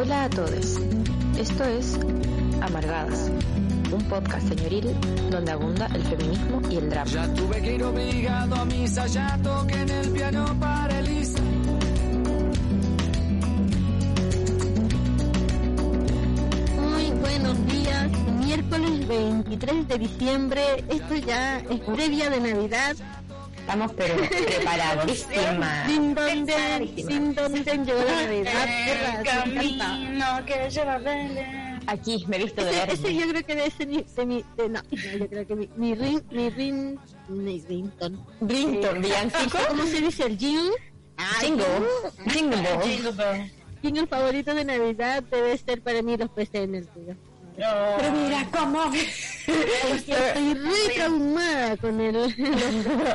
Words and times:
Hola 0.00 0.24
a 0.24 0.30
todos. 0.30 0.78
Esto 1.38 1.62
es 1.64 2.00
Amargadas, 2.62 3.30
un 3.92 4.02
podcast 4.08 4.48
señoril 4.48 4.96
donde 5.30 5.52
abunda 5.52 5.90
el 5.94 6.02
feminismo 6.02 6.62
y 6.70 6.76
el 6.76 6.88
drama. 6.88 7.10
Ya 7.10 7.34
tuve 7.34 7.60
que 7.60 7.74
ir 7.74 7.84
obligado 7.84 8.54
a 8.54 8.64
misa, 8.64 9.06
ya 9.08 9.38
toqué 9.42 9.74
en 9.74 9.90
el 9.90 10.10
piano 10.10 10.58
para 10.58 11.00
Elisa. 11.00 11.42
Muy 16.78 17.10
buenos 17.20 17.66
días, 17.66 18.10
miércoles 18.42 19.06
23 19.06 19.86
de 19.86 19.98
diciembre, 19.98 20.62
esto 20.88 21.14
ya 21.16 21.58
es 21.58 21.80
previa 21.80 22.30
de 22.30 22.40
Navidad. 22.40 22.96
Estamos 23.70 23.92
pero 23.96 24.16
preparadísimas. 24.46 25.86
Sin 25.86 26.12
donde, 26.12 26.92
sin 27.06 27.34
donde 27.36 27.62
llegó 27.62 28.02
la 28.02 28.22
Navidad. 28.22 29.24
camino 29.24 30.26
que 30.44 30.70
lleva 30.70 30.98
Belén. 30.98 31.80
Aquí 31.86 32.24
me 32.26 32.36
he 32.36 32.42
visto 32.44 32.64
de 32.64 32.70
Ese, 32.70 32.92
ese 32.94 33.02
verde. 33.02 33.14
yo 33.14 33.28
creo 33.28 33.46
que 33.46 33.54
debe 33.54 33.70
ser 33.70 33.86
mi, 33.86 34.02
de 34.02 34.26
mi, 34.26 34.44
de- 34.56 34.68
no, 34.68 34.82
no, 34.82 35.18
yo 35.18 35.28
creo 35.28 35.46
que 35.46 35.54
mi, 35.56 35.70
mi 35.76 35.94
ring, 35.94 36.20
mi 36.32 36.50
ring, 36.50 36.98
mi 37.28 37.60
rington. 37.60 38.26
Brinton, 38.40 39.00
villancico. 39.02 39.58
¿Cómo 39.68 39.84
se 39.86 40.00
dice 40.00 40.24
el 40.24 40.36
jingle? 40.36 40.72
Jingle. 41.40 41.64
Jingle. 42.26 42.58
Jingle 42.82 43.50
jingle 43.82 44.06
favorito 44.08 44.52
de 44.54 44.64
Navidad 44.64 45.22
debe 45.22 45.56
ser 45.56 45.80
para 45.80 46.02
mí 46.02 46.16
los 46.16 46.28
peces 46.30 46.56
en 46.64 46.74
el 46.74 46.88
río. 46.94 47.16
No. 47.60 47.96
Pero 47.98 48.12
mira 48.12 48.48
cómo. 48.50 48.90
Estoy 48.94 50.54
muy 50.54 50.94
traumada 50.94 51.76
con 51.76 52.00
el 52.00 52.16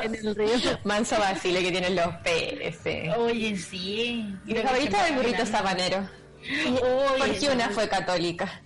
en 0.04 0.14
el 0.14 0.36
río. 0.36 0.78
Manso 0.84 1.18
vacile 1.18 1.62
que 1.62 1.70
tienen 1.72 1.96
los 1.96 2.14
peces. 2.22 3.12
Oye, 3.16 3.56
sí. 3.56 4.24
Mi 4.44 4.54
favorito 4.54 4.96
es 4.96 5.10
el 5.10 5.16
burrito 5.16 5.46
sabanero. 5.46 6.08
Oye, 6.44 7.18
Porque 7.18 7.48
una 7.52 7.70
fue 7.70 7.88
católica. 7.88 8.62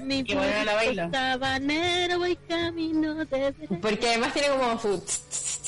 Mi 0.00 0.24
Qué 0.24 0.34
buena 0.34 0.64
la 0.64 0.74
bailo. 0.74 1.10
Sabanero 1.10 2.18
voy 2.18 2.36
camino 2.48 3.14
de. 3.26 3.52
Porque 3.82 4.08
además 4.08 4.32
tiene 4.32 4.48
como 4.48 4.80
su. 4.80 5.04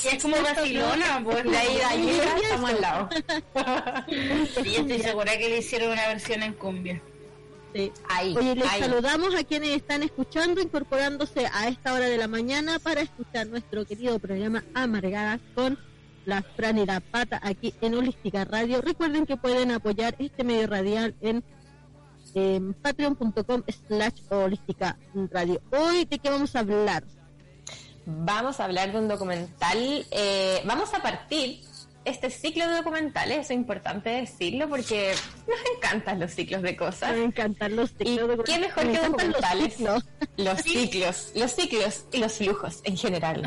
Y 0.05 0.09
es 0.09 0.23
como 0.23 0.41
vacilona, 0.41 1.21
pues. 1.23 1.45
De 1.45 1.57
ahí, 1.57 1.77
de 1.77 1.85
ahí, 1.85 2.21
estamos 2.45 2.71
al 2.71 2.81
lado. 2.81 3.09
Sí, 4.63 4.77
estoy 4.77 5.01
segura 5.01 5.37
que 5.37 5.49
le 5.51 5.59
hicieron 5.59 5.93
una 5.93 6.07
versión 6.09 6.43
en 6.43 6.55
cumbia. 6.55 7.03
Sí. 7.75 7.93
Ahí, 8.09 8.35
Oye, 8.37 8.55
les 8.57 8.67
ahí. 8.69 8.81
saludamos 8.81 9.35
a 9.35 9.45
quienes 9.45 9.71
están 9.71 10.03
escuchando, 10.03 10.61
incorporándose 10.61 11.47
a 11.53 11.69
esta 11.69 11.93
hora 11.93 12.07
de 12.07 12.17
la 12.17 12.27
mañana 12.29 12.79
para 12.79 13.01
escuchar 13.03 13.47
nuestro 13.47 13.85
querido 13.85 14.19
programa 14.19 14.65
Amargadas 14.75 15.41
con 15.55 15.79
la 16.25 16.43
Fran 16.43 16.79
y 16.79 16.87
la 16.87 17.01
Pata 17.01 17.41
aquí 17.43 17.75
en 17.81 17.95
Holística 17.95 18.45
Radio. 18.45 18.81
Recuerden 18.81 19.27
que 19.27 19.37
pueden 19.37 19.71
apoyar 19.71 20.15
este 20.19 20.45
medio 20.45 20.67
radial 20.67 21.15
en 21.21 21.43
patreon.com 22.83 23.63
slash 23.89 24.21
holística 24.31 24.97
radio. 25.31 25.61
Hoy, 25.73 26.05
¿de 26.05 26.19
qué 26.19 26.31
vamos 26.31 26.55
a 26.57 26.61
hablar? 26.61 27.05
Vamos 28.07 28.61
a 28.61 28.65
hablar 28.65 28.93
de 28.93 28.99
un 28.99 29.09
documental. 29.09 30.07
eh, 30.11 30.63
vamos 30.65 30.93
a 30.95 31.03
partir 31.03 31.61
este 32.09 32.31
ciclo 32.31 32.67
de 32.69 32.75
documentales, 32.77 33.39
es 33.39 33.51
importante 33.51 34.11
decirlo 34.11 34.69
porque 34.69 35.13
nos 35.47 35.59
encantan 35.77 36.21
los 36.21 36.33
ciclos 36.33 36.63
de 36.63 36.77
cosas. 36.77 37.15
Me 37.17 37.25
encantan 37.25 37.77
los 37.77 37.91
¿Y 37.99 38.05
ciclos. 38.07 38.29
de- 38.29 38.45
qué 38.45 38.59
mejor 38.59 38.85
me 38.87 38.93
que 38.93 38.99
los 38.99 39.07
documentales? 39.11 39.75
ciclos. 39.75 40.05
Los 40.37 40.59
ciclos, 40.63 41.33
los 41.35 41.53
ciclos 41.53 42.05
y 42.13 42.19
los 42.19 42.33
flujos 42.33 42.81
en 42.85 42.97
general. 42.97 43.45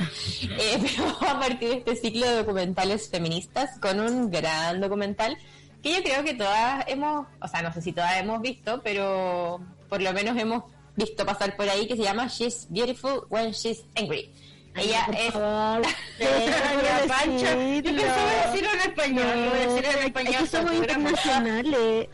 Eh, 0.60 0.78
pero 0.82 1.06
vamos 1.06 1.24
a 1.24 1.40
partir 1.40 1.70
de 1.70 1.76
este 1.78 1.96
ciclo 1.96 2.28
de 2.30 2.36
documentales 2.38 3.10
feministas 3.10 3.78
con 3.80 4.00
un 4.00 4.30
gran 4.32 4.80
documental 4.82 5.38
que 5.84 5.94
yo 5.96 6.04
creo 6.04 6.24
que 6.24 6.34
todas 6.36 6.86
hemos, 6.88 7.26
o 7.42 7.48
sea, 7.48 7.62
no 7.64 7.74
sé 7.74 7.82
si 7.82 7.92
todas 7.92 8.16
hemos 8.18 8.42
visto, 8.42 8.82
pero 8.84 9.60
por 9.90 10.02
lo 10.02 10.14
menos 10.14 10.38
hemos 10.38 10.64
visto 10.96 11.26
pasar 11.26 11.56
por 11.56 11.68
ahí 11.70 11.88
que 11.88 11.96
se 11.96 12.04
llama 12.04 12.28
She's 12.28 12.68
Beautiful 12.70 13.24
When 13.30 13.52
She's 13.52 13.84
Angry. 13.96 14.32
Ella 14.76 15.06
es 15.18 15.32
Pancha. 15.34 15.90
Yo 16.20 17.58
decirlo. 17.58 18.02
pensaba 18.02 18.32
decirlo 18.46 18.70
en 18.74 18.80
español. 18.80 19.46
Lo 19.46 19.50
voy 19.52 19.60
a 19.60 19.68
decir 19.68 19.86
en 19.86 19.98
Es 20.00 20.06
español. 20.06 20.36
que 20.38 20.48
somos 20.48 20.74
internacionales. 20.74 22.08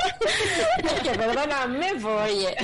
que 1.04 1.10
perdóname, 1.18 1.92
oye. 2.06 2.56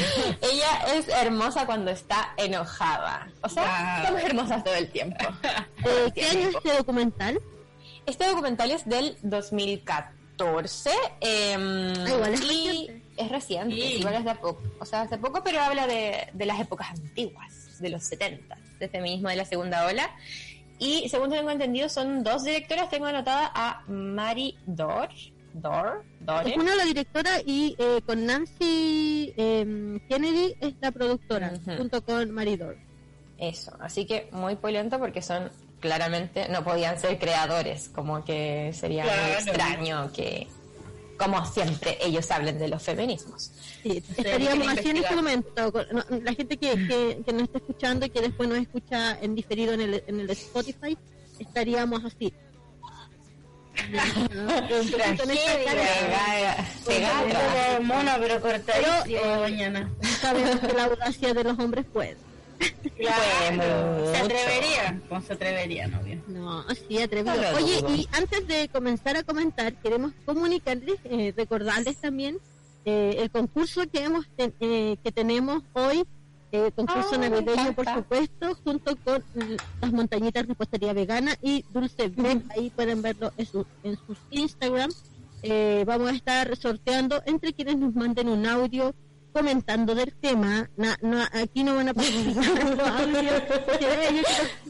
Ella 0.42 0.94
es 0.96 1.08
hermosa 1.10 1.66
cuando 1.66 1.92
está 1.92 2.34
enojada. 2.38 3.28
O 3.42 3.50
sea, 3.50 3.64
Wow. 3.64 3.98
estamos 4.04 4.24
hermosas 4.24 4.64
todo 4.64 4.76
el 4.76 4.90
tiempo. 4.92 5.26
Eh, 5.86 6.12
¿Qué 6.16 6.26
año 6.26 6.50
es 6.50 6.56
este 6.56 6.74
documental? 6.78 7.42
Este 8.06 8.26
documental 8.28 8.72
es 8.72 8.86
del 8.88 9.18
2014. 9.22 10.90
em, 11.20 11.94
Ah, 11.94 12.10
igual 12.10 12.34
es 12.34 12.42
y 12.42 12.48
reciente. 12.48 13.04
es 13.18 13.30
reciente, 13.32 13.76
Sí. 13.76 13.82
igual 14.00 14.14
es 14.16 14.26
de 14.26 14.36
poco. 14.36 14.62
O 14.80 14.86
sea, 14.86 15.02
hace 15.02 15.18
poco, 15.18 15.44
pero 15.44 15.62
habla 15.62 15.86
de, 15.88 16.30
de 16.34 16.46
las 16.46 16.60
épocas 16.60 16.90
antiguas, 16.92 17.80
de 17.80 17.90
los 17.90 18.04
70, 18.04 18.58
de 18.80 18.90
feminismo 18.90 19.30
de 19.30 19.36
la 19.36 19.46
segunda 19.46 19.86
ola. 19.86 20.10
Y 20.80 21.08
según 21.10 21.30
tengo 21.30 21.50
entendido, 21.50 21.88
son 21.90 22.24
dos 22.24 22.44
directoras. 22.44 22.90
Tengo 22.90 23.06
anotada 23.06 23.52
a 23.54 23.84
Mari 23.88 24.58
Dor. 24.66 25.10
Dor. 25.54 26.04
Dore. 26.20 26.52
Es 26.52 26.58
una 26.58 26.76
la 26.76 26.84
directora 26.84 27.30
y 27.46 27.76
eh, 27.78 28.02
con 28.06 28.26
Nancy 28.26 29.34
eh, 29.38 30.00
Kennedy 30.10 30.56
es 30.60 30.74
la 30.82 30.92
productora, 30.92 31.54
junto 31.78 32.04
con 32.04 32.32
Maridor. 32.32 32.78
Eso, 33.38 33.76
así 33.80 34.06
que 34.06 34.30
muy 34.32 34.56
polento 34.56 34.98
porque 35.00 35.22
son 35.22 35.52
claramente, 35.80 36.48
no 36.50 36.64
podían 36.64 36.98
ser 36.98 37.20
creadores, 37.20 37.90
como 37.90 38.24
que 38.24 38.72
sería 38.74 39.04
muy 39.04 39.34
extraño 39.34 40.12
que, 40.14 40.48
como 41.18 41.46
siempre, 41.46 41.98
ellos 42.02 42.30
hablen 42.32 42.58
de 42.60 42.68
los 42.68 42.82
feminismos. 42.84 43.52
Sí, 43.84 44.04
estaríamos 44.18 44.68
así 44.68 44.90
en 44.90 44.98
este 44.98 45.16
momento. 45.16 45.72
con- 45.72 45.86
no, 45.92 46.04
la 46.24 46.34
gente 46.34 46.58
que, 46.58 46.72
que, 46.88 47.22
que 47.26 47.34
nos 47.34 47.44
está 47.44 47.58
escuchando 47.60 48.06
y 48.06 48.10
que 48.10 48.22
después 48.22 48.48
nos 48.50 48.58
escucha 48.60 49.18
en 49.22 49.36
diferido 49.36 49.74
en 49.74 49.82
el, 49.82 50.04
en 50.08 50.20
el 50.20 50.30
Spotify, 50.30 50.98
estaríamos 51.40 52.04
así. 52.06 52.34
Mona, 57.82 58.18
pero 58.20 58.42
cortadísimo 58.42 58.94
Pero, 59.06 59.40
mañana. 59.42 59.92
Sabemos 60.22 60.60
que 60.60 60.74
la 60.74 60.86
audacia 60.86 61.34
de 61.34 61.44
los 61.44 61.60
hombres 61.60 61.86
puede. 61.92 62.18
Claro. 62.98 64.12
Se 64.12 64.18
atrevería. 64.18 65.02
¿Cómo 65.10 65.22
se 65.22 65.34
atrevería, 65.34 65.88
novio? 65.88 66.22
No, 66.28 66.64
sí, 66.88 67.02
atrevido. 67.02 67.36
No 67.36 67.58
Oye, 67.58 67.84
y 67.90 68.08
antes 68.12 68.48
de 68.48 68.70
comenzar 68.70 69.18
a 69.18 69.24
comentar, 69.24 69.74
queremos 69.82 70.14
comunicarles, 70.26 71.00
eh, 71.06 71.34
recordarles 71.36 71.98
también 71.98 72.38
eh, 72.86 73.16
el 73.20 73.30
concurso 73.32 73.82
que 73.92 74.04
hemos 74.04 74.28
ten- 74.36 74.54
eh, 74.60 74.98
que 75.04 75.12
tenemos 75.12 75.64
hoy, 75.74 76.04
eh, 76.52 76.72
concurso 76.76 77.12
Ah, 77.14 77.18
navideño, 77.18 77.74
por 77.74 77.86
supuesto, 77.88 78.56
junto 78.64 78.96
con 78.98 79.24
las 79.82 79.92
montañitas 79.92 80.46
repostería 80.48 80.94
vegana 80.94 81.36
y 81.42 81.66
Dulce 81.74 82.10
Beck. 82.10 82.44
Ahí 82.52 82.70
pueden 82.70 83.02
verlo 83.02 83.32
en, 83.38 83.46
su- 83.46 83.66
en 83.84 83.98
sus 84.06 84.18
Instagram. 84.32 84.92
Eh, 85.42 85.84
vamos 85.88 86.10
a 86.12 86.16
estar 86.16 86.56
sorteando 86.58 87.22
entre 87.26 87.54
quienes 87.54 87.78
nos 87.78 87.96
manden 87.96 88.30
un 88.30 88.46
audio 88.46 88.94
comentando 89.34 89.96
del 89.96 90.14
tema. 90.14 90.70
Na- 90.78 90.98
no, 91.02 91.22
aquí 91.34 91.64
no 91.64 91.76
van 91.76 91.90
a 91.90 91.92
eh, 91.98 91.98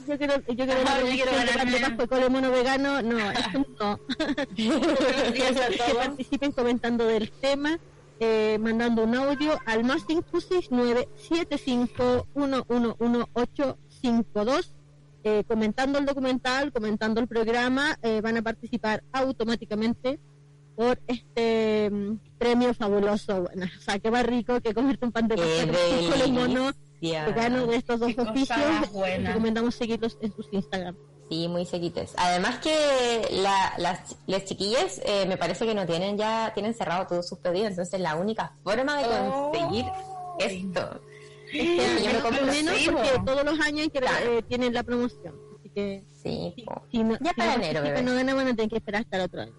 yo 0.07 0.17
quiero, 0.17 0.35
yo 0.47 0.55
quiero, 0.55 0.73
la 0.83 0.95
promoción 1.53 1.97
de 1.97 2.07
con 2.07 2.23
el 2.23 2.29
mono 2.31 2.51
vegano. 2.51 3.01
No, 3.01 3.31
eso 3.31 3.65
no. 3.79 3.99
que 4.55 5.93
participen 5.95 6.51
comentando 6.53 7.05
del 7.05 7.29
tema, 7.31 7.77
eh, 8.19 8.57
mandando 8.59 9.03
un 9.03 9.15
audio 9.15 9.59
al 9.65 9.83
más 9.83 10.05
569 10.05 11.09
852 13.33 14.73
eh, 15.25 15.45
comentando 15.47 15.99
el 15.99 16.05
documental, 16.05 16.73
comentando 16.73 17.21
el 17.21 17.27
programa, 17.27 17.97
eh, 18.01 18.19
van 18.19 18.37
a 18.37 18.41
participar 18.41 19.03
automáticamente 19.13 20.19
por 20.75 20.99
este 21.07 21.89
mm, 21.91 22.17
premio 22.37 22.73
fabuloso. 22.73 23.43
Bueno, 23.43 23.65
o 23.77 23.81
sea, 23.81 23.99
que 23.99 24.09
va 24.09 24.23
rico 24.23 24.59
que 24.61 24.73
comerte 24.73 25.05
un 25.05 25.11
pan 25.11 25.27
de 25.27 25.35
Qué 25.35 25.41
Pascua 25.67 26.25
con 26.25 26.33
mono 26.33 26.71
vegano 27.01 27.67
de 27.67 27.75
estos 27.75 27.99
dos 27.99 28.13
Qué 28.15 28.21
oficios. 28.21 28.57
más. 28.57 28.91
Recomendamos 29.27 29.75
seguirlos 29.75 30.17
en 30.21 30.33
sus 30.33 30.47
Instagram. 30.51 30.95
Sí, 31.29 31.47
muy 31.47 31.65
sequites. 31.65 32.13
Además 32.17 32.57
que 32.59 33.27
la- 33.31 33.73
las, 33.77 34.15
las 34.27 34.45
chiquillas 34.45 35.01
eh, 35.05 35.25
me 35.27 35.37
parece 35.37 35.65
que 35.65 35.73
no 35.73 35.85
tienen 35.85 36.17
ya, 36.17 36.51
tienen 36.53 36.73
cerrado 36.73 37.07
todos 37.07 37.27
sus 37.27 37.39
pedidos, 37.39 37.69
entonces 37.71 37.99
la 37.99 38.15
única 38.15 38.53
forma 38.63 38.97
de 38.99 39.05
Oh. 39.07 39.51
conseguir 39.51 39.85
esto 40.39 41.01
Este 41.51 41.77
yo 41.77 41.83
año 41.83 42.13
me 42.13 42.19
compro 42.19 42.39
al 42.43 42.45
menos 42.51 42.75
porque 42.85 43.09
todos 43.25 43.43
los 43.45 43.59
años 43.59 43.81
hay 43.81 43.89
que, 43.89 43.99
Claro. 43.99 44.31
eh, 44.37 44.43
tienen 44.43 44.73
la 44.73 44.83
promoción. 44.83 45.35
Así 45.59 45.69
que 45.69 46.03
Sí, 46.21 46.53
si, 46.55 46.61
po. 46.63 46.83
si 46.91 47.03
no, 47.03 47.17
Ya 47.19 47.29
si 47.29 47.35
para 47.35 47.57
no 47.57 47.63
enero, 47.63 47.81
bebé. 47.83 48.01
no 48.03 48.13
ganan, 48.15 48.35
van 48.37 48.47
a 48.47 48.55
tener 48.55 48.69
que 48.69 48.77
esperar 48.77 49.01
hasta 49.01 49.17
el 49.17 49.23
otro 49.23 49.41
año. 49.41 49.53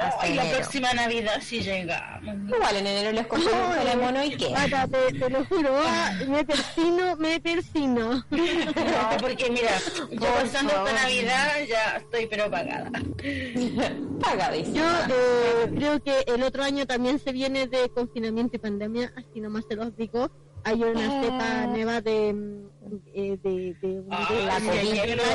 Hasta 0.00 0.22
Ay, 0.22 0.34
la 0.34 0.42
enero. 0.42 0.58
próxima 0.58 0.92
Navidad 0.94 1.40
si 1.40 1.60
llegamos. 1.60 2.34
Igual 2.48 2.76
en 2.76 2.86
enero 2.86 3.12
les 3.12 3.26
compramos 3.26 3.68
un 3.76 3.84
telemono 3.84 4.24
y 4.24 4.36
qué. 4.36 4.48
Pata, 4.50 4.86
te, 4.88 5.18
te 5.18 5.30
lo 5.30 5.44
juro, 5.46 5.70
ah, 5.84 6.12
me 6.28 6.44
persino, 6.44 7.16
me 7.16 7.40
persino. 7.40 8.24
No, 8.30 9.16
porque 9.20 9.50
mira, 9.50 9.70
yo 10.10 10.18
Por 10.18 10.28
pasando 10.42 10.72
esta. 10.72 10.92
Navidad 11.02 11.48
ya 11.68 11.96
estoy 11.98 12.26
pero 12.26 12.50
pagada. 12.50 12.90
Pagadísimo. 14.20 14.76
Yo 14.76 14.84
eh, 15.08 15.70
creo 15.76 16.02
que 16.02 16.24
el 16.26 16.42
otro 16.42 16.62
año 16.64 16.86
también 16.86 17.18
se 17.18 17.32
viene 17.32 17.66
de 17.66 17.88
confinamiento 17.90 18.56
y 18.56 18.58
pandemia, 18.58 19.12
así 19.16 19.40
nomás 19.40 19.64
se 19.68 19.76
los 19.76 19.96
digo. 19.96 20.30
Hay 20.64 20.82
una 20.82 21.06
Ah. 21.06 21.22
cepa 21.22 21.66
nueva 21.66 22.00
de, 22.00 22.32
mm, 22.32 22.68
eh, 23.14 23.38
de, 23.42 23.74
de, 23.80 24.02
Ah, 24.10 24.26
de 24.28 24.42
la 24.44 24.56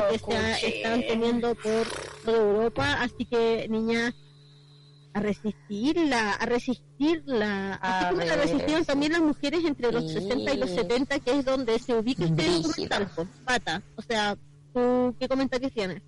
que 0.10 0.20
se 0.20 0.36
ha- 0.38 0.58
están 0.58 1.02
teniendo 1.08 1.56
por 1.56 1.88
toda 2.26 2.38
Europa, 2.38 2.98
así 3.02 3.26
que 3.26 3.68
niñas 3.70 4.14
a 5.14 5.20
resistirla, 5.20 6.34
a 6.34 6.46
resistirla, 6.46 7.76
A 7.76 8.00
así 8.00 8.16
como 8.16 8.26
la 8.26 8.36
resistieron 8.36 8.86
también 8.86 9.12
las 9.12 9.22
mujeres 9.22 9.64
entre 9.64 9.92
los 9.92 10.08
sí. 10.08 10.14
60 10.14 10.54
y 10.54 10.58
los 10.58 10.70
70, 10.72 11.20
que 11.20 11.32
es 11.32 11.46
donde 11.46 11.80
se 11.80 11.94
ubica 11.94 12.26
este 12.26 12.44
pues, 13.16 13.28
pata. 13.46 13.82
O 13.96 14.02
sea, 14.02 14.36
¿tú 14.74 15.16
qué 15.20 15.28
comentarios 15.28 15.72
tienes? 15.72 16.02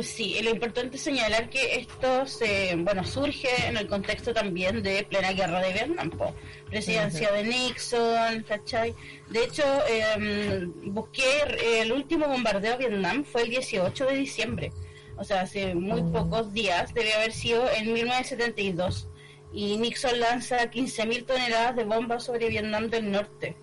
Sí, 0.00 0.38
lo 0.42 0.48
importante 0.48 0.96
es 0.96 1.02
señalar 1.02 1.50
que 1.50 1.76
esto 1.76 2.24
se, 2.24 2.74
bueno, 2.78 3.04
surge 3.04 3.48
en 3.66 3.76
el 3.76 3.86
contexto 3.86 4.32
también 4.32 4.82
de 4.82 5.04
plena 5.04 5.32
guerra 5.32 5.60
de 5.60 5.72
Vietnam, 5.74 6.08
po. 6.08 6.34
presidencia 6.70 7.30
de 7.30 7.44
Nixon, 7.44 8.42
¿cachai? 8.48 8.94
De 9.28 9.44
hecho, 9.44 9.62
eh, 9.90 10.66
busqué 10.84 11.82
el 11.82 11.92
último 11.92 12.26
bombardeo 12.26 12.72
a 12.72 12.76
Vietnam 12.78 13.22
fue 13.22 13.42
el 13.42 13.50
18 13.50 14.06
de 14.06 14.16
diciembre, 14.16 14.72
o 15.16 15.24
sea, 15.24 15.42
hace 15.42 15.74
muy 15.74 16.02
Mm. 16.02 16.12
pocos 16.12 16.52
días, 16.52 16.92
debe 16.94 17.12
haber 17.14 17.32
sido 17.32 17.70
en 17.70 17.92
1972, 17.92 19.08
y 19.52 19.76
Nixon 19.76 20.18
lanza 20.20 20.70
15.000 20.70 21.24
toneladas 21.26 21.76
de 21.76 21.84
bombas 21.84 22.24
sobre 22.24 22.48
Vietnam 22.48 22.88
del 22.88 23.10
Norte. 23.10 23.56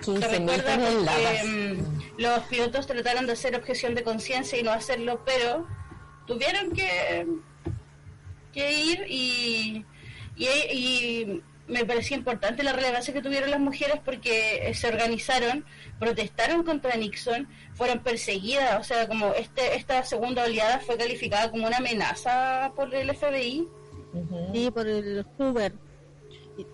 Se 0.00 0.12
15 0.12 0.40
mil 0.40 0.48
recuerda 0.50 0.76
mm, 1.44 2.18
los 2.18 2.40
pilotos 2.44 2.86
trataron 2.86 3.26
de 3.26 3.32
hacer 3.32 3.54
objeción 3.56 3.94
de 3.94 4.02
conciencia 4.02 4.58
y 4.58 4.62
no 4.62 4.70
hacerlo, 4.72 5.22
pero 5.24 5.66
tuvieron 6.26 6.72
que, 6.72 7.26
que 8.52 8.72
ir 8.72 9.04
y, 9.08 9.84
y, 10.36 10.46
y 10.72 11.42
me 11.68 11.84
parecía 11.84 12.16
importante 12.16 12.62
la 12.62 12.72
relevancia 12.72 13.12
que 13.12 13.22
tuvieron 13.22 13.50
las 13.50 13.60
mujeres 13.60 13.96
porque 14.04 14.68
eh, 14.68 14.74
se 14.74 14.88
organizaron, 14.88 15.64
protestaron 15.98 16.62
contra 16.62 16.94
Nixon, 16.96 17.48
fueron 17.74 18.00
perseguidas, 18.00 18.80
o 18.80 18.84
sea, 18.84 19.08
como 19.08 19.32
este 19.34 19.76
esta 19.76 20.04
segunda 20.04 20.44
oleada 20.44 20.78
fue 20.80 20.96
calificada 20.96 21.50
como 21.50 21.66
una 21.66 21.78
amenaza 21.78 22.72
por 22.76 22.94
el 22.94 23.14
FBI. 23.14 23.66
Ujú. 24.14 24.50
Sí, 24.54 24.70
por 24.70 24.86
el 24.86 25.24
Hoover. 25.38 25.72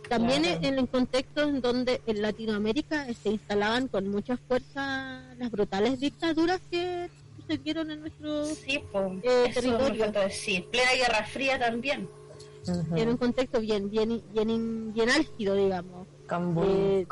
También 0.08 0.42
Claro. 0.42 0.60
en 0.62 0.78
el 0.78 0.88
contexto 0.88 1.42
en 1.42 1.60
donde 1.60 2.00
en 2.06 2.22
Latinoamérica 2.22 3.06
se 3.14 3.30
instalaban 3.30 3.88
con 3.88 4.08
mucha 4.08 4.36
fuerza 4.36 5.24
las 5.38 5.50
brutales 5.50 5.98
dictaduras 5.98 6.60
que 6.70 7.08
sucedieron 7.40 7.90
en 7.90 8.00
nuestro 8.02 8.44
Sí, 8.44 8.80
pues, 8.92 9.04
Eh, 9.24 9.50
territorio. 9.52 10.12
decir. 10.12 10.66
Plena 10.70 10.92
Guerra 10.92 11.24
Fría 11.26 11.58
también. 11.58 12.08
En 12.96 13.08
un 13.08 13.16
contexto 13.16 13.60
bien 13.60 13.90
bien 13.90 14.22
bien 14.32 14.92
bien 14.92 15.10
álgido 15.10 15.54
digamos. 15.54 16.06
Convul- 16.28 16.64
eh, 16.66 17.06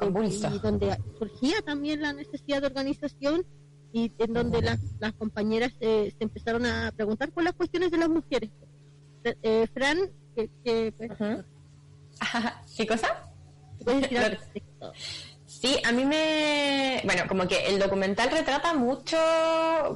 de- 0.51 0.57
y 0.57 0.59
donde 0.61 0.97
surgía 1.19 1.61
también 1.63 2.01
la 2.03 2.13
necesidad 2.13 2.61
de 2.61 2.67
organización 2.69 3.45
y 3.93 4.13
en 4.19 4.33
donde 4.33 4.63
las, 4.63 4.79
las 5.01 5.13
compañeras 5.15 5.73
eh, 5.81 6.15
se 6.17 6.25
empezaron 6.25 6.65
a 6.65 6.93
preguntar 6.97 7.31
por 7.33 7.43
las 7.43 7.55
cuestiones 7.55 7.91
de 7.91 7.99
las 7.99 8.09
mujeres. 8.09 8.51
Eh, 9.25 9.67
Fran 9.75 9.99
que, 10.37 10.49
que, 10.65 10.93
pues, 10.97 11.11
¿Qué 12.77 12.87
cosa? 12.87 13.09
Sí, 15.47 15.77
a 15.85 15.91
mí 15.93 16.05
me... 16.05 17.01
Bueno, 17.05 17.23
como 17.29 17.47
que 17.49 17.67
el 17.67 17.79
documental 17.79 18.31
retrata 18.31 18.73
mucho 18.75 19.17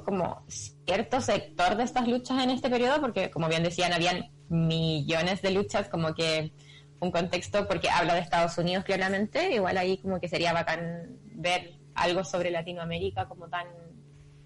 como 0.05 0.43
cierto 0.87 1.21
sector 1.21 1.77
de 1.77 1.85
estas 1.85 2.07
luchas 2.07 2.43
en 2.43 2.51
este 2.51 2.71
periodo, 2.71 3.01
porque 3.01 3.31
como 3.31 3.49
bien 3.49 3.63
decían, 3.63 3.93
habían 3.93 4.31
millones 4.49 5.43
de 5.43 5.51
luchas, 5.51 5.89
como 5.89 6.15
que 6.15 6.53
un 7.01 7.11
contexto, 7.11 7.67
porque 7.69 7.89
habla 7.91 8.15
de 8.15 8.21
Estados 8.21 8.57
Unidos 8.59 8.85
claramente, 8.85 9.55
igual 9.55 9.77
ahí 9.77 9.99
como 9.99 10.21
que 10.21 10.29
sería 10.29 10.53
bacán 10.53 11.19
ver 11.35 11.75
algo 11.95 12.25
sobre 12.25 12.51
Latinoamérica 12.51 13.27
como 13.27 13.49
tan 13.49 13.67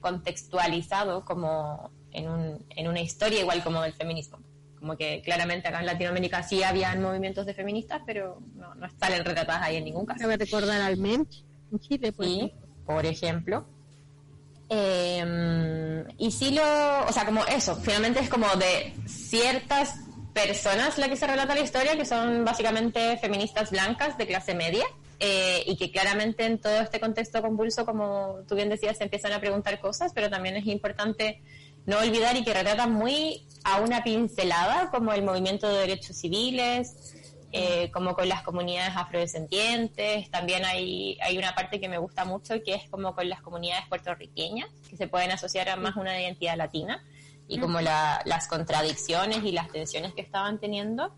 contextualizado 0.01 1.25
como 1.25 1.91
en, 2.13 2.29
un, 2.29 2.67
en 2.71 2.89
una 2.89 3.01
historia 3.01 3.41
igual 3.41 3.63
como 3.63 3.85
el 3.85 3.93
feminismo. 3.93 4.39
Como 4.79 4.97
que 4.97 5.23
claramente 5.23 5.67
acá 5.67 5.81
en 5.81 5.87
Latinoamérica 5.87 6.43
sí 6.45 6.63
habían 6.63 7.03
movimientos 7.03 7.47
de 7.47 7.55
feministas, 7.55 8.03
pero 8.07 8.41
no, 8.55 8.75
no 8.77 8.87
salen 8.99 9.25
retratadas 9.25 9.63
ahí 9.63 9.77
en 9.77 9.85
ningún 9.85 10.07
caso. 10.07 10.21
Cabe 10.21 10.37
recordar 10.37 10.81
al 10.81 10.97
MEMCH 10.99 11.45
en 11.73 11.79
Chile 11.81 12.13
pues 12.13 12.29
Sí, 12.29 12.53
por 12.87 13.05
ejemplo. 13.05 13.67
Eh, 14.71 16.05
y 16.19 16.31
sí 16.31 16.51
lo, 16.51 17.07
o 17.07 17.13
sea, 17.13 17.25
como 17.25 17.45
eso, 17.47 17.77
finalmente 17.77 18.21
es 18.21 18.29
como 18.29 18.47
de 18.57 18.95
ciertas 19.07 19.97
personas 20.35 20.99
la 20.99 21.09
que 21.09 21.17
se 21.17 21.27
relata 21.27 21.55
la 21.55 21.61
historia, 21.61 21.97
que 21.97 22.05
son 22.05 22.45
básicamente 22.45 23.17
feministas 23.19 23.71
blancas 23.71 24.19
de 24.19 24.27
clase 24.27 24.55
media, 24.55 24.85
eh, 25.21 25.65
y 25.67 25.77
que 25.77 25.91
claramente 25.91 26.45
en 26.45 26.59
todo 26.59 26.81
este 26.81 27.01
contexto 27.01 27.43
convulso, 27.43 27.85
como 27.85 28.37
tú 28.47 28.55
bien 28.55 28.69
decías, 28.69 28.99
se 28.99 29.05
empiezan 29.05 29.33
a 29.33 29.41
preguntar 29.41 29.81
cosas, 29.81 30.13
pero 30.15 30.31
también 30.31 30.57
es 30.57 30.67
importante 30.67 31.43
no 31.87 31.99
olvidar 31.99 32.37
y 32.37 32.45
que 32.45 32.55
retratan 32.55 32.93
muy 32.93 33.47
a 33.65 33.81
una 33.81 34.05
pincelada 34.05 34.91
como 34.91 35.13
el 35.13 35.23
movimiento 35.23 35.69
de 35.69 35.79
derechos 35.79 36.17
civiles, 36.17 37.17
eh, 37.53 37.91
como 37.93 38.15
con 38.15 38.29
las 38.29 38.43
comunidades 38.43 38.95
afrodescendientes. 38.97 40.31
También 40.31 40.65
hay, 40.65 41.19
hay 41.23 41.39
una 41.39 41.55
parte 41.55 41.81
que 41.81 41.89
me 41.89 41.99
gusta 41.99 42.25
mucho 42.25 42.55
que 42.65 42.75
es 42.75 42.89
como 42.91 43.15
con 43.15 43.29
las 43.29 43.41
comunidades 43.43 43.87
puertorriqueñas, 43.89 44.69
que 44.89 44.97
se 44.97 45.09
pueden 45.09 45.31
asociar 45.31 45.69
a 45.69 45.77
más 45.77 45.97
una 45.97 46.21
identidad 46.21 46.57
latina, 46.57 47.05
y 47.47 47.59
como 47.59 47.81
la- 47.81 48.21
las 48.27 48.47
contradicciones 48.49 49.43
y 49.45 49.53
las 49.53 49.69
tensiones 49.71 50.13
que 50.15 50.21
estaban 50.21 50.59
teniendo. 50.61 51.15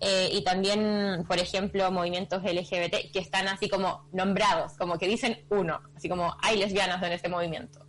Eh, 0.00 0.30
y 0.32 0.42
también, 0.44 1.24
por 1.26 1.38
ejemplo, 1.38 1.90
movimientos 1.90 2.42
LGBT 2.44 3.10
que 3.12 3.18
están 3.18 3.48
así 3.48 3.68
como 3.68 4.08
nombrados, 4.12 4.74
como 4.78 4.96
que 4.96 5.08
dicen 5.08 5.44
uno, 5.50 5.80
así 5.96 6.08
como 6.08 6.36
hay 6.40 6.56
lesbianas 6.56 7.02
en 7.02 7.12
este 7.12 7.28
movimiento. 7.28 7.80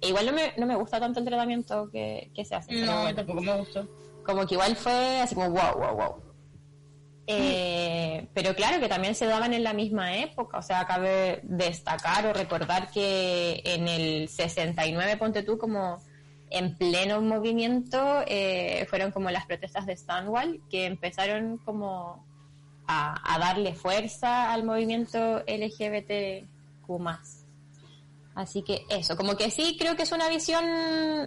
E 0.00 0.08
igual 0.08 0.26
no 0.26 0.32
me, 0.32 0.54
no 0.56 0.66
me 0.66 0.74
gusta 0.74 0.98
tanto 0.98 1.20
el 1.20 1.26
tratamiento 1.26 1.88
que, 1.92 2.30
que 2.34 2.44
se 2.46 2.54
hace. 2.54 2.72
pero 2.72 2.86
No, 2.86 3.00
bueno 3.02 3.14
tampoco 3.14 3.40
me 3.42 3.56
gustó. 3.58 3.86
como 4.24 4.46
que 4.46 4.54
igual 4.54 4.74
fue 4.74 5.20
así 5.20 5.34
como 5.34 5.50
wow, 5.50 5.74
wow, 5.76 5.94
wow. 5.94 6.33
Eh, 7.26 8.28
pero 8.34 8.54
claro 8.54 8.80
que 8.80 8.88
también 8.88 9.14
se 9.14 9.26
daban 9.26 9.54
en 9.54 9.64
la 9.64 9.72
misma 9.72 10.16
época, 10.16 10.58
o 10.58 10.62
sea, 10.62 10.86
cabe 10.86 11.40
destacar 11.42 12.26
o 12.26 12.34
recordar 12.34 12.90
que 12.90 13.62
en 13.64 13.88
el 13.88 14.28
69, 14.28 15.16
ponte 15.16 15.42
tú, 15.42 15.56
como 15.56 16.02
en 16.50 16.76
pleno 16.76 17.22
movimiento, 17.22 18.22
eh, 18.26 18.86
fueron 18.90 19.10
como 19.10 19.30
las 19.30 19.46
protestas 19.46 19.86
de 19.86 19.96
Stonewall, 19.96 20.60
que 20.68 20.84
empezaron 20.84 21.58
como 21.58 22.26
a, 22.86 23.34
a 23.34 23.38
darle 23.38 23.74
fuerza 23.74 24.52
al 24.52 24.64
movimiento 24.64 25.42
LGBTQ+. 25.46 26.46
Así 28.34 28.62
que 28.62 28.84
eso, 28.90 29.16
como 29.16 29.36
que 29.36 29.50
sí 29.50 29.76
creo 29.78 29.96
que 29.96 30.02
es 30.02 30.12
una 30.12 30.28
visión 30.28 30.64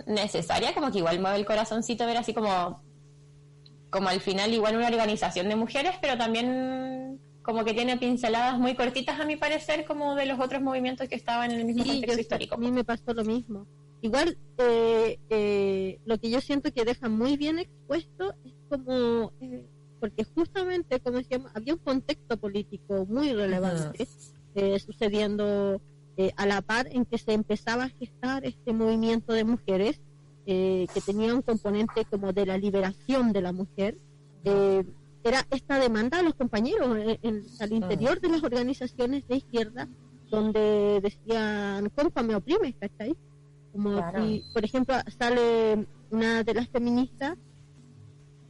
necesaria, 0.06 0.74
como 0.74 0.92
que 0.92 1.00
igual 1.00 1.20
mueve 1.20 1.38
el 1.38 1.46
corazoncito 1.46 2.06
ver 2.06 2.18
así 2.18 2.34
como, 2.34 2.82
como 3.89 4.10
al 4.10 4.20
final 4.20 4.53
igual 4.53 4.75
una 4.75 4.88
organización 4.88 5.50
de 5.50 5.56
mujeres, 5.56 5.94
pero 6.01 6.17
también 6.17 7.20
como 7.41 7.63
que 7.63 7.74
tiene 7.74 7.98
pinceladas 7.98 8.60
muy 8.60 8.75
cortitas 8.75 9.20
a 9.20 9.25
mi 9.25 9.38
parecer 9.38 9.86
como 9.86 10.15
de 10.15 10.25
los 10.25 10.39
otros 10.39 10.62
movimientos 10.62 11.08
que 11.08 11.15
estaban 11.15 11.51
en 11.51 11.60
el 11.60 11.65
mismo 11.65 11.84
Sí, 11.84 11.89
contexto 11.91 12.13
yo- 12.15 12.22
histórico. 12.22 12.56
a 12.56 12.58
mí 12.58 12.72
me 12.72 12.84
pasó 12.84 13.13
lo 13.13 13.24
mismo. 13.24 13.65
Igual, 14.01 14.38
eh, 14.60 15.17
eh, 15.29 16.00
lo 16.06 16.17
que 16.20 16.29
yo 16.29 16.41
siento 16.41 16.72
que 16.72 16.84
deja 16.86 17.10
muy 17.10 17.38
bien 17.38 17.58
expuesto 17.60 18.34
es 18.46 18.53
como, 18.70 19.32
eh, 19.41 19.65
porque 20.00 20.24
justamente, 20.25 21.00
como 21.00 21.17
decíamos, 21.17 21.51
había 21.56 21.74
un 21.74 21.79
contexto 21.79 22.38
político 22.38 23.06
muy 23.08 23.34
relevante 23.34 24.08
eh, 24.56 24.79
sucediendo 24.79 25.82
a 26.36 26.46
la 26.48 26.62
par 26.63 26.88
en 26.91 27.06
que 27.06 27.17
se 27.20 27.32
empezaba 27.34 27.84
a 27.86 27.89
gestar 27.89 28.44
este 28.44 28.74
movimiento 28.74 29.34
de 29.34 29.44
mujeres 29.44 30.01
eh, 30.48 30.88
que 30.94 31.01
tenía 31.01 31.36
un 31.36 31.42
componente 31.44 32.06
como 32.10 32.32
de 32.34 32.46
la 32.46 32.58
liberación 32.58 33.34
de 33.34 33.42
la 33.42 33.51
mujer. 33.51 33.98
Eh, 34.46 34.84
era 35.24 35.46
esta 35.51 35.77
demanda 35.77 36.20
a 36.20 36.22
los 36.24 36.36
compañeros 36.36 36.98
eh, 36.98 37.20
en- 37.22 37.44
al 37.60 37.74
interior 37.74 38.20
de 38.22 38.30
las 38.30 38.42
organizaciones 38.44 39.27
de 39.27 39.36
izquierda 39.38 39.88
donde 40.32 41.00
decían, 41.01 41.89
compa, 41.96 42.24
me 42.24 42.36
oprimes, 42.36 42.75
¿cachai? 42.80 43.16
Como 43.74 43.92
Claro. 43.98 44.25
si, 44.25 44.44
por 44.54 44.63
ejemplo, 44.63 44.96
sale 45.20 45.86
una 46.12 46.44
de 46.44 46.54
las 46.54 46.68
feministas 46.70 47.38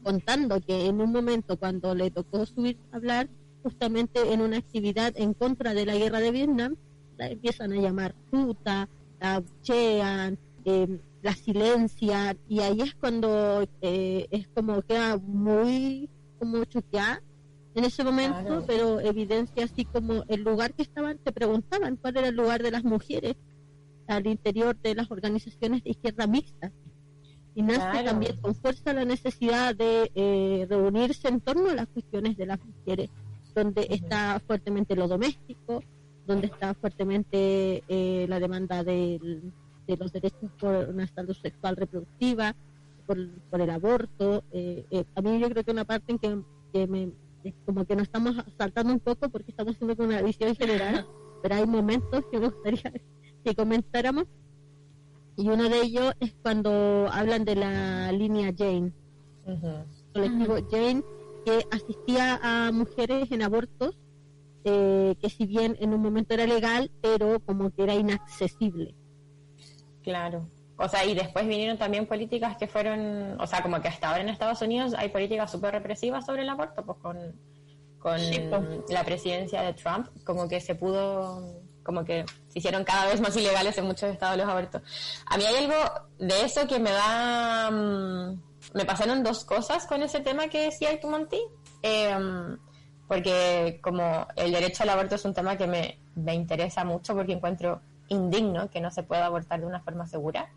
contando 0.04 0.62
que 0.62 0.86
en 0.86 1.02
un 1.02 1.12
momento 1.12 1.58
cuando 1.58 1.94
le 1.96 2.12
tocó 2.12 2.46
subir 2.46 2.78
a 2.92 2.98
hablar, 2.98 3.28
justamente 3.64 4.34
en 4.34 4.42
una 4.42 4.58
actividad 4.58 5.14
en 5.18 5.34
contra 5.34 5.74
de 5.74 5.86
la 5.86 5.96
guerra 5.96 6.20
de 6.20 6.32
Vietnam, 6.32 6.76
la 7.18 7.28
empiezan 7.28 7.74
a 7.74 7.76
llamar 7.82 8.14
puta, 8.30 8.88
la 9.20 9.36
abuchean, 9.36 10.38
eh, 10.66 11.00
la 11.22 11.34
silencia 11.34 12.36
y 12.48 12.60
ahí 12.60 12.82
es 12.82 12.96
cuando 12.96 13.66
eh, 13.82 14.28
es 14.32 14.48
como 14.50 14.82
queda 14.82 15.18
muy 15.18 16.10
como 16.40 16.64
choqueada 16.66 17.22
en 17.76 17.84
ese 17.86 18.04
momento, 18.04 18.40
Claro. 18.44 18.64
pero 18.68 19.00
evidencia 19.00 19.66
así 19.66 19.86
como 19.86 20.24
el 20.28 20.42
lugar 20.44 20.74
que 20.74 20.82
estaban, 20.84 21.18
te 21.20 21.32
preguntaban 21.32 21.96
cuál 21.98 22.18
era 22.18 22.28
el 22.30 22.36
lugar 22.36 22.62
de 22.64 22.72
las 22.72 22.84
mujeres 22.84 23.36
al 24.08 24.26
interior 24.26 24.76
de 24.82 24.96
las 24.96 25.12
organizaciones 25.12 25.84
de 25.84 25.92
izquierda 25.92 26.26
mixta. 26.28 26.72
Y 27.56 27.62
nace 27.64 27.80
Claro. 27.92 28.06
también 28.06 28.38
con 28.38 28.56
fuerza 28.56 28.94
la 28.94 29.04
necesidad 29.06 29.76
de 29.76 30.12
eh, 30.16 30.66
reunirse 30.70 31.28
en 31.28 31.42
torno 31.42 31.70
a 31.70 31.76
las 31.76 31.88
cuestiones 31.88 32.38
de 32.38 32.46
las 32.46 32.60
mujeres, 32.64 33.10
donde 33.56 33.88
está 33.90 34.40
fuertemente 34.46 34.96
lo 34.96 35.08
doméstico, 35.08 35.84
donde 36.28 36.48
está 36.48 36.74
fuertemente 36.76 37.84
eh, 37.88 38.26
la 38.30 38.40
demanda 38.40 38.84
del- 38.84 39.52
de 39.88 39.98
los 39.98 40.12
derechos 40.12 40.52
por 40.60 40.76
una 40.90 41.08
salud 41.08 41.36
sexual 41.36 41.76
reproductiva, 41.76 42.56
por, 43.06 43.18
por 43.50 43.62
el 43.62 43.70
aborto. 43.70 44.44
eh, 44.52 44.86
eh, 44.92 45.06
a 45.16 45.22
mí 45.22 45.40
yo 45.40 45.50
creo 45.50 45.64
que 45.64 45.72
una 45.72 45.86
parte 45.86 46.12
en 46.12 46.20
que, 46.20 46.42
que 46.74 46.88
me, 46.88 47.12
es 47.44 47.54
como 47.66 47.86
que 47.86 47.96
nos 47.96 48.04
estamos 48.04 48.36
saltando 48.58 48.94
un 48.94 49.00
poco 49.00 49.30
porque 49.30 49.52
estamos 49.52 49.76
haciendo 49.76 49.96
con 49.96 50.08
una 50.08 50.22
visión 50.22 50.56
general, 50.56 51.08
pero 51.42 51.56
hay 51.56 51.66
momentos 51.66 52.26
que 52.32 52.40
me 52.40 52.50
gustaría 52.50 52.94
que 53.44 53.56
comentáramos. 53.56 54.26
Y 55.38 55.50
uno 55.50 55.70
de 55.70 55.82
ellos 55.82 56.14
es 56.20 56.34
cuando 56.42 57.08
hablan 57.12 57.46
de 57.46 57.56
la 57.56 58.12
línea 58.12 58.52
Jane, 58.58 58.92
colectivo 60.12 60.58
Jane, 60.70 61.04
que 61.46 61.64
asistía 61.70 62.40
a 62.42 62.72
mujeres 62.72 63.32
en 63.32 63.44
abortos, 63.44 63.96
eh, 64.64 65.16
que 65.22 65.30
si 65.30 65.46
bien 65.46 65.78
en 65.80 65.94
un 65.94 66.02
momento 66.02 66.34
era 66.34 66.48
legal, 66.48 66.90
pero 67.02 67.40
como 67.40 67.70
que 67.70 67.84
era 67.84 67.94
inaccesible. 67.94 68.96
Claro. 70.08 70.48
O 70.78 70.88
sea, 70.88 71.04
y 71.04 71.14
después 71.14 71.46
vinieron 71.46 71.78
también 71.78 72.06
políticas 72.06 72.56
que 72.56 72.68
fueron, 72.68 73.40
o 73.42 73.46
sea, 73.46 73.62
como 73.62 73.82
que 73.82 73.90
hasta 73.90 74.08
ahora 74.08 74.22
en 74.22 74.30
Estados 74.30 74.62
Unidos 74.62 74.94
hay 74.98 75.10
políticas 75.10 75.52
súper 75.52 75.74
represivas 75.74 76.26
sobre 76.26 76.44
el 76.44 76.50
aborto, 76.50 76.86
pues 76.86 76.98
con, 77.00 77.18
con 78.00 78.18
Sí, 78.20 78.40
pues. 78.50 78.90
la 78.90 79.04
presidencia 79.04 79.64
de 79.64 79.74
Trump, 79.74 80.08
como 80.24 80.48
que 80.48 80.62
se 80.62 80.76
pudo, 80.76 81.62
como 81.84 82.06
que 82.06 82.24
se 82.48 82.60
hicieron 82.60 82.86
cada 82.86 83.08
vez 83.08 83.20
más 83.20 83.36
ilegales 83.36 83.78
en 83.78 83.86
muchos 83.86 84.10
estados 84.12 84.38
los 84.38 84.48
abortos. 84.48 84.82
A 85.26 85.38
mí 85.38 85.44
hay 85.44 85.66
algo 85.66 85.76
de 86.20 86.46
eso 86.46 86.66
que 86.68 86.80
me 86.80 86.92
da, 86.92 87.70
mm, 87.70 88.42
me 88.76 88.86
pasaron 88.86 89.24
dos 89.24 89.44
cosas 89.44 89.88
con 89.88 90.04
ese 90.04 90.22
tema 90.22 90.48
que 90.48 90.64
decía 90.64 90.92
el 90.92 91.00
Monty, 91.04 91.42
Em, 91.82 92.58
porque 93.08 93.80
como 93.82 94.28
el 94.36 94.52
derecho 94.52 94.84
al 94.84 94.90
aborto 94.90 95.16
es 95.16 95.26
un 95.26 95.34
tema 95.34 95.58
que 95.58 95.68
me, 95.68 96.00
me 96.16 96.34
interesa 96.34 96.84
mucho 96.84 97.16
porque 97.16 97.34
encuentro 97.34 97.82
indigno 98.10 98.70
que 98.70 98.82
no 98.82 98.92
se 98.92 99.04
pueda 99.04 99.26
abortar 99.26 99.60
de 99.60 99.66
una 99.66 99.82
forma 99.82 100.08
segura. 100.08 100.50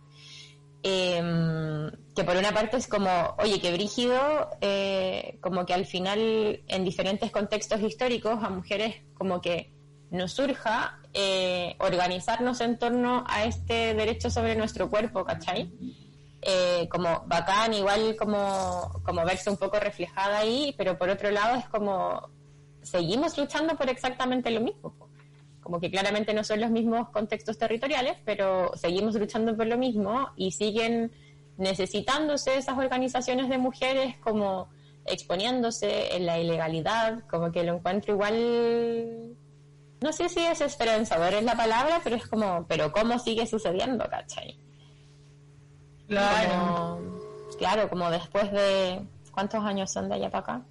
Em, 0.83 1.91
que 2.15 2.25
por 2.25 2.37
una 2.37 2.53
parte 2.53 2.79
es 2.79 2.87
como, 2.87 3.11
oye, 3.39 3.61
que 3.61 3.73
brígido, 3.73 4.49
eh, 4.63 5.39
como 5.43 5.67
que 5.67 5.75
al 5.75 5.85
final 5.85 6.63
en 6.67 6.85
diferentes 6.85 7.31
contextos 7.31 7.83
históricos 7.83 8.43
a 8.43 8.49
mujeres 8.49 9.03
como 9.15 9.43
que 9.43 9.73
nos 10.11 10.33
surja 10.33 10.99
eh, 11.13 11.77
organizarnos 11.79 12.61
en 12.63 12.79
torno 12.79 13.25
a 13.29 13.45
este 13.45 13.95
derecho 13.95 14.31
sobre 14.31 14.57
nuestro 14.57 14.89
cuerpo, 14.89 15.25
¿cachai? 15.25 15.71
Eh, 16.43 16.89
como 16.91 17.25
bacán, 17.27 17.75
igual 17.75 18.17
como, 18.17 19.03
como 19.05 19.25
verse 19.27 19.51
un 19.51 19.59
poco 19.59 19.79
reflejada 19.79 20.39
ahí, 20.39 20.75
pero 20.79 20.97
por 20.97 21.11
otro 21.11 21.31
lado 21.31 21.57
es 21.57 21.67
como 21.67 22.31
seguimos 22.83 23.37
luchando 23.37 23.77
por 23.77 23.91
exactamente 23.91 24.51
lo 24.51 24.61
mismo. 24.61 25.10
Como 25.63 25.79
que 25.81 25.91
claramente 25.91 26.33
no 26.35 26.43
son 26.45 26.61
los 26.61 26.71
mismos 26.71 27.11
contextos 27.11 27.59
territoriales, 27.59 28.17
pero 28.25 28.73
seguimos 28.77 29.15
luchando 29.15 29.57
por 29.57 29.67
lo 29.67 29.77
mismo 29.79 30.29
y 30.37 30.53
siguen 30.53 31.13
necesitándose 31.59 32.57
esas 32.57 32.79
organizaciones 32.79 33.49
de 33.49 33.59
mujeres 33.59 34.17
como 34.19 34.69
exponiéndose 35.05 36.17
en 36.17 36.27
la 36.27 36.39
ilegalidad, 36.39 37.25
como 37.29 37.51
que 37.53 37.63
lo 37.65 37.75
encuentro 37.77 38.15
igual, 38.15 39.35
no 40.01 40.13
sé 40.13 40.29
si 40.29 40.41
es 40.41 40.61
esperanzador 40.61 41.35
es 41.35 41.43
la 41.45 41.57
palabra, 41.57 42.01
pero 42.03 42.17
es 42.17 42.27
como, 42.27 42.65
pero 42.69 42.93
¿cómo 42.93 43.19
sigue 43.19 43.47
sucediendo, 43.47 44.07
cachai? 44.09 44.57
Claro. 46.09 46.99
Como- 46.99 47.57
claro, 47.59 47.89
como 47.89 48.11
después 48.11 48.51
de, 48.53 49.01
¿cuántos 49.33 49.63
años 49.65 49.91
son 49.93 50.09
de 50.09 50.15
allá 50.17 50.31
para 50.31 50.41
acá? 50.43 50.63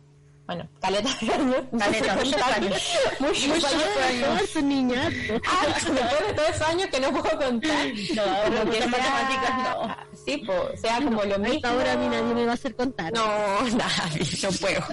Bueno, 0.50 0.68
caleta 0.82 1.10
de 1.22 1.32
años. 1.32 1.56
Caleta, 1.78 2.16
muchos 2.16 2.42
años. 2.42 2.84
Muchos 3.20 3.48
Muchos 3.50 3.74
años. 4.10 4.50
su 4.52 4.62
niñato. 4.64 5.14
Ah, 5.46 5.68
después 5.76 6.28
de 6.28 6.34
todos 6.34 6.50
esos 6.50 6.62
años 6.68 6.88
que 6.90 7.00
no 7.00 7.12
puedo 7.12 7.38
contar. 7.38 7.86
No, 8.16 8.26
las 8.56 8.66
que 8.66 8.78
sea- 8.80 8.88
matemáticas 8.88 9.58
no. 9.78 9.96
Sí, 10.26 10.38
pues, 10.44 10.82
sea 10.82 10.96
como 11.04 11.22
lo 11.24 11.38
mismo. 11.38 11.54
esta 11.54 11.76
hora 11.76 11.92
a 11.94 11.98
mí 11.98 12.08
nadie 12.08 12.34
me 12.34 12.46
va 12.46 12.52
a 12.52 12.54
hacer 12.56 12.76
contar. 12.76 13.14
No, 13.14 13.62
nadie, 13.78 14.26
no 14.42 14.50
puedo. 14.54 14.84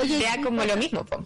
Oye, 0.00 0.18
sea 0.20 0.36
como 0.44 0.64
lo 0.64 0.76
mismo, 0.76 1.04
po. 1.04 1.24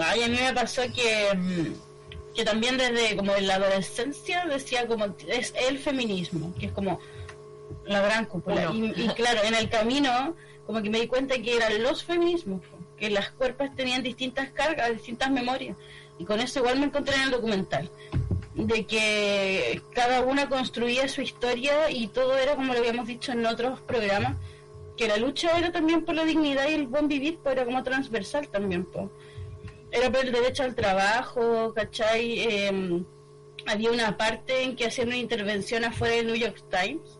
Ay, 0.00 0.22
a 0.24 0.26
mí 0.28 0.38
me 0.42 0.52
pasó 0.54 0.82
que, 0.92 1.28
mm, 1.36 2.34
que 2.34 2.44
también 2.44 2.78
desde 2.78 3.14
como 3.16 3.32
en 3.36 3.46
la 3.46 3.54
adolescencia 3.54 4.44
decía 4.46 4.88
como 4.88 5.06
es 5.28 5.54
el 5.68 5.78
feminismo, 5.78 6.52
que 6.58 6.66
es 6.66 6.72
como 6.72 6.98
la 7.86 8.00
gran 8.00 8.24
cúpula. 8.24 8.72
Y, 8.74 8.92
y 8.96 9.08
claro, 9.14 9.40
en 9.44 9.54
el 9.54 9.68
camino 9.70 10.34
como 10.68 10.82
que 10.82 10.90
me 10.90 11.00
di 11.00 11.06
cuenta 11.06 11.40
que 11.40 11.56
eran 11.56 11.82
los 11.82 12.04
feminismos, 12.04 12.60
que 12.98 13.08
las 13.08 13.30
cuerpos 13.30 13.74
tenían 13.74 14.02
distintas 14.02 14.50
cargas, 14.50 14.92
distintas 14.92 15.30
memorias. 15.30 15.78
Y 16.18 16.26
con 16.26 16.40
eso 16.40 16.58
igual 16.58 16.78
me 16.78 16.84
encontré 16.84 17.16
en 17.16 17.22
el 17.22 17.30
documental, 17.30 17.90
de 18.54 18.84
que 18.84 19.80
cada 19.94 20.20
una 20.20 20.50
construía 20.50 21.08
su 21.08 21.22
historia 21.22 21.90
y 21.90 22.08
todo 22.08 22.36
era 22.36 22.54
como 22.54 22.74
lo 22.74 22.80
habíamos 22.80 23.06
dicho 23.06 23.32
en 23.32 23.46
otros 23.46 23.80
programas, 23.80 24.36
que 24.94 25.08
la 25.08 25.16
lucha 25.16 25.56
era 25.56 25.72
también 25.72 26.04
por 26.04 26.14
la 26.14 26.26
dignidad 26.26 26.68
y 26.68 26.74
el 26.74 26.86
buen 26.86 27.08
vivir, 27.08 27.38
pero 27.42 27.62
era 27.62 27.64
como 27.64 27.82
transversal 27.82 28.48
también, 28.48 28.86
era 29.90 30.12
por 30.12 30.22
el 30.22 30.32
derecho 30.32 30.64
al 30.64 30.74
trabajo, 30.74 31.72
¿cachai? 31.74 32.40
Eh, 32.40 33.02
había 33.64 33.90
una 33.90 34.18
parte 34.18 34.64
en 34.64 34.76
que 34.76 34.84
hacían 34.84 35.08
una 35.08 35.16
intervención 35.16 35.86
afuera 35.86 36.16
del 36.16 36.26
New 36.26 36.36
York 36.36 36.62
Times, 36.70 37.17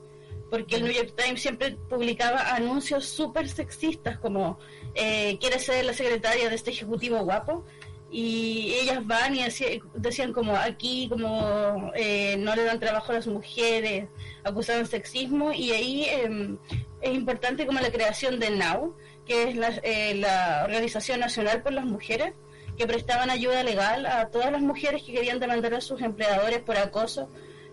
porque 0.51 0.77
el 0.77 0.85
New 0.85 0.93
York 0.93 1.13
Times 1.17 1.41
siempre 1.43 1.77
publicaba 1.89 2.55
anuncios 2.55 3.05
súper 3.07 3.49
sexistas 3.49 4.19
como 4.19 4.59
eh, 4.95 5.37
quiere 5.41 5.59
ser 5.59 5.85
la 5.85 5.93
secretaria 5.93 6.49
de 6.49 6.55
este 6.55 6.71
ejecutivo 6.71 7.19
guapo 7.25 7.65
y 8.11 8.73
ellas 8.81 9.07
van 9.07 9.35
y 9.35 9.43
decía- 9.45 9.81
decían 9.95 10.33
como 10.33 10.57
aquí 10.57 11.09
como 11.11 11.93
eh, 11.95 12.37
no 12.39 12.55
le 12.57 12.65
dan 12.65 12.81
trabajo 12.81 13.13
a 13.13 13.17
las 13.17 13.27
mujeres, 13.27 14.09
acusaban 14.45 14.87
sexismo 14.87 15.53
y 15.53 15.73
ahí 15.73 16.05
eh, 16.05 16.57
es 17.03 17.15
importante 17.15 17.67
como 17.67 17.81
la 17.81 17.91
creación 17.93 18.41
de 18.41 18.51
NOW, 18.51 18.97
que 19.27 19.43
es 19.51 19.57
la, 19.57 19.69
eh, 19.83 20.15
la 20.15 20.63
Organización 20.65 21.21
Nacional 21.21 21.63
por 21.63 21.73
las 21.73 21.85
Mujeres, 21.85 22.33
que 22.79 22.87
prestaban 22.87 23.29
ayuda 23.29 23.63
legal 23.63 24.07
a 24.07 24.31
todas 24.31 24.51
las 24.53 24.63
mujeres 24.63 25.03
que 25.03 25.13
querían 25.13 25.39
demandar 25.39 25.75
a 25.75 25.81
sus 25.83 26.01
empleadores 26.01 26.61
por 26.61 26.79
acoso 26.79 27.29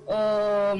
o 0.07 0.75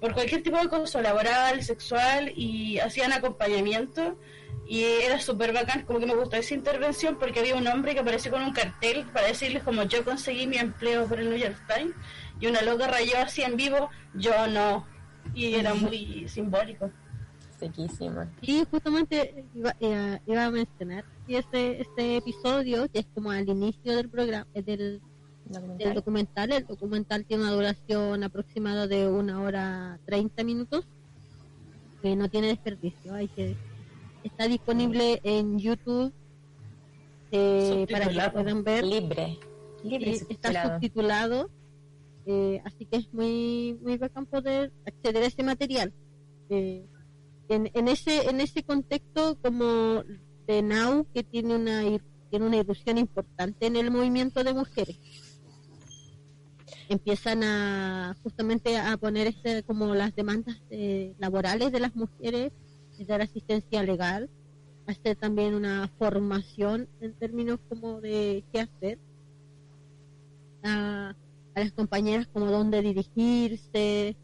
por 0.00 0.12
cualquier 0.14 0.42
tipo 0.42 0.56
de 0.56 0.64
acoso 0.64 1.00
laboral, 1.00 1.62
sexual 1.62 2.32
y 2.36 2.78
hacían 2.78 3.12
acompañamiento 3.12 4.18
y 4.66 4.82
era 4.82 5.20
súper 5.20 5.52
bacán, 5.52 5.82
como 5.84 5.98
que 6.00 6.06
me 6.06 6.14
gustó 6.14 6.36
esa 6.36 6.54
intervención 6.54 7.16
porque 7.18 7.40
había 7.40 7.54
un 7.56 7.66
hombre 7.66 7.92
que 7.94 8.00
apareció 8.00 8.30
con 8.30 8.42
un 8.42 8.52
cartel 8.52 9.04
para 9.12 9.26
decirles 9.28 9.62
como 9.62 9.82
yo 9.84 10.04
conseguí 10.04 10.46
mi 10.46 10.56
empleo 10.56 11.06
por 11.06 11.20
el 11.20 11.28
New 11.30 11.38
York 11.38 11.56
Times 11.74 11.94
y 12.40 12.46
una 12.46 12.62
loca 12.62 12.86
rayó 12.86 13.16
así 13.18 13.42
en 13.42 13.56
vivo, 13.56 13.90
yo 14.14 14.46
no 14.48 14.86
y 15.34 15.54
era 15.54 15.72
muy 15.74 16.26
simbólico. 16.28 16.90
Sequísimo. 17.58 18.26
Y 18.42 18.64
justamente 18.70 19.44
iba, 19.54 19.74
iba- 19.80 20.20
iba 20.26 20.44
a 20.44 20.50
mencionar 20.50 21.04
este, 21.28 21.80
este 21.80 22.16
episodio, 22.18 22.88
que 22.92 22.98
es 23.00 23.06
como 23.14 23.30
al 23.30 23.48
inicio 23.48 23.96
del 23.96 24.10
programa, 24.10 24.46
eh, 24.54 24.98
del, 25.60 25.78
del 25.78 25.94
documental, 25.94 26.52
el 26.52 26.66
documental 26.66 27.24
tiene 27.24 27.44
una 27.44 27.52
duración 27.52 28.22
aproximada 28.24 28.86
de 28.86 29.08
una 29.08 29.42
hora 29.42 29.98
30 30.06 30.44
minutos, 30.44 30.86
que 32.02 32.16
no 32.16 32.28
tiene 32.28 32.48
desperdicio, 32.48 33.14
hay 33.14 33.28
que 33.28 33.56
está 34.22 34.48
disponible 34.48 35.20
en 35.22 35.58
YouTube 35.58 36.12
eh, 37.30 37.86
para 37.90 38.08
que 38.08 38.30
puedan 38.30 38.64
ver. 38.64 38.84
Libre. 38.84 39.38
Libre. 39.82 40.12
Eh, 40.12 40.26
está 40.28 40.74
subtitulado 40.74 41.50
eh, 42.26 42.62
así 42.64 42.86
que 42.86 42.96
es 42.96 43.12
muy 43.12 43.76
muy 43.82 43.98
bacán 43.98 44.24
poder 44.24 44.72
acceder 44.86 45.22
a 45.22 45.26
ese 45.26 45.42
material 45.42 45.92
Eh, 46.48 46.84
en, 47.48 47.70
en 47.74 47.88
ese 47.88 48.28
en 48.30 48.40
ese 48.40 48.62
contexto 48.62 49.36
como 49.42 50.02
de 50.46 50.62
Now 50.62 51.06
que 51.12 51.22
tiene 51.22 51.54
una 51.56 51.82
tiene 52.30 52.46
una 52.46 52.56
irrupción 52.56 52.98
importante 52.98 53.66
en 53.66 53.76
el 53.76 53.90
movimiento 53.90 54.44
de 54.44 54.54
mujeres 54.54 54.98
empiezan 56.88 57.42
a 57.42 58.16
justamente 58.22 58.76
a 58.76 58.96
poner 58.96 59.26
este 59.26 59.62
como 59.62 59.94
las 59.94 60.14
demandas 60.14 60.60
eh, 60.70 61.14
laborales 61.18 61.72
de 61.72 61.80
las 61.80 61.94
mujeres 61.96 62.52
de 62.98 63.04
dar 63.04 63.22
asistencia 63.22 63.82
legal 63.82 64.28
hacer 64.86 65.16
también 65.16 65.54
una 65.54 65.90
formación 65.98 66.88
en 67.00 67.12
términos 67.14 67.58
como 67.68 68.00
de 68.00 68.44
qué 68.52 68.60
hacer 68.60 68.98
a, 70.62 71.14
las 71.54 71.72
compañeras 71.72 72.26
como 72.32 72.46
dónde 72.46 72.82
dirigirse, 72.82 74.16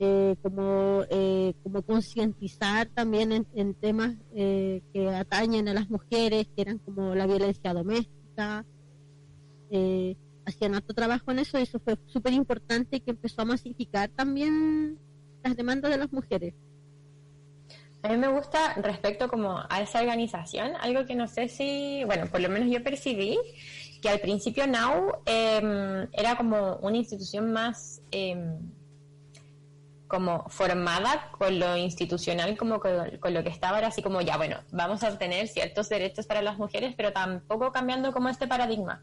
eh, 0.00 0.36
como, 0.42 1.02
eh, 1.10 1.54
como 1.62 1.82
concientizar 1.82 2.88
también 2.88 3.30
en, 3.30 3.46
en 3.54 3.74
temas 3.74 4.16
eh, 4.34 4.82
que 4.92 5.08
atañen 5.08 5.68
a 5.68 5.74
las 5.74 5.88
mujeres, 5.88 6.48
que 6.56 6.62
eran 6.62 6.78
como 6.78 7.14
la 7.14 7.26
violencia 7.26 7.72
doméstica. 7.72 8.66
Hacían 10.44 10.74
harto 10.74 10.92
trabajo 10.92 11.30
en 11.30 11.38
eso 11.38 11.58
y 11.58 11.62
eso 11.62 11.78
fue 11.78 11.96
súper 12.06 12.32
importante 12.32 13.00
que 13.00 13.12
empezó 13.12 13.42
a 13.42 13.44
masificar 13.44 14.08
también 14.10 14.98
las 15.42 15.56
demandas 15.56 15.90
de 15.90 15.98
las 15.98 16.12
mujeres. 16.12 16.54
A 18.02 18.08
mí 18.08 18.16
me 18.16 18.26
gusta 18.26 18.74
respecto 18.74 19.28
como 19.28 19.62
a 19.68 19.80
esa 19.80 20.00
organización, 20.00 20.72
algo 20.80 21.06
que 21.06 21.14
no 21.14 21.28
sé 21.28 21.48
si, 21.48 22.02
bueno, 22.04 22.26
por 22.26 22.40
lo 22.40 22.48
menos 22.48 22.68
yo 22.68 22.82
percibí 22.82 23.38
que 24.00 24.08
al 24.08 24.18
principio 24.18 24.66
Now 24.66 25.22
eh, 25.24 26.08
era 26.12 26.36
como 26.36 26.78
una 26.78 26.96
institución 26.96 27.52
más 27.52 28.02
eh, 28.10 28.58
como 30.08 30.44
formada 30.50 31.30
con 31.38 31.58
lo 31.60 31.76
institucional, 31.76 32.58
como 32.58 32.80
con, 32.80 33.18
con, 33.18 33.32
lo 33.32 33.44
que 33.44 33.50
estaba, 33.50 33.78
era 33.78 33.86
así 33.86 34.02
como 34.02 34.20
ya, 34.20 34.36
bueno, 34.36 34.58
vamos 34.72 35.04
a 35.04 35.08
obtener 35.08 35.46
ciertos 35.46 35.88
derechos 35.88 36.26
para 36.26 36.42
las 36.42 36.58
mujeres, 36.58 36.94
pero 36.96 37.12
tampoco 37.12 37.70
cambiando 37.70 38.12
como 38.12 38.28
este 38.28 38.48
paradigma. 38.48 39.02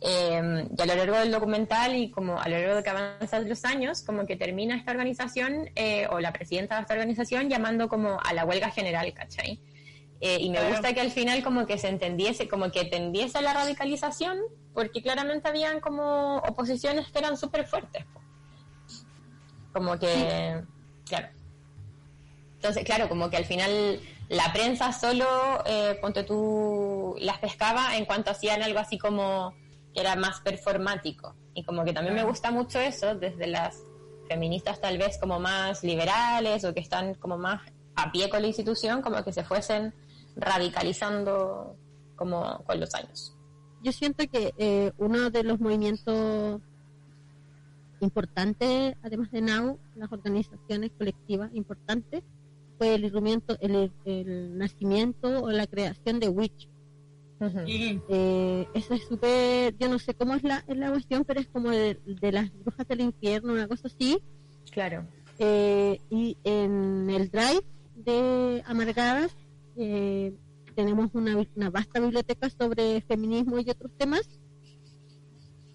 Eh, 0.00 0.68
y 0.76 0.82
a 0.82 0.86
lo 0.86 0.94
largo 0.96 1.18
del 1.18 1.30
documental 1.30 1.96
y 1.96 2.10
como 2.10 2.38
a 2.38 2.48
lo 2.48 2.58
largo 2.58 2.76
de 2.76 2.82
que 2.82 2.90
avanzan 2.90 3.48
los 3.48 3.64
años, 3.64 4.02
como 4.02 4.26
que 4.26 4.36
termina 4.36 4.76
esta 4.76 4.90
organización 4.90 5.70
eh, 5.76 6.06
o 6.10 6.20
la 6.20 6.32
presidenta 6.32 6.76
de 6.76 6.82
esta 6.82 6.94
organización 6.94 7.48
llamando 7.48 7.88
como 7.88 8.20
a 8.20 8.32
la 8.34 8.44
huelga 8.44 8.70
general, 8.70 9.12
¿cachai? 9.14 9.60
Eh, 10.20 10.38
y 10.40 10.50
me 10.50 10.56
claro. 10.56 10.70
gusta 10.70 10.92
que 10.92 11.00
al 11.00 11.10
final 11.10 11.42
como 11.42 11.66
que 11.66 11.78
se 11.78 11.88
entendiese, 11.88 12.48
como 12.48 12.70
que 12.70 12.84
tendiese 12.84 13.38
a 13.38 13.42
la 13.42 13.54
radicalización, 13.54 14.38
porque 14.72 15.02
claramente 15.02 15.48
habían 15.48 15.80
como 15.80 16.36
oposiciones 16.38 17.10
que 17.10 17.18
eran 17.18 17.36
súper 17.36 17.66
fuertes. 17.66 18.04
Como 19.72 19.98
que, 19.98 20.62
claro. 21.06 21.28
Entonces, 22.56 22.84
claro, 22.84 23.08
como 23.08 23.28
que 23.28 23.36
al 23.36 23.44
final 23.44 24.00
la 24.28 24.52
prensa 24.52 24.92
solo, 24.92 25.26
eh, 25.66 25.98
ponte 26.00 26.24
tú, 26.24 27.14
las 27.18 27.38
pescaba 27.38 27.96
en 27.96 28.04
cuanto 28.04 28.30
hacían 28.30 28.62
algo 28.62 28.78
así 28.78 28.96
como 28.98 29.54
era 29.94 30.16
más 30.16 30.40
performático. 30.40 31.34
Y 31.54 31.64
como 31.64 31.84
que 31.84 31.92
también 31.92 32.14
me 32.14 32.24
gusta 32.24 32.50
mucho 32.50 32.78
eso, 32.80 33.14
desde 33.14 33.46
las 33.46 33.84
feministas 34.28 34.80
tal 34.80 34.98
vez 34.98 35.18
como 35.18 35.38
más 35.38 35.84
liberales 35.84 36.64
o 36.64 36.74
que 36.74 36.80
están 36.80 37.14
como 37.14 37.38
más 37.38 37.62
a 37.94 38.10
pie 38.10 38.28
con 38.28 38.42
la 38.42 38.48
institución, 38.48 39.02
como 39.02 39.22
que 39.22 39.32
se 39.32 39.44
fuesen 39.44 39.94
radicalizando 40.36 41.76
como 42.16 42.64
con 42.64 42.80
los 42.80 42.94
años. 42.94 43.36
Yo 43.82 43.92
siento 43.92 44.24
que 44.30 44.54
eh, 44.56 44.92
uno 44.98 45.30
de 45.30 45.44
los 45.44 45.60
movimientos 45.60 46.60
importantes, 48.00 48.96
además 49.02 49.30
de 49.30 49.42
NOW, 49.42 49.78
las 49.94 50.10
organizaciones 50.10 50.90
colectivas 50.96 51.50
importantes, 51.54 52.22
fue 52.78 52.94
el, 52.94 53.04
el, 53.60 53.92
el 54.04 54.58
nacimiento 54.58 55.42
o 55.42 55.50
la 55.50 55.66
creación 55.66 56.18
de 56.18 56.28
Witch, 56.28 56.68
Uh 57.46 57.50
-huh. 57.50 58.02
eh, 58.08 58.68
eso 58.74 58.94
es 58.94 59.04
súper, 59.04 59.76
yo 59.78 59.88
no 59.88 59.98
sé 59.98 60.14
cómo 60.14 60.34
es 60.34 60.42
la, 60.42 60.64
es 60.66 60.76
la 60.76 60.90
cuestión, 60.90 61.24
pero 61.24 61.40
es 61.40 61.48
como 61.48 61.70
de, 61.70 61.98
de, 62.06 62.32
las 62.32 62.50
brujas 62.52 62.86
del 62.88 63.00
infierno, 63.00 63.52
una 63.52 63.68
cosa 63.68 63.88
así. 63.88 64.18
Claro. 64.70 65.06
Eh, 65.38 66.00
y 66.10 66.36
en 66.44 67.10
el 67.10 67.28
drive 67.30 67.64
de 67.96 68.62
Amargadas 68.66 69.36
eh, 69.76 70.32
tenemos 70.74 71.10
una, 71.14 71.36
una, 71.56 71.70
vasta 71.70 72.00
biblioteca 72.00 72.48
sobre 72.50 73.00
feminismo 73.02 73.58
y 73.58 73.70
otros 73.70 73.92
temas. 73.96 74.28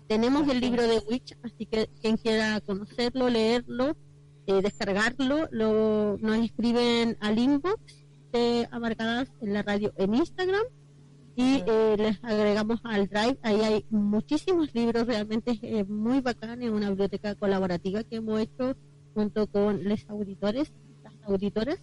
Tenemos 0.08 0.48
el 0.50 0.60
libro 0.60 0.84
de 0.84 1.00
Witch, 1.10 1.38
así 1.44 1.66
que 1.66 1.88
quien 2.02 2.18
quiera 2.18 2.60
conocerlo, 2.62 3.30
leerlo, 3.30 3.96
eh, 4.48 4.62
descargarlo, 4.62 5.48
lo, 5.52 6.18
nos 6.18 6.38
escriben 6.38 7.18
al 7.20 7.38
inbox 7.38 7.80
de 8.32 8.68
Amargadas 8.72 9.32
en 9.42 9.54
la 9.54 9.62
radio 9.62 9.94
en 9.98 10.16
Instagram 10.16 10.64
y 11.39 11.63
eh, 11.65 11.96
les 11.98 12.22
agregamos 12.22 12.81
al 12.84 13.08
Drive. 13.08 13.38
Ahí 13.43 13.62
hay 13.62 13.86
muchísimos 13.89 14.75
libros, 14.75 15.08
realmente 15.08 15.58
es 15.62 15.88
muy 15.88 16.19
bacán, 16.19 16.62
es 16.62 16.69
una 16.69 16.89
biblioteca 16.89 17.34
colaborativa 17.36 18.03
que 18.03 18.17
hemos 18.17 18.41
hecho 18.41 18.75
junto 19.13 19.48
con 19.48 19.81
los 19.86 20.05
auditores, 20.10 20.74
las 21.01 21.13
auditoras, 21.24 21.79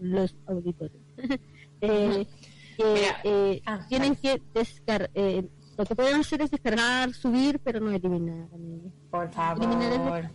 los 0.00 0.34
auditores. 0.46 1.02
eh, 1.82 2.26
que 2.78 3.06
eh, 3.24 3.62
ah, 3.66 3.84
tienen 3.90 4.16
que 4.16 4.40
descargar, 4.54 5.10
eh, 5.12 5.46
lo 5.76 5.84
que 5.84 5.94
pueden 5.94 6.20
hacer 6.20 6.40
es 6.40 6.50
descargar, 6.50 7.12
subir, 7.12 7.60
pero 7.62 7.80
no 7.80 7.90
eliminar. 7.90 8.48
Por 9.10 9.30
favor. 9.30 9.64
Eliminar 9.64 10.30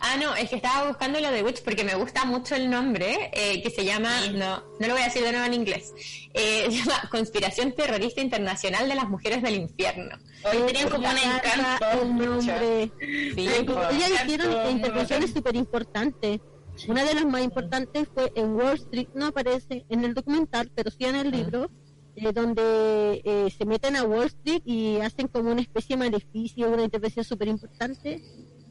Ah, 0.02 0.18
no, 0.20 0.36
es 0.36 0.50
que 0.50 0.56
estaba 0.56 0.88
buscando 0.88 1.20
lo 1.20 1.32
de 1.32 1.44
Witch 1.44 1.64
porque 1.64 1.84
me 1.84 1.96
gusta 1.96 2.26
mucho 2.26 2.56
el 2.56 2.70
nombre, 2.70 3.32
eh, 3.34 3.62
que 3.62 3.70
se 3.70 3.86
llama, 3.86 4.10
sí. 4.24 4.34
no, 4.34 4.64
no 4.80 4.88
lo 4.88 4.94
voy 4.94 5.02
a 5.02 5.06
decir 5.06 5.24
de 5.24 5.32
nuevo 5.32 5.46
en 5.46 5.54
inglés, 5.54 5.94
eh, 6.34 6.66
se 6.70 6.72
llama 6.72 7.08
Conspiración 7.10 7.74
Terrorista 7.74 8.22
Internacional 8.22 8.88
de 8.88 8.96
las 8.96 9.08
Mujeres 9.08 9.42
del 9.42 9.56
Infierno. 9.56 10.18
Hoy 10.44 10.64
tenían 10.68 10.90
como 10.90 11.10
un 11.10 11.18
encanto. 11.18 12.02
El 12.02 12.18
nombre. 12.18 12.92
Sí, 13.00 13.48
Ellas 13.48 14.24
hicieron 14.24 14.72
intervenciones 14.72 15.32
súper 15.32 15.56
importantes. 15.56 16.40
Una 16.88 17.04
de 17.04 17.16
las 17.16 17.26
más 17.26 17.42
importantes 17.42 18.08
fue 18.14 18.32
en 18.36 18.54
Wall 18.54 18.76
Street, 18.76 19.08
no 19.16 19.28
aparece 19.28 19.86
en 19.90 20.04
el 20.04 20.14
documental, 20.14 20.72
pero 20.76 20.92
sí 20.92 21.06
en 21.06 21.16
el 21.16 21.32
libro 21.32 21.72
eh, 22.16 22.32
donde 22.34 23.22
eh, 23.24 23.50
se 23.56 23.66
meten 23.66 23.96
a 23.96 24.04
Wall 24.04 24.28
Street 24.28 24.62
y 24.66 24.98
hacen 25.02 25.28
como 25.28 25.52
una 25.52 25.62
especie 25.62 25.98
de 25.98 26.10
maleficio, 26.10 26.70
una 26.70 26.84
intervención 26.84 27.26
súper 27.26 27.48
importante, 27.50 28.24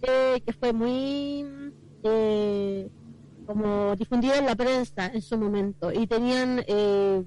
eh, 0.03 0.43
que 0.45 0.53
fue 0.53 0.73
muy 0.73 1.73
eh, 2.03 2.89
como 3.47 3.95
difundida 3.97 4.39
en 4.39 4.47
la 4.47 4.55
prensa 4.55 5.07
en 5.07 5.23
su 5.23 5.37
momento. 5.37 5.93
Y 5.93 6.07
tenían 6.07 6.65
eh, 6.67 7.23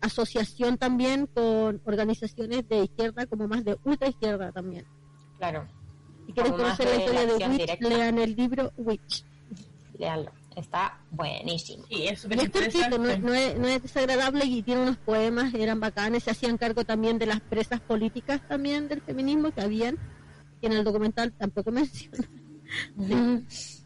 asociación 0.00 0.78
también 0.78 1.26
con 1.26 1.80
organizaciones 1.84 2.68
de 2.68 2.84
izquierda, 2.84 3.26
como 3.26 3.46
más 3.46 3.64
de 3.64 3.76
ultra 3.84 4.08
izquierda 4.08 4.50
también. 4.52 4.84
Claro. 5.38 5.66
Si 6.26 6.32
quieren 6.32 6.52
conocer 6.52 6.86
la 6.86 6.96
historia 6.96 7.26
de 7.26 7.34
Witch, 7.34 7.58
directa. 7.58 7.88
lean 7.88 8.18
el 8.18 8.34
libro 8.36 8.72
Witch. 8.76 9.24
Leanlo 9.98 10.41
está 10.56 10.98
buenísimo. 11.10 11.84
Sí, 11.88 12.06
es 12.06 12.20
súper 12.20 12.42
interesante. 12.42 12.98
No, 12.98 13.04
no, 13.04 13.34
es, 13.34 13.58
no, 13.58 13.68
es, 13.68 13.82
desagradable 13.82 14.44
y 14.44 14.62
tiene 14.62 14.82
unos 14.82 14.96
poemas, 14.96 15.54
eran 15.54 15.80
bacanes, 15.80 16.24
se 16.24 16.30
hacían 16.30 16.58
cargo 16.58 16.84
también 16.84 17.18
de 17.18 17.26
las 17.26 17.40
presas 17.40 17.80
políticas 17.80 18.40
también 18.48 18.88
del 18.88 19.00
feminismo 19.00 19.50
que 19.50 19.60
habían, 19.60 19.98
que 20.60 20.66
en 20.66 20.72
el 20.72 20.84
documental 20.84 21.32
tampoco 21.32 21.70
menciona. 21.72 22.28
Sí. 22.98 23.84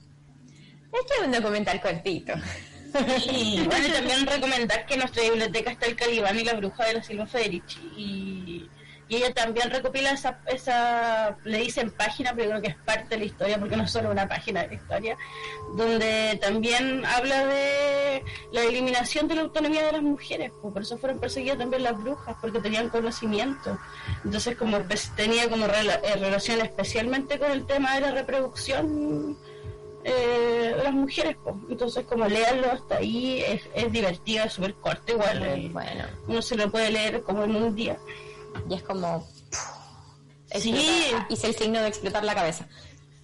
Es 0.92 1.02
que 1.02 1.20
es 1.20 1.26
un 1.26 1.32
documental 1.32 1.80
cortito. 1.80 2.34
Y 3.30 3.62
bueno, 3.64 3.92
también 3.92 4.26
recomendar 4.26 4.86
que 4.86 4.94
en 4.94 5.00
nuestra 5.00 5.22
biblioteca 5.22 5.70
está 5.70 5.84
el 5.84 5.96
Calibán 5.96 6.38
y 6.38 6.44
la 6.44 6.54
bruja 6.54 6.86
de 6.86 6.94
la 6.94 7.02
Silva 7.02 7.26
Federici 7.26 7.78
y 7.94 8.70
y 9.08 9.16
ella 9.16 9.32
también 9.32 9.70
recopila 9.70 10.10
esa, 10.10 10.40
esa, 10.46 11.36
le 11.44 11.58
dicen 11.58 11.90
página, 11.92 12.32
pero 12.34 12.50
creo 12.50 12.62
que 12.62 12.68
es 12.68 12.76
parte 12.76 13.10
de 13.10 13.18
la 13.18 13.24
historia, 13.24 13.58
porque 13.58 13.76
no 13.76 13.84
es 13.84 13.90
solo 13.90 14.10
una 14.10 14.26
página 14.26 14.62
de 14.62 14.68
la 14.68 14.74
historia, 14.74 15.16
donde 15.76 16.38
también 16.42 17.04
habla 17.06 17.46
de 17.46 18.24
la 18.50 18.62
eliminación 18.62 19.28
de 19.28 19.36
la 19.36 19.42
autonomía 19.42 19.86
de 19.86 19.92
las 19.92 20.02
mujeres, 20.02 20.50
pues 20.60 20.72
por 20.72 20.82
eso 20.82 20.98
fueron 20.98 21.20
perseguidas 21.20 21.58
también 21.58 21.84
las 21.84 21.96
brujas, 21.96 22.36
porque 22.40 22.58
tenían 22.58 22.88
conocimiento. 22.88 23.78
Entonces, 24.24 24.56
como 24.56 24.78
tenía 25.14 25.48
como 25.48 25.68
rela, 25.68 26.00
eh, 26.02 26.16
relación 26.16 26.60
especialmente 26.60 27.38
con 27.38 27.52
el 27.52 27.64
tema 27.64 27.94
de 27.94 28.00
la 28.00 28.10
reproducción 28.10 29.38
eh, 30.02 30.74
de 30.76 30.82
las 30.82 30.92
mujeres, 30.92 31.36
pues. 31.44 31.54
entonces 31.68 32.04
como 32.06 32.26
leerlo 32.26 32.72
hasta 32.72 32.96
ahí 32.96 33.40
es, 33.46 33.62
es 33.72 33.92
divertido, 33.92 34.44
es 34.44 34.52
súper 34.52 34.74
corto, 34.74 35.12
igual, 35.12 35.42
eh, 35.44 35.68
bueno. 35.72 36.04
uno 36.26 36.42
se 36.42 36.56
lo 36.56 36.70
puede 36.70 36.90
leer 36.90 37.22
como 37.22 37.44
en 37.44 37.54
un 37.54 37.74
día 37.74 37.98
y 38.68 38.74
es 38.74 38.82
como 38.82 39.26
sí. 40.54 40.74
hice 41.28 41.46
el 41.48 41.54
signo 41.54 41.80
de 41.80 41.88
explotar 41.88 42.24
la 42.24 42.34
cabeza. 42.34 42.66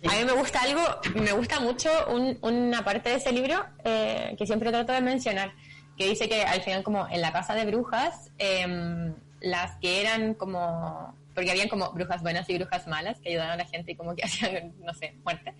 Sí. 0.00 0.08
a 0.08 0.18
mí 0.18 0.24
me 0.24 0.32
gusta 0.32 0.60
algo 0.62 0.82
me 1.14 1.32
gusta 1.32 1.60
mucho 1.60 1.88
un, 2.08 2.36
una 2.42 2.84
parte 2.84 3.10
de 3.10 3.16
ese 3.16 3.30
libro 3.30 3.64
eh, 3.84 4.34
que 4.36 4.46
siempre 4.46 4.70
trato 4.70 4.92
de 4.92 5.00
mencionar 5.00 5.52
que 5.96 6.08
dice 6.08 6.28
que 6.28 6.42
al 6.42 6.60
final 6.62 6.82
como 6.82 7.06
en 7.08 7.20
la 7.20 7.32
casa 7.32 7.54
de 7.54 7.64
brujas 7.66 8.32
eh, 8.38 9.14
las 9.40 9.76
que 9.76 10.00
eran 10.00 10.34
como 10.34 11.14
porque 11.34 11.50
habían 11.50 11.68
como 11.68 11.92
brujas 11.92 12.22
buenas 12.22 12.48
y 12.50 12.58
brujas 12.58 12.86
malas 12.86 13.18
que 13.20 13.30
ayudaban 13.30 13.52
a 13.52 13.56
la 13.56 13.64
gente 13.64 13.92
y 13.92 13.96
como 13.96 14.14
que 14.14 14.22
hacían 14.24 14.74
no 14.80 14.94
sé 14.94 15.16
muerte. 15.24 15.54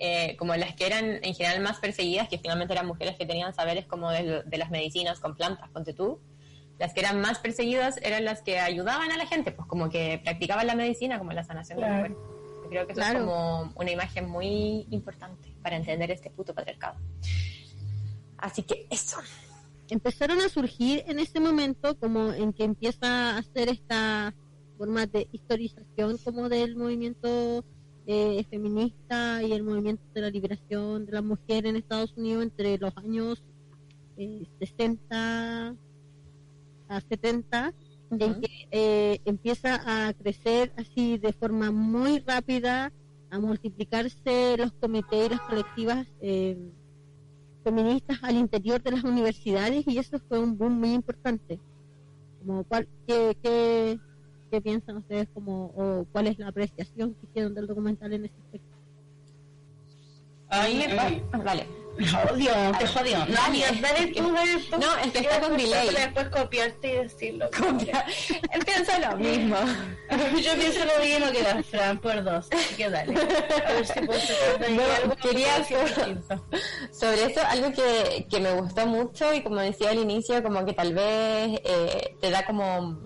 Eh, 0.00 0.36
como 0.38 0.54
las 0.54 0.74
que 0.74 0.86
eran 0.86 1.24
en 1.24 1.34
general 1.34 1.60
más 1.60 1.78
perseguidas 1.78 2.28
que 2.28 2.38
finalmente 2.38 2.72
eran 2.72 2.86
mujeres 2.86 3.16
que 3.16 3.26
tenían 3.26 3.52
saberes 3.52 3.84
como 3.84 4.10
de, 4.10 4.44
de 4.44 4.56
las 4.58 4.70
medicinas 4.70 5.18
con 5.18 5.34
plantas 5.34 5.68
ponte 5.70 5.92
tú 5.92 6.20
las 6.78 6.94
que 6.94 7.00
eran 7.00 7.20
más 7.20 7.38
perseguidas 7.38 7.98
eran 8.02 8.24
las 8.24 8.42
que 8.42 8.60
ayudaban 8.60 9.10
a 9.10 9.16
la 9.16 9.26
gente, 9.26 9.52
pues 9.52 9.66
como 9.66 9.90
que 9.90 10.20
practicaban 10.22 10.66
la 10.66 10.74
medicina, 10.74 11.18
como 11.18 11.32
la 11.32 11.44
sanación 11.44 11.78
claro. 11.78 12.02
del 12.04 12.14
cuerpo. 12.14 12.62
Yo 12.62 12.68
creo 12.70 12.86
que 12.86 12.92
eso 12.92 13.00
claro. 13.00 13.18
es 13.18 13.24
como 13.24 13.72
una 13.76 13.90
imagen 13.90 14.28
muy 14.28 14.86
importante 14.90 15.54
para 15.62 15.76
entender 15.76 16.10
este 16.10 16.30
puto 16.30 16.54
patriarcado. 16.54 16.98
Así 18.36 18.62
que 18.62 18.86
eso. 18.90 19.18
Empezaron 19.88 20.40
a 20.40 20.48
surgir 20.48 21.02
en 21.06 21.18
ese 21.18 21.40
momento 21.40 21.98
como 21.98 22.32
en 22.32 22.52
que 22.52 22.64
empieza 22.64 23.32
a 23.32 23.38
hacer 23.38 23.68
esta 23.68 24.34
forma 24.76 25.06
de 25.06 25.28
historización 25.32 26.18
como 26.18 26.48
del 26.48 26.76
movimiento 26.76 27.64
eh, 28.06 28.44
feminista 28.48 29.42
y 29.42 29.52
el 29.52 29.64
movimiento 29.64 30.02
de 30.14 30.20
la 30.20 30.30
liberación 30.30 31.06
de 31.06 31.12
la 31.12 31.22
mujer 31.22 31.66
en 31.66 31.76
Estados 31.76 32.14
Unidos 32.16 32.44
entre 32.44 32.78
los 32.78 32.96
años 32.96 33.42
eh, 34.16 34.46
60 34.60 35.74
a 36.88 37.00
70, 37.00 37.72
en 38.10 38.40
que 38.40 38.48
eh, 38.70 39.18
empieza 39.24 39.80
a 39.84 40.12
crecer 40.14 40.72
así 40.76 41.18
de 41.18 41.32
forma 41.32 41.70
muy 41.70 42.20
rápida, 42.20 42.90
a 43.30 43.38
multiplicarse 43.38 44.56
los 44.56 44.72
comités 44.80 45.26
y 45.26 45.30
las 45.30 45.40
colectivas 45.40 46.06
eh, 46.20 46.56
feministas 47.62 48.18
al 48.22 48.36
interior 48.36 48.82
de 48.82 48.92
las 48.92 49.04
universidades 49.04 49.86
y 49.86 49.98
eso 49.98 50.18
fue 50.28 50.38
un 50.38 50.56
boom 50.56 50.80
muy 50.80 50.94
importante. 50.94 51.60
Como 52.38 52.64
cuál, 52.64 52.88
qué, 53.06 53.36
qué, 53.42 53.98
qué 54.50 54.60
piensan 54.62 54.96
ustedes 54.98 55.28
como, 55.34 55.66
o 55.76 56.06
cuál 56.10 56.28
es 56.28 56.38
la 56.38 56.48
apreciación 56.48 57.14
que 57.14 57.26
hicieron 57.26 57.54
del 57.54 57.66
documental 57.66 58.12
en 58.14 58.24
ese 58.24 58.34
aspecto? 58.40 58.68
Pa- 60.96 61.38
Vale. 61.44 61.66
Jodió, 61.98 62.52
te 62.78 62.86
jodió. 62.86 63.18
No, 63.18 63.34
Dale. 63.34 63.50
mira, 63.50 63.68
dale 63.80 64.06
tú, 64.08 64.32
dale 64.32 64.56
tú. 64.70 64.78
No, 64.78 64.96
es 64.98 65.12
que 65.12 65.18
está 65.18 65.40
con 65.40 65.56
delay. 65.56 65.88
Después 65.88 66.28
copiarte 66.28 66.88
y 66.88 66.92
decirlo. 66.92 67.50
Él 68.52 68.64
piensa 68.64 68.98
lo 68.98 69.16
mismo. 69.16 69.56
Yo 70.42 70.54
pienso 70.54 70.80
lo 70.84 71.04
mismo 71.04 71.32
que 71.32 71.42
la 71.42 71.62
Fran 71.62 71.98
por 71.98 72.22
dos. 72.22 72.46
Así 72.52 72.74
que 72.76 72.88
dale. 72.90 73.14
A 73.20 73.72
ver 73.72 73.86
si 73.86 74.00
puedo 74.00 74.20
sacar 74.20 74.58
de 74.60 74.66
ahí 74.66 74.74
No, 74.76 74.82
algo 75.02 75.16
que 75.16 75.28
quería 75.28 75.56
hacer-. 75.56 76.18
Sobre 76.92 77.24
eso, 77.24 77.40
algo 77.46 77.72
que, 77.72 78.26
que 78.30 78.40
me 78.40 78.52
gustó 78.52 78.86
mucho 78.86 79.34
y 79.34 79.42
como 79.42 79.56
decía 79.56 79.90
al 79.90 79.98
inicio, 79.98 80.42
como 80.42 80.64
que 80.64 80.72
tal 80.74 80.94
vez 80.94 81.60
eh, 81.64 82.16
te 82.20 82.30
da 82.30 82.44
como, 82.46 82.98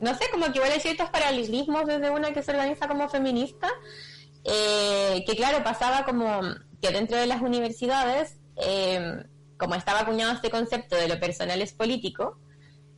no 0.00 0.14
sé, 0.14 0.24
como 0.30 0.46
que 0.46 0.52
igual 0.58 0.72
hay 0.72 0.80
ciertos 0.80 1.10
paralelismos 1.10 1.86
desde 1.86 2.10
una 2.10 2.32
que 2.32 2.42
se 2.42 2.50
organiza 2.52 2.88
como 2.88 3.08
feminista, 3.08 3.68
eh, 4.44 5.22
que 5.26 5.36
claro, 5.36 5.62
pasaba 5.62 6.04
como 6.04 6.40
que 6.80 6.90
dentro 6.90 7.16
de 7.18 7.26
las 7.26 7.42
universidades, 7.42 8.37
eh, 8.60 9.24
como 9.56 9.74
estaba 9.74 10.00
acuñado 10.00 10.32
este 10.32 10.50
concepto 10.50 10.96
de 10.96 11.08
lo 11.08 11.18
personal 11.18 11.60
es 11.60 11.72
político, 11.72 12.38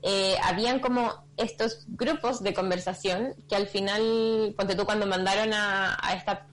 eh, 0.03 0.37
habían 0.43 0.81
como 0.81 1.25
estos 1.37 1.85
grupos 1.89 2.43
de 2.43 2.55
conversación 2.55 3.35
que 3.49 3.57
al 3.57 3.67
final, 3.67 4.55
ponte 4.57 4.75
tú 4.75 4.85
cuando 4.85 5.07
mandaron 5.07 5.53
a, 5.53 5.99
esta 6.15 6.47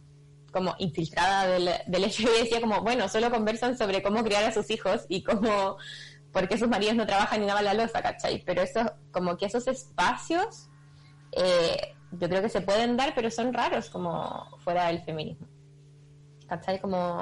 como 0.51 0.75
infiltrada 0.79 1.47
del, 1.47 1.69
del 1.87 2.01
decía 2.39 2.61
como, 2.61 2.81
bueno, 2.81 3.07
solo 3.09 3.29
conversan 3.29 3.77
sobre 3.77 4.01
cómo 4.01 4.23
criar 4.23 4.43
a 4.43 4.51
sus 4.51 4.69
hijos 4.69 5.05
y 5.07 5.23
cómo, 5.23 5.77
por 6.31 6.47
qué 6.47 6.57
sus 6.57 6.67
maridos 6.67 6.95
no 6.95 7.05
trabajan 7.05 7.41
ni 7.41 7.47
lavan 7.47 7.65
la 7.65 7.73
losa, 7.73 8.01
¿cachai? 8.01 8.43
Pero 8.45 8.61
eso, 8.61 8.93
como 9.11 9.37
que 9.37 9.45
esos 9.45 9.67
espacios, 9.67 10.69
eh, 11.33 11.95
yo 12.11 12.27
creo 12.29 12.41
que 12.41 12.49
se 12.49 12.61
pueden 12.61 12.97
dar, 12.97 13.13
pero 13.13 13.29
son 13.29 13.53
raros 13.53 13.89
como 13.89 14.57
fuera 14.63 14.87
del 14.87 15.03
feminismo. 15.03 15.47
¿Cachai? 16.47 16.79
Como 16.79 17.21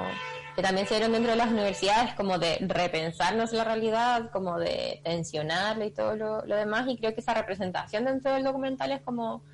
que 0.56 0.62
también 0.62 0.86
se 0.86 0.94
dieron 0.94 1.12
dentro 1.12 1.30
de 1.32 1.36
las 1.36 1.52
universidades 1.52 2.14
como 2.14 2.38
de 2.38 2.56
repensarnos 2.62 3.52
la 3.52 3.62
realidad, 3.62 4.30
como 4.32 4.58
de 4.58 5.02
tensionarla 5.04 5.84
y 5.84 5.90
todo 5.90 6.16
lo, 6.16 6.46
lo 6.46 6.56
demás, 6.56 6.86
y 6.88 6.96
creo 6.96 7.14
que 7.14 7.20
esa 7.20 7.34
representación 7.34 8.06
dentro 8.06 8.32
del 8.32 8.42
documental 8.42 8.90
es 8.90 9.02
como 9.02 9.44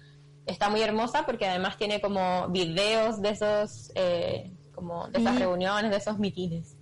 está 0.47 0.71
muy 0.71 0.81
hermosa 0.81 1.27
porque 1.27 1.47
además 1.47 1.77
tiene 1.77 2.01
como 2.01 2.49
videos 2.49 3.21
de 3.21 3.31
esos 3.31 3.91
eh, 3.97 4.51
como 4.75 5.09
de 5.09 5.19
esas 5.19 5.39
reuniones, 5.39 5.91
de 5.91 5.97
esos 5.97 6.19
mitines. 6.19 6.77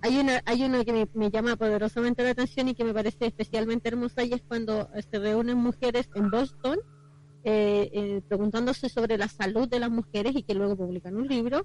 Hay 0.00 0.18
una, 0.18 0.42
hay 0.44 0.62
uno 0.62 0.84
que 0.84 0.92
me, 0.92 1.08
me 1.14 1.30
llama 1.30 1.56
poderosamente 1.56 2.22
la 2.22 2.30
atención 2.30 2.68
y 2.68 2.74
que 2.74 2.84
me 2.84 2.94
parece 2.94 3.26
especialmente 3.26 3.88
hermosa 3.88 4.22
y 4.22 4.32
es 4.32 4.42
cuando 4.42 4.88
se 5.10 5.18
reúnen 5.18 5.56
mujeres 5.56 6.08
en 6.14 6.30
Boston 6.30 6.78
eh, 7.48 7.90
eh, 7.92 8.22
preguntándose 8.26 8.88
sobre 8.88 9.16
la 9.16 9.28
salud 9.28 9.68
de 9.68 9.78
las 9.78 9.88
mujeres 9.88 10.34
y 10.34 10.42
que 10.42 10.52
luego 10.52 10.74
publican 10.74 11.14
un 11.16 11.28
libro 11.28 11.64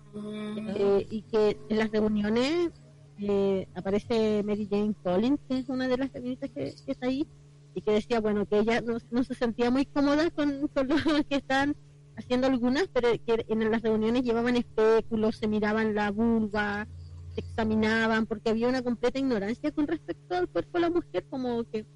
eh, 0.75 1.07
y 1.09 1.23
que 1.23 1.57
en 1.69 1.77
las 1.79 1.89
reuniones 1.89 2.69
eh, 3.17 3.67
aparece 3.73 4.43
Mary 4.43 4.67
Jane 4.69 4.93
Collins, 5.03 5.39
que 5.49 5.57
es 5.57 5.69
una 5.69 5.87
de 5.87 5.97
las 5.97 6.11
feministas 6.11 6.51
que, 6.51 6.75
que 6.85 6.91
está 6.91 7.07
ahí, 7.07 7.25
y 7.73 7.81
que 7.81 7.93
decía, 7.93 8.19
bueno, 8.19 8.45
que 8.45 8.59
ella 8.59 8.81
no, 8.81 8.99
no 9.09 9.23
se 9.23 9.33
sentía 9.33 9.71
muy 9.71 9.87
cómoda 9.87 10.29
con, 10.29 10.67
con 10.67 10.87
lo 10.87 10.95
que 11.27 11.37
están 11.37 11.75
haciendo 12.15 12.45
algunas, 12.45 12.87
pero 12.93 13.09
que 13.25 13.43
en 13.49 13.71
las 13.71 13.81
reuniones 13.81 14.21
llevaban 14.21 14.57
espéculos, 14.57 15.37
se 15.37 15.47
miraban 15.47 15.95
la 15.95 16.11
vulva, 16.11 16.87
se 17.33 17.41
examinaban, 17.41 18.27
porque 18.27 18.51
había 18.51 18.69
una 18.69 18.83
completa 18.83 19.17
ignorancia 19.17 19.71
con 19.71 19.87
respecto 19.87 20.35
al 20.35 20.47
cuerpo 20.47 20.77
de 20.77 20.81
la 20.81 20.89
mujer, 20.91 21.25
como 21.27 21.63
que 21.63 21.87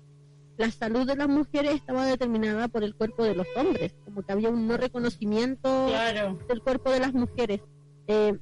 la 0.57 0.71
salud 0.71 1.05
de 1.05 1.15
las 1.15 1.27
mujeres 1.27 1.75
estaba 1.75 2.05
determinada 2.05 2.67
por 2.67 2.83
el 2.83 2.95
cuerpo 2.95 3.23
de 3.23 3.35
los 3.35 3.47
hombres, 3.55 3.93
como 4.05 4.21
que 4.23 4.31
había 4.31 4.49
un 4.49 4.67
no 4.67 4.77
reconocimiento 4.77 5.87
Claro. 5.87 6.39
del 6.47 6.61
cuerpo 6.61 6.91
de 6.91 6.99
las 6.99 7.13
mujeres. 7.13 7.61
Eh, 8.07 8.37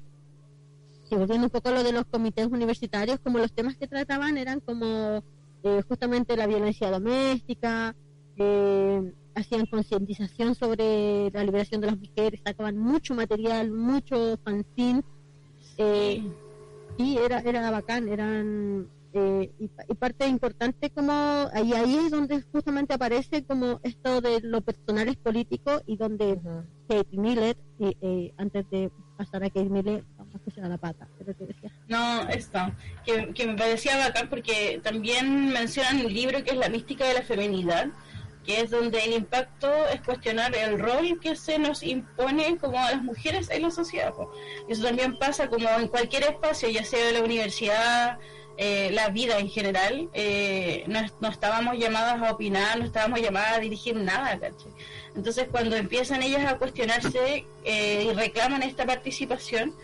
y 1.09 1.15
volviendo 1.15 1.45
un 1.45 1.49
poco 1.51 1.69
a 1.69 1.73
lo 1.73 1.83
de 1.83 1.91
los 1.91 2.05
comités 2.05 2.47
universitarios, 2.47 3.19
como 3.19 3.37
los 3.37 3.51
temas 3.53 3.75
que 3.77 3.87
trataban 3.87 4.37
eran 4.37 4.59
como 4.59 5.23
eh, 5.63 5.81
justamente 5.87 6.35
la 6.37 6.47
violencia 6.47 6.89
doméstica, 6.91 7.95
eh, 8.37 9.13
hacían 9.35 9.65
concientización 9.65 10.55
sobre 10.55 11.31
la 11.31 11.43
liberación 11.43 11.81
de 11.81 11.87
las 11.87 11.99
mujeres, 11.99 12.41
sacaban 12.45 12.77
mucho 12.77 13.13
material, 13.15 13.71
mucho 13.71 14.37
fanzine, 14.43 15.03
eh, 15.77 16.23
y 16.97 17.17
era, 17.17 17.39
era 17.39 17.71
bacán, 17.71 18.07
eran 18.07 18.87
eh, 19.13 19.51
y, 19.59 19.67
pa- 19.67 19.83
y 19.87 19.93
parte 19.95 20.27
importante 20.27 20.89
como 20.89 21.11
ahí 21.53 21.73
ahí 21.73 21.95
es 22.05 22.11
donde 22.11 22.41
justamente 22.51 22.93
aparece 22.93 23.43
como 23.43 23.79
esto 23.83 24.21
de 24.21 24.41
lo 24.41 24.61
personal 24.61 25.07
es 25.07 25.17
político 25.17 25.81
y 25.85 25.97
donde. 25.97 26.39
Kate 26.85 27.07
Miller 27.17 27.55
y 27.79 27.95
eh, 28.01 28.33
antes 28.37 28.69
de 28.69 28.91
pasar 29.17 29.41
a 29.41 29.47
Kate 29.49 29.69
Miller 29.69 30.03
vamos 30.17 30.35
a 30.35 30.37
escuchar 30.37 30.65
a 30.65 30.69
la 30.69 30.77
pata 30.77 31.07
pero 31.17 31.33
te 31.33 31.45
decía 31.45 31.71
No, 31.87 32.27
esto, 32.27 32.59
que, 33.05 33.33
que 33.33 33.47
me 33.47 33.55
parecía 33.55 33.97
bacán 33.97 34.27
porque 34.29 34.81
también 34.83 35.49
mencionan 35.53 36.05
un 36.05 36.13
libro 36.13 36.43
que 36.43 36.51
es 36.51 36.57
La 36.57 36.67
mística 36.67 37.07
de 37.07 37.13
la 37.13 37.21
feminidad, 37.21 37.87
que 38.45 38.59
es 38.59 38.69
donde 38.69 38.99
el 38.99 39.13
impacto 39.13 39.69
es 39.93 40.01
cuestionar 40.01 40.53
el 40.57 40.77
rol 40.77 41.19
que 41.21 41.37
se 41.37 41.57
nos 41.57 41.83
impone 41.83 42.57
como 42.57 42.77
a 42.77 42.91
las 42.91 43.01
mujeres 43.01 43.49
en 43.49 43.61
la 43.61 43.71
sociedad. 43.71 44.13
Eso 44.67 44.83
también 44.83 45.17
pasa 45.17 45.47
como 45.49 45.69
en 45.69 45.87
cualquier 45.87 46.23
espacio, 46.23 46.67
ya 46.69 46.83
sea 46.83 47.03
de 47.07 47.13
la 47.13 47.23
universidad, 47.23 48.19
eh, 48.57 48.89
la 48.91 49.09
vida 49.09 49.39
en 49.39 49.49
general, 49.49 50.09
eh, 50.13 50.83
no, 50.87 51.01
no 51.19 51.29
estábamos 51.29 51.77
llamadas 51.77 52.21
a 52.21 52.31
opinar, 52.31 52.77
no 52.79 52.85
estábamos 52.85 53.21
llamadas 53.21 53.57
a 53.57 53.59
dirigir 53.59 53.95
nada. 53.95 54.39
Entonces 55.15 55.47
cuando 55.51 55.75
empiezan 55.75 56.21
ellas 56.23 56.45
a 56.45 56.57
cuestionarse 56.57 57.45
eh, 57.63 58.07
y 58.09 58.13
reclaman 58.13 58.63
esta 58.63 58.85
participación, 58.85 59.75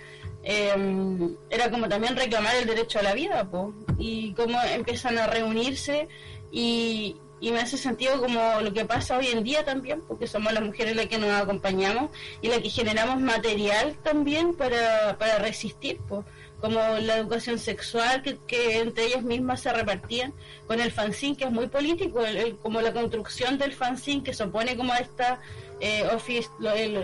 eh, 0.44 1.36
era 1.50 1.70
como 1.70 1.90
también 1.90 2.16
reclamar 2.16 2.56
el 2.56 2.66
derecho 2.66 3.00
a 3.00 3.04
la 3.04 3.14
vida, 3.14 3.50
po, 3.50 3.74
y 3.98 4.34
cómo 4.34 4.62
empiezan 4.62 5.18
a 5.18 5.28
reunirse 5.28 6.08
y, 6.52 7.18
y 7.42 7.52
me 7.52 7.60
hace 7.60 7.78
sentido 7.78 8.22
como 8.22 8.62
lo 8.62 8.74
que 8.74 8.86
pasa 8.86 9.18
hoy 9.18 9.28
en 9.28 9.44
día 9.44 9.66
también, 9.66 10.02
porque 10.08 10.28
somos 10.28 10.54
las 10.54 10.64
mujeres 10.64 10.96
las 10.96 11.08
que 11.08 11.18
nos 11.18 11.30
acompañamos 11.32 12.12
y 12.42 12.48
las 12.50 12.60
que 12.60 12.70
generamos 12.70 13.20
material 13.20 13.96
también 14.04 14.54
para, 14.54 15.18
para 15.18 15.40
resistir, 15.40 15.98
po, 16.08 16.24
como 16.60 16.80
la 16.80 17.18
educación 17.18 17.58
sexual 17.60 18.22
que, 18.48 18.80
entre 18.80 19.06
ellas 19.06 19.24
mismas 19.24 19.62
se 19.62 19.72
repartían 19.72 20.34
con 20.68 20.80
el 20.80 20.92
fanzine 20.92 21.38
que 21.38 21.46
es 21.46 21.52
muy 21.52 21.68
político, 21.68 22.26
el- 22.26 22.58
como 22.58 22.82
la 22.82 22.92
construcción 22.94 23.58
del 23.58 23.74
fanzine 23.74 24.24
que 24.24 24.34
se 24.34 24.44
opone 24.44 24.76
como 24.76 24.92
a 24.94 24.98
esta 24.98 25.40
eh, 25.80 26.04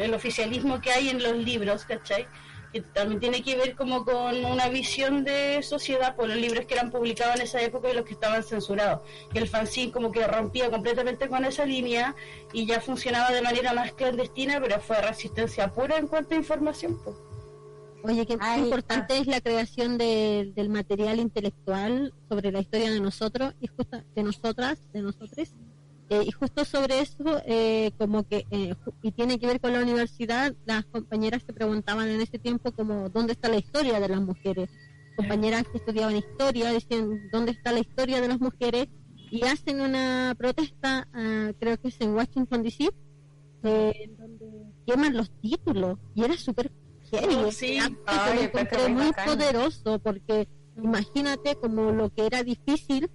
el 0.02 0.14
oficialismo 0.14 0.82
que 0.82 0.92
hay 0.92 1.10
en 1.10 1.24
los 1.24 1.34
libros, 1.38 1.86
¿cachai? 1.86 2.28
que 2.74 2.82
también 2.82 3.22
tiene 3.22 3.42
que 3.42 3.56
ver 3.56 3.74
como 3.74 4.04
con 4.04 4.44
una 4.44 4.68
visión 4.68 5.24
de 5.24 5.64
sociedad 5.64 6.14
por 6.18 6.28
los 6.28 6.36
libros 6.36 6.66
que 6.66 6.74
eran 6.74 6.92
publicados 6.92 7.38
en 7.38 7.44
esa 7.44 7.62
época 7.62 7.90
y 7.90 7.94
los 7.94 8.04
que 8.04 8.12
estaban 8.16 8.44
censurados. 8.44 9.00
Que 9.32 9.40
el 9.40 9.48
fanzine 9.48 9.94
como 9.94 10.12
que 10.12 10.28
rompía 10.28 10.70
completamente 10.70 11.30
con 11.30 11.46
esa 11.46 11.66
línea 11.66 12.14
y 12.52 12.66
ya 12.66 12.82
funcionaba 12.82 13.32
de 13.32 13.42
manera 13.42 13.72
más 13.72 13.94
clandestina, 13.94 14.60
pero 14.60 14.82
fue 14.82 15.00
resistencia 15.02 15.72
pura 15.72 15.96
en 15.96 16.08
cuanto 16.10 16.36
a 16.36 16.38
información. 16.38 17.00
pues. 17.02 17.16
Oye 18.06 18.26
qué 18.26 18.38
Ay, 18.40 18.64
importante 18.64 19.18
es 19.18 19.28
la 19.28 19.42
creación 19.42 19.98
de- 19.98 20.52
del 20.56 20.70
material 20.70 21.20
intelectual 21.20 22.14
sobre 22.30 22.52
la 22.52 22.60
historia 22.62 22.92
de 22.92 23.00
nosotros 23.00 23.54
y 23.60 23.68
justa, 23.68 24.04
de 24.16 24.24
nosotras 24.24 24.80
de 24.94 25.02
nosotros 25.02 25.32
Eh, 26.08 26.22
y 26.24 26.32
justo 26.32 26.66
sobre 26.66 27.00
eso 27.00 27.42
eh, 27.48 27.90
como 27.98 28.18
que 28.30 28.46
eh, 28.52 28.76
y 29.02 29.12
tiene 29.12 29.40
que 29.40 29.48
ver 29.48 29.60
con 29.60 29.74
la 29.74 29.82
universidad 29.82 30.54
las 30.72 30.86
compañeras 30.86 31.42
se 31.48 31.52
preguntaban 31.52 32.08
en 32.10 32.22
ese 32.22 32.38
tiempo 32.38 32.72
como 32.72 33.10
dónde 33.10 33.34
está 33.34 33.50
la 33.50 33.58
historia 33.58 34.00
de 34.00 34.10
las 34.10 34.22
mujeres 34.22 34.70
compañeras 35.18 35.64
que 35.72 35.80
estudiaban 35.80 36.16
historia 36.16 36.72
decían 36.72 37.04
dónde 37.32 37.52
está 37.54 37.72
la 37.72 37.80
historia 37.80 38.22
de 38.22 38.28
las 38.28 38.40
mujeres 38.40 38.86
y 39.32 39.42
hacen 39.46 39.82
una 39.82 40.36
protesta 40.38 41.08
ah, 41.12 41.52
creo 41.60 41.76
que 41.82 41.88
es 41.88 42.00
en 42.02 42.14
Washington 42.14 42.62
DC 42.62 42.90
eh, 43.64 44.12
donde 44.20 44.46
queman 44.86 45.18
los 45.18 45.30
títulos. 45.42 45.98
Y 46.14 46.24
era 46.24 46.38
súper 46.38 46.72
heavy 47.12 47.52
sí. 47.52 47.80
que 47.80 47.96
Ay, 48.06 48.36
lo 48.36 48.42
encontré 48.42 48.90
muy 48.90 49.06
bacán. 49.08 49.26
poderoso 49.26 50.00
porque 50.00 50.48
imagínate 50.78 51.56
como 51.56 51.92
lo 51.92 52.10
que 52.10 52.26
era 52.26 52.44
difícil 52.44 53.10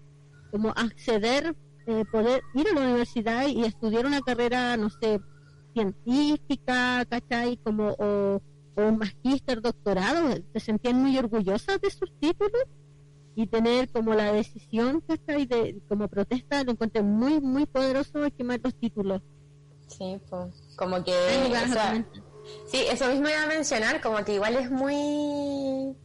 como 0.50 0.70
acceder 0.70 1.54
eh, 1.86 2.04
poder 2.10 2.42
ir 2.54 2.68
a 2.68 2.74
la 2.74 2.80
universidad 2.82 3.46
y 3.46 3.64
estudiar 3.64 4.06
una 4.06 4.20
carrera 4.20 4.76
no 4.76 4.90
sé 4.90 5.20
científica 5.74 7.04
¿cachai? 7.08 7.56
como 7.58 7.94
o 7.98 8.40
o 8.76 8.82
un 8.82 8.98
magíster, 8.98 9.60
doctorado, 9.60 10.36
se 10.52 10.60
sentían 10.60 11.00
muy 11.02 11.16
orgullosas 11.18 11.80
de 11.80 11.90
sus 11.90 12.12
títulos 12.18 12.64
y 13.34 13.46
tener 13.46 13.88
como 13.90 14.14
la 14.14 14.32
decisión, 14.32 15.02
¿cachai? 15.06 15.46
De, 15.46 15.80
como 15.88 16.08
protesta, 16.08 16.62
lo 16.64 16.72
encontré 16.72 17.02
muy, 17.02 17.40
muy 17.40 17.66
poderoso 17.66 18.20
quemar 18.36 18.60
los 18.62 18.74
títulos. 18.74 19.22
Sí, 19.86 20.20
pues, 20.28 20.54
como 20.76 21.02
que... 21.02 21.12
O 21.12 21.72
sea. 21.72 22.06
Sí, 22.70 22.84
eso 22.88 23.08
mismo 23.08 23.28
iba 23.28 23.42
a 23.42 23.46
mencionar, 23.46 24.00
como 24.00 24.24
que 24.24 24.34
igual 24.34 24.56
es 24.56 24.70
muy... 24.70 25.96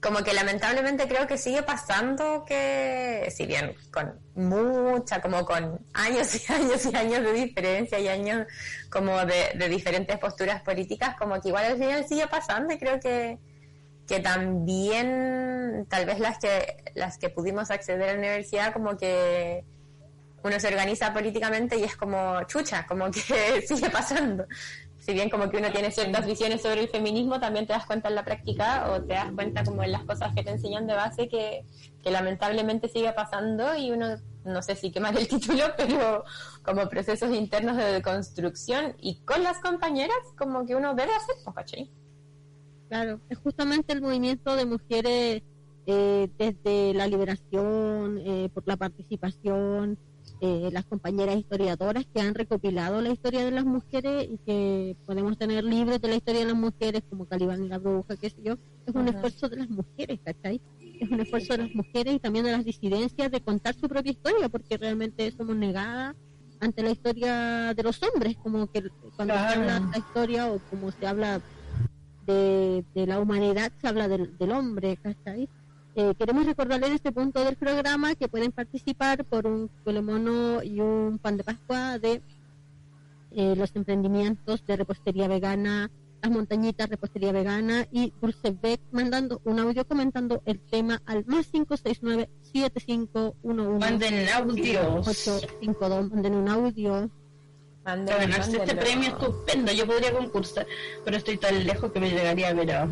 Como 0.00 0.24
que 0.24 0.32
lamentablemente 0.32 1.06
creo 1.06 1.28
que 1.28 1.38
sigue 1.38 1.62
pasando 1.62 2.44
que, 2.44 3.32
si 3.34 3.46
bien 3.46 3.76
con 3.92 4.18
mucha, 4.34 5.20
como 5.20 5.44
con 5.44 5.78
años 5.94 6.48
y 6.48 6.52
años 6.52 6.84
y 6.86 6.96
años 6.96 7.22
de 7.22 7.32
diferencia 7.32 8.00
y 8.00 8.08
años 8.08 8.48
como 8.90 9.24
de, 9.24 9.68
diferentes 9.68 10.18
posturas 10.18 10.60
políticas, 10.62 11.14
como 11.16 11.40
que 11.40 11.48
igual 11.50 11.66
al 11.66 11.78
final 11.78 12.04
sigue 12.08 12.26
pasando 12.26 12.74
y 12.74 12.78
creo 12.78 12.98
que, 12.98 13.38
que 14.08 14.18
también 14.18 15.86
tal 15.88 16.04
vez 16.04 16.18
las 16.18 16.38
que 16.38 16.82
las 16.96 17.16
que 17.16 17.30
pudimos 17.30 17.70
acceder 17.70 18.02
a 18.08 18.12
la 18.14 18.18
universidad 18.18 18.72
como 18.72 18.96
que 18.96 19.64
uno 20.44 20.58
se 20.58 20.68
organiza 20.68 21.12
políticamente 21.12 21.78
y 21.78 21.84
es 21.84 21.96
como 21.96 22.42
chucha, 22.44 22.84
como 22.86 23.10
que 23.10 23.62
sigue 23.66 23.90
pasando. 23.90 24.46
Si 25.02 25.12
bien 25.14 25.30
como 25.30 25.50
que 25.50 25.56
uno 25.56 25.72
tiene 25.72 25.90
ciertas 25.90 26.24
visiones 26.24 26.62
sobre 26.62 26.82
el 26.82 26.88
feminismo, 26.88 27.40
también 27.40 27.66
te 27.66 27.72
das 27.72 27.86
cuenta 27.86 28.08
en 28.08 28.14
la 28.14 28.24
práctica 28.24 28.88
o 28.88 29.02
te 29.02 29.14
das 29.14 29.32
cuenta 29.32 29.64
como 29.64 29.82
en 29.82 29.90
las 29.90 30.04
cosas 30.04 30.32
que 30.32 30.44
te 30.44 30.50
enseñan 30.50 30.86
de 30.86 30.94
base 30.94 31.28
que, 31.28 31.66
que 32.04 32.10
lamentablemente 32.12 32.88
sigue 32.88 33.12
pasando 33.12 33.74
y 33.74 33.90
uno, 33.90 34.14
no 34.44 34.62
sé 34.62 34.76
si 34.76 34.92
quemar 34.92 35.18
el 35.18 35.26
título, 35.26 35.64
pero 35.76 36.22
como 36.62 36.88
procesos 36.88 37.34
internos 37.34 37.78
de 37.78 38.00
construcción 38.00 38.94
y 39.00 39.16
con 39.24 39.42
las 39.42 39.58
compañeras 39.58 40.16
como 40.38 40.64
que 40.64 40.76
uno 40.76 40.94
debe 40.94 41.12
hacer, 41.12 41.34
pues, 41.42 41.56
¿cachai? 41.56 41.90
Claro, 42.88 43.20
es 43.28 43.38
justamente 43.38 43.92
el 43.94 44.02
movimiento 44.02 44.54
de 44.54 44.66
mujeres 44.66 45.42
eh, 45.86 46.28
desde 46.38 46.94
la 46.94 47.08
liberación, 47.08 48.18
eh, 48.24 48.50
por 48.54 48.68
la 48.68 48.76
participación, 48.76 49.98
eh, 50.42 50.70
las 50.72 50.84
compañeras 50.86 51.36
historiadoras 51.36 52.04
que 52.12 52.20
han 52.20 52.34
recopilado 52.34 53.00
la 53.00 53.10
historia 53.10 53.44
de 53.44 53.52
las 53.52 53.64
mujeres 53.64 54.26
y 54.28 54.38
que 54.44 54.96
podemos 55.06 55.38
tener 55.38 55.62
libros 55.64 56.00
de 56.00 56.08
la 56.08 56.16
historia 56.16 56.40
de 56.40 56.46
las 56.48 56.56
mujeres 56.56 57.02
como 57.08 57.26
Calibán 57.26 57.64
y 57.64 57.68
la 57.68 57.78
bruja, 57.78 58.16
qué 58.16 58.28
sé 58.28 58.42
yo, 58.42 58.54
es 58.84 58.94
un 58.94 59.02
Ajá. 59.02 59.10
esfuerzo 59.10 59.48
de 59.48 59.56
las 59.58 59.68
mujeres, 59.70 60.18
¿cachai? 60.24 60.60
Es 60.98 61.08
un 61.08 61.20
esfuerzo 61.20 61.52
de 61.54 61.58
las 61.60 61.74
mujeres 61.74 62.14
y 62.16 62.18
también 62.18 62.44
de 62.44 62.52
las 62.52 62.64
disidencias 62.64 63.30
de 63.30 63.40
contar 63.40 63.74
su 63.76 63.88
propia 63.88 64.12
historia, 64.12 64.48
porque 64.48 64.76
realmente 64.78 65.30
somos 65.30 65.54
negadas 65.56 66.14
ante 66.60 66.82
la 66.82 66.90
historia 66.90 67.72
de 67.74 67.82
los 67.84 68.00
hombres, 68.02 68.36
como 68.42 68.66
que 68.68 68.82
cuando 69.16 69.34
se 69.34 69.40
habla 69.40 69.80
de 69.80 69.86
la 69.92 69.98
historia 69.98 70.52
o 70.52 70.60
como 70.68 70.90
se 70.90 71.06
habla 71.06 71.40
de, 72.20 72.84
de 72.94 73.06
la 73.06 73.20
humanidad, 73.20 73.72
se 73.80 73.88
habla 73.88 74.08
del, 74.08 74.36
del 74.38 74.50
hombre, 74.52 74.96
¿cachai? 74.96 75.48
Eh, 75.94 76.14
queremos 76.18 76.46
recordarles 76.46 76.88
en 76.88 76.94
este 76.94 77.12
punto 77.12 77.44
del 77.44 77.56
programa 77.56 78.14
que 78.14 78.28
pueden 78.28 78.50
participar 78.50 79.24
por 79.26 79.46
un 79.46 79.70
mono 80.02 80.62
y 80.62 80.80
un 80.80 81.18
pan 81.18 81.36
de 81.36 81.44
Pascua 81.44 81.98
de 81.98 82.22
eh, 83.32 83.54
los 83.56 83.76
emprendimientos 83.76 84.64
de 84.66 84.76
repostería 84.76 85.28
vegana, 85.28 85.90
las 86.22 86.30
montañitas 86.30 86.88
repostería 86.88 87.32
vegana 87.32 87.86
y 87.92 88.10
Dulce 88.22 88.56
Beck 88.62 88.80
mandando 88.90 89.42
un 89.44 89.58
audio 89.58 89.86
comentando 89.86 90.42
el 90.46 90.60
tema 90.60 91.02
al 91.04 91.26
más 91.26 91.48
569 91.48 92.28
7511 92.52 93.78
Manden 93.78 94.28
audios. 94.30 95.08
852 95.08 96.10
manden 96.10 96.34
un 96.34 96.48
audio 96.48 97.10
Mándenlo, 97.84 98.12
Para 98.12 98.30
ganarse 98.30 98.56
este 98.56 98.76
premio 98.76 99.08
estupendo. 99.08 99.72
Yo 99.72 99.86
podría 99.86 100.12
concursar, 100.12 100.66
pero 101.04 101.16
estoy 101.16 101.36
tan 101.36 101.66
lejos 101.66 101.90
que 101.92 102.00
me 102.00 102.10
llegaría 102.10 102.48
a 102.48 102.54
ver 102.54 102.72
a... 102.72 102.88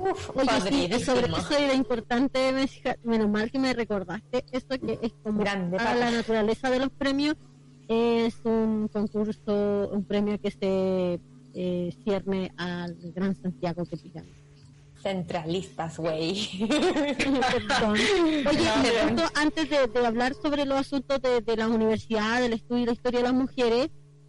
Uf, 0.00 0.30
Oye, 0.36 0.48
sí, 0.68 0.88
y 0.94 1.00
sobre 1.00 1.26
eso 1.26 1.56
era 1.56 1.74
importante, 1.74 2.52
mencionar- 2.52 2.98
menos 3.04 3.28
mal 3.28 3.50
que 3.50 3.58
me 3.58 3.72
recordaste, 3.72 4.44
esto 4.52 4.78
que 4.78 4.98
es 5.02 5.12
como 5.22 5.40
Grande, 5.40 5.76
a 5.78 5.94
la 5.94 6.10
naturaleza 6.10 6.70
de 6.70 6.78
los 6.80 6.90
premios, 6.90 7.36
es 7.88 8.34
un 8.44 8.88
concurso, 8.88 9.88
un 9.92 10.04
premio 10.04 10.38
que 10.40 10.50
se 10.50 11.20
eh, 11.54 11.96
cierne 12.04 12.52
al 12.56 12.96
Gran 13.14 13.34
Santiago 13.36 13.84
que 13.84 13.96
pillamos. 13.96 14.30
Centralistas, 15.02 15.98
güey. 15.98 16.48
Oye, 18.48 18.68
No, 19.14 19.14
me 19.14 19.22
antes 19.34 19.70
de, 19.70 19.86
de 19.86 20.06
hablar 20.06 20.34
sobre 20.34 20.64
los 20.64 20.78
asuntos 20.80 21.20
de, 21.22 21.40
de 21.42 21.56
la 21.56 21.68
universidad, 21.68 22.40
del 22.40 22.54
estudio 22.54 22.82
y 22.82 22.86
la 22.86 22.92
historia 22.92 23.20
de 23.20 23.24
las 23.24 23.34
mujeres, 23.34 23.88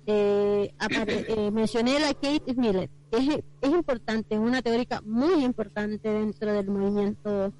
eh, 0.10 0.74
apare- 0.80 1.26
eh, 1.28 1.52
mencioné 1.52 1.98
a 1.98 2.00
la 2.00 2.14
Kate 2.14 2.54
Miller. 2.56 2.90
que 3.12 3.18
Es, 3.62 3.70
importante, 3.72 4.40
una 4.40 4.62
teórica 4.62 5.02
muy 5.06 5.44
importante 5.44 6.10
dentro 6.10 6.52
del 6.54 6.68
movimiento, 6.70 7.54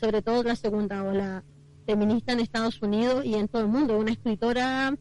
sobre 0.00 0.20
todo 0.22 0.42
la 0.42 0.56
segunda 0.56 1.02
ola 1.04 1.42
feminista 1.86 2.32
en 2.32 2.40
Estados 2.40 2.80
Unidos 2.82 3.24
y 3.24 3.34
en 3.34 3.48
todo 3.48 3.62
el 3.62 3.68
mundo. 3.68 3.98
Una 3.98 4.12
escritora 4.12 4.94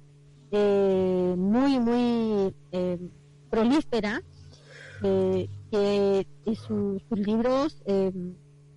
eh, 0.52 1.36
muy, 1.38 1.80
muy 1.80 2.54
eh, 2.72 2.98
prolífera, 3.50 4.22
eh, 5.04 5.48
que 5.72 6.28
en 6.46 6.56
su- 6.56 7.02
sus 7.10 7.20
libros, 7.20 7.82
eh, 7.86 8.12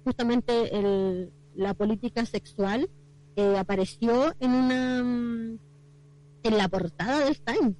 justamente 0.05 0.77
el- 0.79 1.31
la 1.57 1.75
política 1.75 2.25
sexual, 2.27 2.89
eh, 3.37 3.57
apareció 3.59 4.33
en 4.41 4.51
una 4.53 4.99
en 6.47 6.59
la 6.59 6.69
portada 6.69 7.25
del 7.25 7.41
Time, 7.41 7.75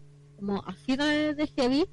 como 0.45 0.63
así 0.67 0.97
de, 0.97 1.35
de 1.35 1.47
heavy. 1.57 1.87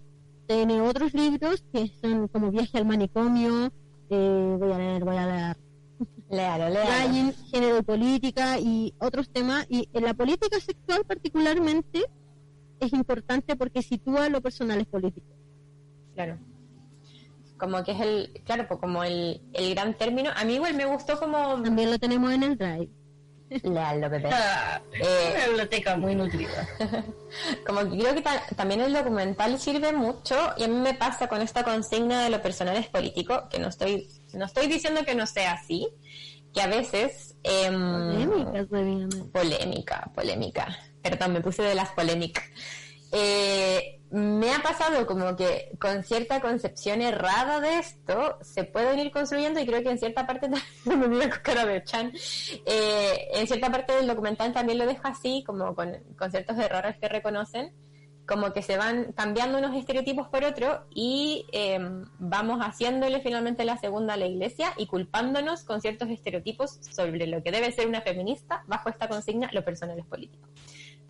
Tiene 0.48 0.82
otros 0.82 1.14
libros 1.14 1.64
que 1.72 1.92
son 2.02 2.28
como 2.28 2.52
Viaje 2.52 2.78
al 2.78 2.86
manicomio, 2.86 3.72
eh, 4.10 4.56
voy 4.60 4.72
a 4.72 4.78
leer, 4.78 5.04
voy 5.04 5.16
a 5.16 5.26
leer 5.26 5.58
Léalo, 6.30 6.70
léalo. 6.70 7.34
Género 7.52 7.78
y 7.78 7.82
política 7.84 8.60
y 8.60 8.94
otros 9.00 9.30
temas. 9.30 9.66
Y 9.70 9.88
en 9.94 10.04
la 10.04 10.14
política 10.14 10.60
sexual 10.60 11.04
particularmente 11.06 12.06
es 12.80 12.94
importante 12.94 13.56
porque 13.56 13.82
sitúa 13.82 14.30
lo 14.30 14.42
personal 14.42 14.80
es 14.80 14.88
político. 14.88 15.28
Claro. 16.16 16.40
Como 17.58 17.84
que 17.84 17.92
es 17.92 18.00
el, 18.00 18.42
claro, 18.44 18.66
pues 18.68 18.80
como 18.80 19.04
el, 19.04 19.42
el 19.54 19.76
gran 19.76 19.94
término. 19.96 20.32
A 20.36 20.44
mí 20.44 20.56
igual 20.56 20.74
me 20.74 20.86
gustó 20.86 21.20
como... 21.20 21.62
También 21.62 21.92
lo 21.92 22.00
tenemos 22.00 22.32
en 22.32 22.44
el 22.44 22.58
Drive. 22.58 22.90
Léalo, 23.64 24.10
bebé. 24.10 24.30
Ah, 24.32 24.82
Eh, 24.94 25.34
una 25.36 25.46
biblioteca 25.48 25.98
muy 25.98 26.16
nutrida. 26.16 26.68
Como 27.66 27.82
que 27.90 27.98
creo 27.98 28.16
que 28.16 28.22
ta- 28.22 28.44
también 28.56 28.82
el 28.82 28.94
documental 28.94 29.60
sirve 29.60 29.92
mucho 29.94 30.36
y 30.58 30.64
a 30.64 30.68
mí 30.68 30.76
me 30.76 30.94
pasa 30.94 31.28
con 31.28 31.42
esta 31.42 31.64
consigna 31.64 32.24
de 32.24 32.30
lo 32.30 32.42
personal 32.42 32.78
es 32.78 32.88
político, 32.88 33.48
que 33.50 33.60
no 33.60 33.68
estoy, 33.70 34.08
no 34.34 34.46
estoy 34.46 34.68
diciendo 34.68 35.04
que 35.06 35.16
no 35.16 35.26
sea 35.28 35.54
así, 35.54 35.88
que 36.54 36.62
a 36.62 36.68
veces... 36.68 37.36
Polémicas, 37.44 38.68
obviamente. 38.72 39.18
polémica, 39.32 40.12
polémica. 40.14 40.78
Perdón, 41.02 41.34
me 41.34 41.42
puse 41.42 41.64
de 41.64 41.76
las 41.76 41.90
polémicas. 41.90 42.44
Eh, 43.12 44.01
me 44.12 44.54
ha 44.54 44.60
pasado 44.60 45.08
como 45.08 45.36
que 45.38 45.72
con 45.80 46.04
cierta 46.04 46.42
concepción 46.42 47.02
errada 47.02 47.62
de 47.62 47.80
esto 47.80 48.38
se 48.42 48.66
pueden 48.66 49.00
ir 49.00 49.12
construyendo 49.12 49.60
y 49.60 49.66
creo 49.66 49.82
que 49.82 49.90
en 49.90 50.00
cierta 50.00 50.28
parte 50.28 50.50
de 50.86 51.84
Chan 51.84 52.12
eh, 52.66 53.46
cierta 53.48 53.70
del 53.96 54.08
documental 54.08 54.52
también 54.54 54.80
lo 54.80 54.86
deja 54.86 55.10
así 55.10 55.44
como 55.46 55.74
con, 55.76 55.98
con 56.18 56.30
ciertos 56.30 56.58
errores 56.58 56.98
que 57.00 57.08
reconocen 57.08 57.74
como 58.28 58.54
que 58.54 58.62
se 58.62 58.78
van 58.78 59.14
cambiando 59.14 59.58
unos 59.58 59.76
estereotipos 59.76 60.28
por 60.28 60.44
otro 60.44 60.86
y 60.94 61.46
eh, 61.52 61.80
vamos 62.20 62.60
haciéndole 62.60 63.22
finalmente 63.22 63.66
la 63.66 63.78
segunda 63.78 64.14
a 64.14 64.18
la 64.18 64.26
iglesia 64.26 64.74
y 64.78 64.88
culpándonos 64.88 65.64
con 65.64 65.82
ciertos 65.82 66.10
estereotipos 66.10 66.80
sobre 66.82 67.28
lo 67.28 67.44
que 67.44 67.52
debe 67.52 67.72
ser 67.72 67.88
una 67.88 68.02
feminista 68.02 68.64
bajo 68.68 68.90
esta 68.90 69.08
consigna 69.08 69.50
lo 69.54 69.64
personal 69.66 69.98
es 70.00 70.06
político. 70.06 70.48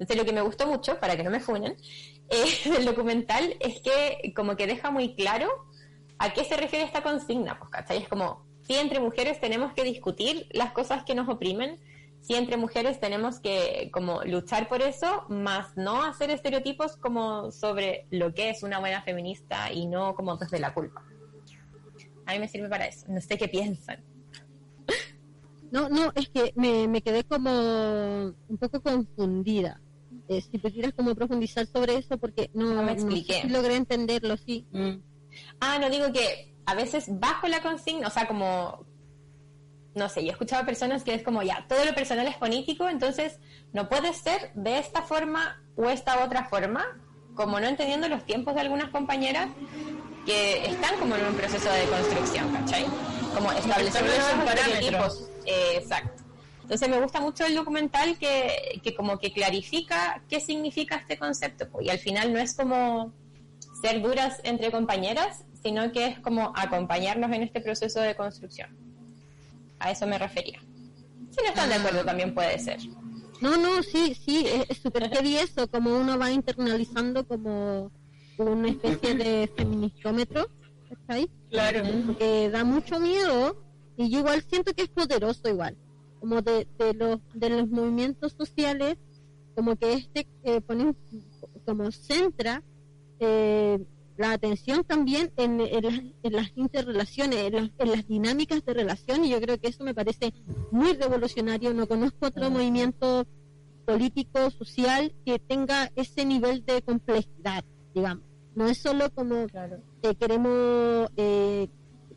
Entonces 0.02 0.18
lo 0.18 0.26
que 0.26 0.34
me 0.34 0.42
gustó 0.42 0.66
mucho, 0.66 1.00
para 1.00 1.16
que 1.16 1.22
no 1.22 1.30
me 1.30 1.40
funen, 1.40 1.78
eh, 2.28 2.70
del 2.72 2.86
documental 2.86 3.56
es 3.60 3.82
que 3.82 4.34
como 4.36 4.56
que 4.56 4.66
deja 4.66 4.90
muy 4.90 5.14
claro 5.14 5.48
a 6.18 6.34
qué 6.34 6.44
se 6.44 6.58
refiere 6.58 6.84
esta 6.84 7.04
consigna, 7.04 7.60
pues, 7.60 7.70
¿cachai? 7.70 8.00
Es 8.00 8.08
como, 8.08 8.44
si 8.64 8.74
entre 8.74 9.00
mujeres 9.00 9.40
tenemos 9.40 9.74
que 9.74 9.84
discutir 9.84 10.48
las 10.54 10.72
cosas 10.72 11.04
que 11.04 11.14
nos 11.14 11.30
oprimen, 11.30 11.80
si 12.20 12.34
entre 12.34 12.58
mujeres 12.58 13.00
tenemos 13.00 13.40
que 13.40 13.92
como 13.94 14.24
luchar 14.24 14.68
por 14.68 14.82
eso, 14.82 15.26
más 15.30 15.78
no 15.78 16.04
hacer 16.04 16.32
estereotipos 16.32 16.98
como 16.98 17.52
sobre 17.52 18.08
lo 18.10 18.34
que 18.34 18.50
es 18.50 18.64
una 18.64 18.80
buena 18.80 19.04
feminista 19.04 19.72
y 19.72 19.86
no 19.86 20.16
como 20.16 20.36
desde 20.36 20.58
la 20.58 20.74
culpa. 20.74 21.04
A 22.26 22.34
mí 22.34 22.40
me 22.40 22.48
sirve 22.48 22.70
para 22.70 22.88
eso, 22.88 23.06
no 23.08 23.22
sé 23.22 23.38
qué 23.38 23.48
piensan. 23.48 24.04
No, 25.70 25.90
no, 25.90 26.12
es 26.16 26.28
que 26.30 26.54
me, 26.56 26.88
me 26.88 27.04
quedé 27.04 27.24
como 27.24 27.52
un 27.52 28.58
poco 28.60 28.82
confundida. 28.82 29.80
Eh, 30.28 30.42
si 30.42 30.58
pudieras 30.58 30.94
como 30.94 31.14
profundizar 31.16 31.66
sobre 31.66 31.98
eso, 31.98 32.18
porque 32.18 32.50
no, 32.54 32.74
No 32.74 32.84
me 32.84 32.94
expliqué. 32.94 33.44
logré 33.48 33.76
entenderlo, 33.76 34.38
sí. 34.38 34.66
Mm. 34.72 34.98
Ah, 35.60 35.78
no 35.80 35.90
digo 35.90 36.12
que 36.14 36.54
a 36.66 36.76
veces 36.76 37.06
bajo 37.10 37.48
la 37.48 37.62
consigna, 37.62 38.08
o 38.08 38.12
sea, 38.12 38.28
como, 38.28 38.86
no 39.96 40.10
sé, 40.10 40.22
yo 40.22 40.30
he 40.30 40.32
escuchado 40.32 40.66
personas 40.66 41.04
que 41.04 41.14
es 41.14 41.24
como, 41.24 41.42
ya, 41.44 41.66
todo 41.68 41.84
lo 41.86 41.94
personal 41.94 42.28
es 42.28 42.38
político, 42.38 42.88
entonces 42.88 43.40
no 43.74 43.90
puede 43.90 44.14
ser 44.14 44.52
de 44.56 44.78
esta 44.80 45.02
forma 45.02 45.62
o 45.76 45.90
esta 45.90 46.24
otra 46.24 46.46
forma, 46.46 46.86
como 47.36 47.60
no 47.60 47.68
entendiendo 47.68 48.08
los 48.08 48.26
tiempos 48.26 48.56
de 48.56 48.62
algunas 48.62 48.90
compañeras, 48.90 49.50
que 50.26 50.66
están 50.66 50.98
como 51.00 51.16
en 51.16 51.26
un 51.26 51.34
proceso 51.36 51.70
de 51.72 51.86
construcción, 51.86 52.52
¿cachai? 52.54 52.86
Como 53.34 53.52
establecer 53.54 54.04
nuevos 54.06 54.46
parámetros. 54.46 55.30
Eh, 55.46 55.78
exacto. 55.78 56.21
Entonces 56.64 56.90
me 56.90 57.02
gusta 57.02 57.20
mucho 57.20 57.46
el 57.46 57.56
documental 57.56 58.18
que, 58.18 58.80
que 58.84 58.96
como 58.96 59.18
que 59.20 59.32
clarifica 59.32 60.24
qué 60.30 60.40
significa 60.40 60.98
este 60.98 61.18
concepto. 61.18 61.70
po, 61.70 61.82
Y 61.82 61.90
al 61.90 62.00
final 62.00 62.32
no 62.32 62.40
es 62.40 62.56
como 62.56 63.14
ser 63.82 64.02
duras 64.02 64.40
entre 64.44 64.72
compañeras, 64.72 65.44
sino 65.62 65.92
que 65.92 66.08
es 66.08 66.20
como 66.20 66.54
acompañarnos 66.56 67.32
en 67.32 67.44
este 67.44 67.62
proceso 67.62 68.00
de 68.00 68.16
construcción. 68.16 68.70
A 69.80 69.92
eso 69.92 70.06
me 70.08 70.18
refería. 70.18 70.60
Si 71.32 71.44
no 71.44 71.50
están 71.50 71.70
de 71.70 71.76
acuerdo 71.76 72.06
también 72.06 72.34
puede 72.34 72.58
ser. 72.60 72.80
No, 73.42 73.58
no, 73.58 73.82
sí, 73.82 74.14
sí, 74.14 74.46
es 74.70 74.78
súper 74.78 75.10
heavy 75.10 75.38
eso, 75.38 75.68
como 75.68 75.98
uno 75.98 76.18
va 76.18 76.32
internalizando 76.32 77.28
como 77.28 77.92
una 78.38 78.70
especie 78.70 79.16
de 79.16 79.52
feministómetro, 79.58 80.48
¿cachai? 80.90 81.30
Claro. 81.50 81.84
que 82.18 82.50
da 82.50 82.64
mucho 82.64 83.00
miedo 83.00 83.62
y 83.98 84.10
yo 84.10 84.20
igual 84.20 84.44
siento 84.48 84.74
que 84.74 84.84
es 84.84 84.90
poderoso 84.90 85.50
igual 85.50 85.76
como 86.22 86.42
de, 86.42 86.68
de 86.78 86.94
los 86.94 87.20
de 87.34 87.50
los 87.50 87.68
movimientos 87.68 88.34
sociales 88.38 88.96
como 89.56 89.76
que 89.76 89.94
este 89.94 90.28
eh, 90.44 90.62
pone 90.62 90.96
como 91.66 91.92
centra 91.92 92.64
eh, 93.20 93.84
la 94.18 94.34
atención 94.34 94.84
también 94.84 95.34
en, 95.36 95.60
en 95.60 95.84
las, 95.84 96.00
en 96.24 96.34
las 96.34 96.52
interrelaciones 96.56 97.40
en 97.40 97.54
las, 97.54 97.70
en 97.80 97.92
las 97.92 98.08
dinámicas 98.08 98.64
de 98.64 98.74
relación 98.74 99.26
y 99.26 99.30
yo 99.30 99.42
creo 99.42 99.60
que 99.60 99.70
eso 99.70 99.84
me 99.84 99.96
parece 99.96 100.34
muy 100.72 100.94
revolucionario. 100.94 101.74
No 101.74 101.88
conozco 101.88 102.28
otro 102.28 102.52
movimiento 102.52 103.26
político 103.86 104.52
social 104.52 105.14
que 105.26 105.40
tenga 105.40 105.92
ese 105.96 106.24
nivel 106.24 106.64
de 106.66 106.84
complejidad 106.84 107.66
digamos. 107.94 108.24
No 108.54 108.68
es 108.68 108.78
solo 108.78 109.10
como 109.14 109.48
que 110.02 110.16
queremos 110.16 111.10
eh, 111.16 111.68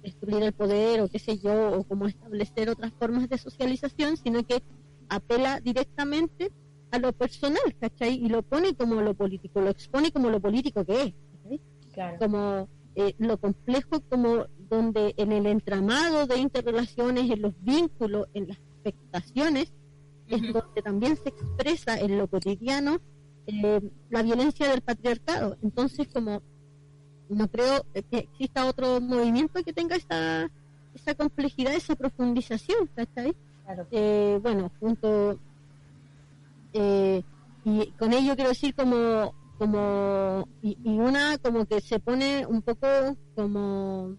destruir 0.05 0.43
el 0.43 0.53
poder 0.53 1.01
o 1.01 1.09
qué 1.09 1.19
sé 1.19 1.39
yo, 1.39 1.73
o 1.73 1.85
como 1.85 2.07
establecer 2.07 2.69
otras 2.69 2.93
formas 2.93 3.29
de 3.29 3.39
socialización, 3.39 4.17
sino 4.17 4.45
que 4.45 4.63
apela 5.09 5.61
directamente 5.61 6.53
a 6.91 6.99
lo 6.99 7.13
personal, 7.13 7.75
¿cachai? 7.81 8.15
Y 8.15 8.29
lo 8.29 8.43
pone 8.43 8.75
como 8.75 9.01
lo 9.01 9.15
político, 9.15 9.61
lo 9.61 9.71
expone 9.71 10.13
como 10.13 10.31
lo 10.31 10.41
político 10.41 10.85
que 10.85 11.03
es, 11.03 11.15
¿cachai? 11.33 11.61
Claro. 11.93 12.19
como 12.19 12.69
eh, 12.97 13.15
lo 13.19 13.39
complejo 13.39 14.01
como 14.09 14.47
donde 14.69 15.15
en 15.17 15.33
el 15.33 15.47
entramado 15.47 16.27
de 16.27 16.39
interrelaciones, 16.39 17.31
en 17.31 17.43
los 17.43 17.55
vínculos, 17.63 18.29
en 18.35 18.49
las 18.49 18.59
expectaciones, 18.59 19.73
es 20.29 20.41
donde 20.53 20.83
también 20.83 21.17
se 21.17 21.29
expresa 21.31 21.99
en 21.99 22.19
lo 22.19 22.27
cotidiano 22.29 23.01
eh, 23.47 23.81
la 24.11 24.23
violencia 24.23 24.69
del 24.69 24.81
patriarcado. 24.81 25.57
Entonces, 25.63 26.09
como 26.09 26.43
no 27.29 27.49
creo 27.49 27.85
eh, 27.95 28.03
que 28.03 28.19
exista 28.19 28.67
otro 28.67 29.01
movimiento 29.01 29.63
que 29.63 29.73
tenga 29.73 29.97
esa, 29.97 30.51
esa 30.95 31.15
complejidad, 31.15 31.75
esa 31.75 31.95
profundización, 31.95 32.89
¿cachai? 32.95 33.35
Claro. 33.65 33.87
Eh, 33.91 34.39
bueno, 34.43 34.71
junto 34.79 35.39
eh, 36.73 37.23
y 37.65 37.87
con 37.93 38.13
ello 38.13 38.35
quiero 38.35 38.51
decir 38.51 38.75
como 38.75 39.35
como 39.59 40.49
y, 40.61 40.77
y 40.85 40.99
una 40.99 41.39
como 41.39 41.65
que 41.65 41.81
se 41.81 42.01
pone 42.01 42.45
un 42.47 42.61
poco 42.61 42.87
como 43.35 44.17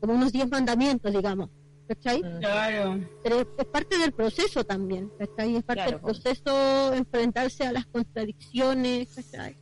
como 0.00 0.12
unos 0.14 0.30
diez 0.32 0.48
mandamientos 0.48 1.10
digamos 1.12 1.48
¿cachai? 1.88 2.22
Mm. 2.22 2.38
Claro. 2.38 3.00
pero 3.24 3.40
es, 3.40 3.46
es 3.58 3.64
parte 3.64 3.98
del 3.98 4.12
proceso 4.12 4.62
también 4.64 5.10
¿cachai? 5.18 5.56
es 5.56 5.64
parte 5.64 5.82
Claro, 5.84 5.98
del 5.98 6.00
proceso 6.02 6.92
enfrentarse 6.92 7.66
a 7.66 7.72
las 7.72 7.86
contradicciones 7.86 9.08
¿cachai? 9.14 9.56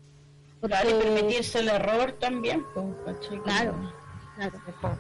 Claro, 0.66 0.88
y 0.88 0.92
Porque- 0.94 1.09
permitirse 1.11 1.59
el 1.61 1.68
error 1.68 2.12
también. 2.12 2.64
pues, 2.74 3.16
claro 3.44 3.74
claro 4.37 4.98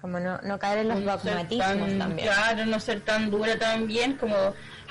Como 0.00 0.18
no, 0.20 0.38
no 0.42 0.58
caer 0.58 0.78
en 0.80 0.88
los 0.88 1.00
No 1.00 1.18
ser 1.18 1.30
dogmatismos 1.32 1.66
tan- 1.88 1.98
también. 1.98 2.28
Claro, 2.28 2.66
no 2.66 2.80
ser 2.80 3.00
tan 3.02 3.30
dura 3.30 3.58
también 3.58 4.16
como 4.16 4.34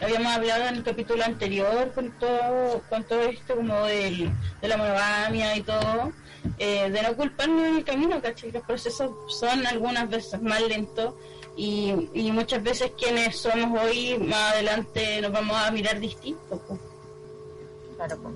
habíamos 0.01 0.31
hablado 0.33 0.63
en 0.67 0.75
el 0.75 0.83
capítulo 0.83 1.23
anterior 1.23 1.91
con 1.93 2.11
todo, 2.17 2.81
con 2.89 3.03
todo 3.03 3.21
esto 3.23 3.55
como 3.55 3.85
del, 3.85 4.31
de 4.61 4.67
la 4.67 4.77
monogamia 4.77 5.55
y 5.57 5.61
todo, 5.61 6.11
eh, 6.57 6.89
de 6.89 7.01
no 7.03 7.15
culparnos 7.15 7.67
en 7.67 7.75
el 7.77 7.83
camino, 7.83 8.21
¿cachai? 8.21 8.51
Los 8.51 8.63
procesos 8.63 9.11
son 9.27 9.67
algunas 9.67 10.09
veces 10.09 10.41
más 10.41 10.61
lentos 10.61 11.13
y, 11.57 12.09
y 12.13 12.31
muchas 12.31 12.63
veces 12.63 12.91
quienes 12.97 13.37
somos 13.37 13.79
hoy, 13.83 14.17
más 14.17 14.53
adelante 14.53 15.21
nos 15.21 15.31
vamos 15.33 15.55
a 15.57 15.69
mirar 15.71 15.99
distintos. 15.99 16.59
pues. 16.67 16.79
Claro, 17.97 18.17
po. 18.23 18.31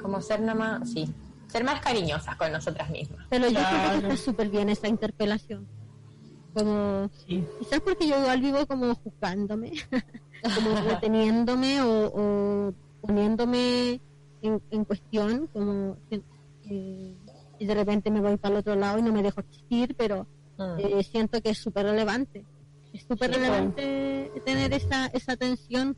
Como 0.00 0.20
ser 0.20 0.40
nada 0.40 0.54
más, 0.54 0.90
sí, 0.90 1.06
ser 1.48 1.64
más 1.64 1.80
cariñosas 1.80 2.36
con 2.36 2.52
nosotras 2.52 2.90
mismas. 2.90 3.26
pero 3.30 3.48
yo 3.48 3.54
creo 3.54 3.64
que 3.64 3.76
Claro. 3.76 4.08
está 4.08 4.16
súper 4.16 4.48
bien 4.50 4.68
esa 4.68 4.88
interpelación 4.88 5.66
como 6.52 7.10
Sí. 7.26 7.44
Quizás 7.58 7.80
porque 7.80 8.08
yo 8.08 8.18
igual 8.18 8.40
vivo 8.40 8.66
como 8.66 8.94
juzgándome, 8.94 9.72
como 10.54 10.80
reteniéndome 10.80 11.82
o, 11.82 12.06
o 12.14 12.74
poniéndome 13.02 14.00
en, 14.42 14.62
en 14.70 14.84
cuestión, 14.84 15.48
como 15.52 15.96
eh, 16.10 16.22
y 17.58 17.64
de 17.66 17.74
repente 17.74 18.10
me 18.10 18.20
voy 18.20 18.36
para 18.36 18.54
el 18.54 18.60
otro 18.60 18.74
lado 18.74 18.98
y 18.98 19.02
no 19.02 19.12
me 19.12 19.22
dejo 19.22 19.40
existir, 19.40 19.94
pero 19.96 20.26
Mm. 20.58 20.78
eh, 20.78 21.02
siento 21.04 21.42
que 21.42 21.50
es 21.50 21.58
súper 21.58 21.84
relevante. 21.84 22.46
Es 22.90 23.02
súper 23.06 23.28
Sí, 23.30 23.36
relevante 23.36 24.32
tener 24.46 24.72
esa, 24.72 25.04
esa 25.08 25.32
atención 25.32 25.94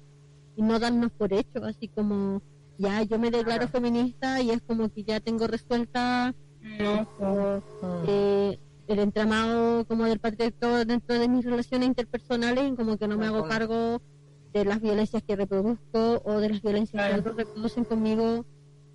y 0.57 0.63
no 0.63 0.81
darnos 0.81 1.13
por 1.13 1.33
hecho, 1.33 1.65
así 1.65 1.87
como 1.87 2.43
ya 2.79 3.03
yo 3.03 3.19
me 3.19 3.31
declaro 3.31 3.69
feminista 3.69 4.41
y 4.41 4.51
es 4.51 4.63
como 4.63 4.89
que 4.89 5.03
ya 5.05 5.21
tengo 5.21 5.47
resuelta 5.47 6.35
No, 6.61 7.07
Mm. 7.19 8.05
eh, 8.09 8.59
el 8.89 8.99
entramado 8.99 9.85
como 9.87 10.05
del 10.05 10.19
patriarcado 10.19 10.85
dentro 10.85 11.19
de 11.19 11.29
mis 11.29 11.45
relaciones 11.45 11.89
interpersonales 11.89 12.73
y 12.73 12.75
como 12.77 12.97
que 12.97 13.07
no 13.09 13.17
me 13.17 13.27
hago 13.27 13.47
cargo 13.49 14.01
de 14.53 14.65
las 14.65 14.81
violencias 14.81 15.23
que 15.23 15.37
reproduzco 15.37 16.23
o 16.25 16.39
de 16.41 16.49
las 16.51 16.63
violencias 16.63 17.01
Claro. 17.01 17.15
que 17.15 17.21
otros 17.21 17.37
reproducen 17.37 17.85
conmigo 17.85 18.45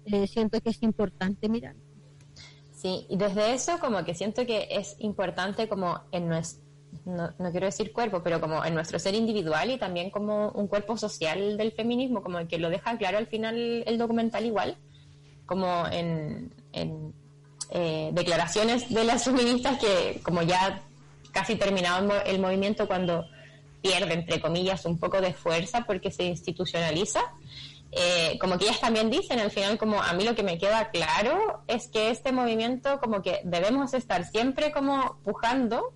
eh, 0.06 0.28
siento 0.28 0.60
que 0.62 0.70
es 0.72 0.82
importante 0.84 1.48
mirar 1.48 1.76
Sí, 2.72 3.06
y 3.10 3.16
desde 3.16 3.54
eso 3.54 3.80
como 3.80 4.04
que 4.04 4.14
siento 4.14 4.46
que 4.46 4.68
es 4.72 4.96
importante 5.00 5.70
como 5.70 6.02
en 6.12 6.28
nuestro, 6.28 6.63
no, 7.06 7.52
quiero 7.52 7.66
decir 7.66 7.92
cuerpo, 7.92 8.22
pero 8.24 8.40
como 8.40 8.64
en 8.64 8.74
nuestro 8.74 9.00
ser 9.00 9.16
individual 9.16 9.72
y 9.72 9.78
también 9.78 10.10
como 10.10 10.50
un 10.50 10.68
cuerpo 10.68 10.98
social 10.98 11.58
del 11.58 11.72
feminismo, 11.72 12.22
como 12.22 12.48
que 12.48 12.58
lo 12.58 12.70
deja 12.70 12.98
claro 12.98 13.18
al 13.18 13.28
final 13.28 13.84
el 13.86 13.98
documental 13.98 14.46
igual, 14.46 14.78
como 15.46 15.86
en, 15.92 16.52
eh, 17.70 18.10
declaraciones 18.14 18.90
de 18.94 19.04
las 19.04 19.24
feministas 19.24 19.80
que 19.80 20.22
como 20.24 20.42
ya 20.42 20.82
casi 21.32 21.56
terminado 21.56 22.14
el, 22.26 22.36
el 22.36 22.42
movimiento 22.42 22.88
cuando 22.88 23.26
pierde, 23.82 24.14
entre 24.14 24.40
comillas, 24.40 24.86
un 24.86 24.98
poco 24.98 25.20
de 25.20 25.34
fuerza 25.34 25.84
porque 25.86 26.10
se 26.12 26.24
institucionaliza, 26.24 27.22
eh, 27.96 28.40
como 28.40 28.58
que 28.58 28.66
ellas 28.66 28.80
también 28.80 29.12
dicen 29.12 29.40
al 29.40 29.52
final 29.52 29.78
como 29.78 30.02
a 30.02 30.14
mí 30.14 30.24
lo 30.24 30.34
que 30.34 30.42
me 30.42 30.58
queda 30.58 30.90
claro 30.90 31.64
es 31.68 31.90
que 31.90 32.10
este 32.10 32.32
movimiento 32.32 33.00
como 33.00 33.22
que 33.22 33.42
debemos 33.44 33.94
estar 33.94 34.26
siempre 34.26 34.72
como 34.72 35.20
pujando, 35.24 35.94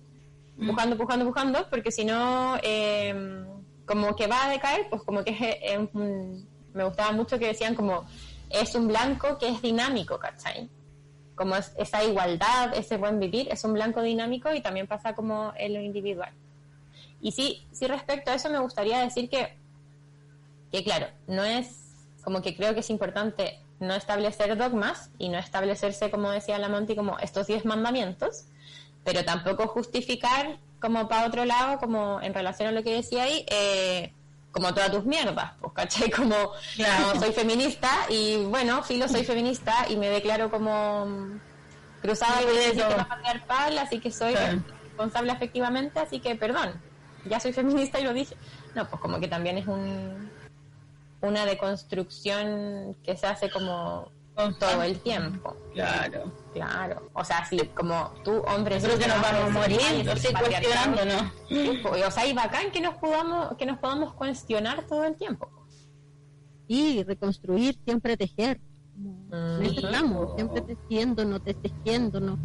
pujando, 0.66 0.96
pujando, 0.96 1.24
pujando, 1.26 1.70
porque 1.70 1.90
si 1.90 2.04
no 2.04 2.56
eh, 2.62 3.44
como 3.86 4.14
que 4.16 4.26
va 4.26 4.46
a 4.46 4.50
decaer, 4.50 4.88
pues 4.90 5.02
como 5.02 5.24
que 5.24 5.88
me 6.74 6.84
gustaba 6.84 7.12
mucho 7.12 7.38
que 7.38 7.48
decían 7.48 7.74
como 7.74 8.06
es 8.50 8.74
un 8.74 8.88
blanco 8.88 9.38
que 9.38 9.48
es 9.48 9.62
dinámico, 9.62 10.18
¿cachai? 10.18 10.70
Como 11.34 11.56
es, 11.56 11.72
esa 11.76 12.04
igualdad, 12.04 12.74
ese 12.74 12.96
buen 12.96 13.20
vivir, 13.20 13.48
es 13.50 13.64
un 13.64 13.72
blanco 13.72 14.02
dinámico 14.02 14.52
y 14.52 14.60
también 14.60 14.86
pasa 14.86 15.14
como 15.14 15.52
en 15.56 15.74
lo 15.74 15.80
individual. 15.80 16.32
Y 17.20 17.32
sí, 17.32 17.66
sí 17.72 17.86
respecto 17.86 18.30
a 18.30 18.34
eso 18.34 18.50
me 18.50 18.58
gustaría 18.58 19.00
decir 19.00 19.28
que, 19.28 19.58
que 20.70 20.84
claro, 20.84 21.08
no 21.26 21.44
es 21.44 21.88
como 22.22 22.42
que 22.42 22.54
creo 22.54 22.74
que 22.74 22.80
es 22.80 22.90
importante 22.90 23.60
no 23.80 23.94
establecer 23.94 24.56
dogmas 24.56 25.10
y 25.18 25.28
no 25.28 25.38
establecerse, 25.38 26.10
como 26.10 26.30
decía 26.30 26.58
la 26.58 26.68
Monty, 26.68 26.96
como 26.96 27.18
estos 27.18 27.46
diez 27.46 27.64
mandamientos, 27.64 28.46
pero 29.08 29.24
tampoco 29.24 29.66
justificar 29.68 30.58
como 30.82 31.08
para 31.08 31.26
otro 31.26 31.46
lado, 31.46 31.78
como 31.78 32.20
en 32.20 32.34
relación 32.34 32.68
a 32.68 32.72
lo 32.72 32.82
que 32.82 32.92
decía 32.92 33.22
ahí, 33.22 33.46
eh, 33.50 34.12
como 34.52 34.74
todas 34.74 34.90
tus 34.92 35.06
mierdas, 35.06 35.52
pues, 35.62 35.72
¿cachai? 35.72 36.10
Como, 36.10 36.34
Claro. 36.76 37.08
como 37.12 37.20
soy 37.22 37.32
feminista 37.32 37.88
y 38.10 38.36
bueno, 38.44 38.82
filo, 38.82 39.08
soy 39.08 39.24
feminista 39.24 39.86
y 39.88 39.96
me 39.96 40.10
declaro 40.10 40.50
como 40.50 41.06
mm, 41.06 41.40
cruzada 42.02 42.42
con 42.42 42.50
el 42.50 42.56
eso. 42.58 42.74
sistema 42.74 43.08
patriarcal, 43.08 43.78
así 43.78 43.98
que 43.98 44.10
soy 44.10 44.34
Claro. 44.34 44.62
responsable 44.84 45.32
efectivamente, 45.32 46.00
así 46.00 46.20
que 46.20 46.36
perdón, 46.36 46.82
ya 47.24 47.40
soy 47.40 47.54
feminista 47.54 47.98
y 47.98 48.04
lo 48.04 48.12
dije. 48.12 48.36
No, 48.74 48.86
pues 48.90 49.00
como 49.00 49.20
que 49.20 49.28
también 49.28 49.56
es 49.56 49.66
un 49.66 50.30
una 51.22 51.46
deconstrucción 51.46 52.94
que 53.02 53.16
se 53.16 53.26
hace 53.26 53.50
como 53.50 54.12
todo 54.58 54.82
el 54.82 55.00
tiempo. 55.00 55.56
Claro. 55.74 56.32
Claro. 56.52 57.10
O 57.12 57.24
sea, 57.24 57.44
sí, 57.44 57.58
como 57.74 58.12
tú, 58.24 58.42
hombre, 58.46 58.78
Creo 58.80 58.98
que 58.98 59.06
nos 59.08 59.20
vamos 59.20 59.54
¿no? 59.54 61.32
Sí, 61.48 61.80
pues, 61.82 62.06
o 62.06 62.10
sea, 62.10 62.26
y 62.26 62.32
bacán 62.32 62.70
que 62.70 62.80
nos 62.80 62.94
podamos, 62.96 63.56
que 63.56 63.66
nos 63.66 63.78
podamos 63.78 64.14
cuestionar 64.14 64.84
todo 64.84 65.04
el 65.04 65.16
tiempo. 65.16 65.50
y 66.70 67.02
reconstruir 67.02 67.78
siempre 67.84 68.16
tejer 68.16 68.60
en 69.32 69.62
eso 69.64 69.86
estamos, 69.86 70.34
siempre 70.34 70.60
tejiéndonos, 70.60 71.40
tejiéndonos. 71.42 72.38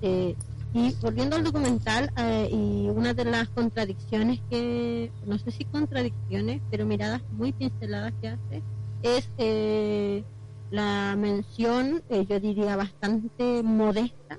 Eh, 0.00 0.34
y 0.74 0.92
volviendo 1.00 1.36
al 1.36 1.44
documental, 1.44 2.10
eh, 2.16 2.48
y 2.52 2.88
una 2.88 3.14
de 3.14 3.24
las 3.24 3.48
contradicciones 3.48 4.40
que, 4.50 5.10
no 5.26 5.38
sé 5.38 5.50
si 5.50 5.64
contradicciones, 5.64 6.60
pero 6.70 6.86
miradas 6.86 7.22
muy 7.32 7.52
pinceladas 7.52 8.12
que 8.20 8.28
hace, 8.28 8.62
es 9.02 9.30
eh, 9.38 10.24
la 10.70 11.14
mención, 11.16 12.02
eh, 12.10 12.26
yo 12.28 12.40
diría 12.40 12.76
bastante 12.76 13.62
modesta, 13.62 14.38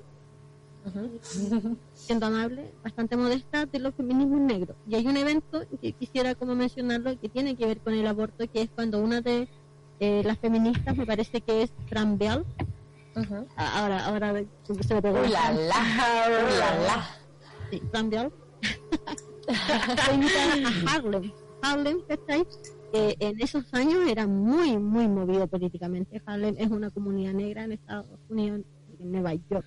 siendo 1.94 2.26
amable, 2.26 2.72
bastante 2.82 3.16
modesta 3.16 3.66
de 3.66 3.78
los 3.78 3.94
feminismos 3.94 4.40
negros. 4.40 4.76
Y 4.88 4.94
hay 4.94 5.06
un 5.06 5.16
evento 5.16 5.62
que 5.80 5.92
quisiera 5.92 6.34
como 6.34 6.54
mencionarlo 6.54 7.18
que 7.20 7.28
tiene 7.28 7.56
que 7.56 7.66
ver 7.66 7.78
con 7.78 7.94
el 7.94 8.06
aborto, 8.06 8.44
que 8.50 8.62
es 8.62 8.70
cuando 8.74 8.98
una 9.00 9.20
de 9.20 9.48
eh, 10.00 10.22
las 10.24 10.38
feministas, 10.38 10.96
me 10.96 11.06
parece 11.06 11.40
que 11.40 11.62
es 11.62 11.72
Fran 11.88 12.16
Bell, 12.16 12.44
Ah, 13.56 13.80
Ahora, 13.80 14.06
ahora 14.06 14.34
se 14.62 14.94
me 14.94 15.02
pegó. 15.02 15.20
Uh, 15.20 15.28
la, 15.28 15.52
la, 15.52 15.78
uh. 16.88 17.70
Sí, 17.70 17.82
a 20.86 20.94
Harlem. 20.94 21.32
Harlem, 21.62 22.00
¿cachai? 22.08 22.46
Que 22.92 23.16
en 23.20 23.40
esos 23.40 23.72
años 23.72 24.08
era 24.08 24.26
muy, 24.26 24.76
muy 24.78 25.06
movido 25.08 25.46
políticamente. 25.46 26.20
Harlem 26.26 26.56
es 26.58 26.70
una 26.70 26.90
comunidad 26.90 27.32
negra 27.32 27.64
en 27.64 27.72
Estados 27.72 28.06
Unidos, 28.28 28.62
en 28.98 29.12
Nueva 29.12 29.34
York. 29.34 29.66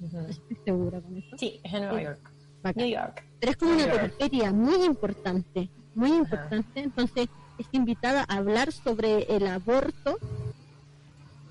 Estoy 0.00 0.56
segura 0.64 1.00
con 1.00 1.16
eso. 1.16 1.36
Sí, 1.36 1.60
es 1.62 1.74
en 1.74 1.82
Nueva. 1.82 2.02
York. 2.02 2.30
Bacán. 2.62 2.84
New 2.84 2.92
York. 2.92 3.24
Pero 3.40 3.50
es 3.50 3.56
como 3.56 3.72
una 3.72 3.86
New 3.86 3.96
periferia 3.96 4.52
muy 4.52 4.84
importante, 4.84 5.70
muy 5.94 6.12
importante. 6.12 6.80
Entonces 6.80 7.28
es 7.58 7.66
invitada 7.72 8.24
a 8.28 8.36
hablar 8.36 8.72
sobre 8.72 9.24
el 9.34 9.46
aborto 9.46 10.18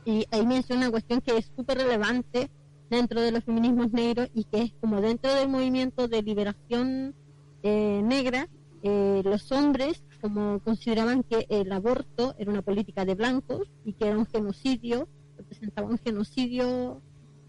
y 0.05 0.25
ahí 0.31 0.45
menciona 0.45 0.83
una 0.83 0.91
cuestión 0.91 1.21
que 1.21 1.37
es 1.37 1.51
súper 1.55 1.77
relevante 1.77 2.49
dentro 2.89 3.21
de 3.21 3.31
los 3.31 3.43
feminismos 3.43 3.91
negros 3.91 4.29
y 4.33 4.43
que 4.45 4.63
es 4.63 4.73
como 4.81 4.99
dentro 4.99 5.33
del 5.33 5.47
movimiento 5.47 6.07
de 6.07 6.21
liberación 6.21 7.15
eh, 7.63 8.01
negra, 8.03 8.47
eh, 8.83 9.21
los 9.23 9.51
hombres 9.51 10.03
como 10.21 10.59
consideraban 10.59 11.23
que 11.23 11.47
el 11.49 11.71
aborto 11.71 12.35
era 12.37 12.51
una 12.51 12.61
política 12.61 13.05
de 13.05 13.15
blancos 13.15 13.69
y 13.83 13.93
que 13.93 14.07
era 14.07 14.17
un 14.17 14.25
genocidio, 14.25 15.07
representaba 15.37 15.89
un 15.89 15.97
genocidio 15.97 17.01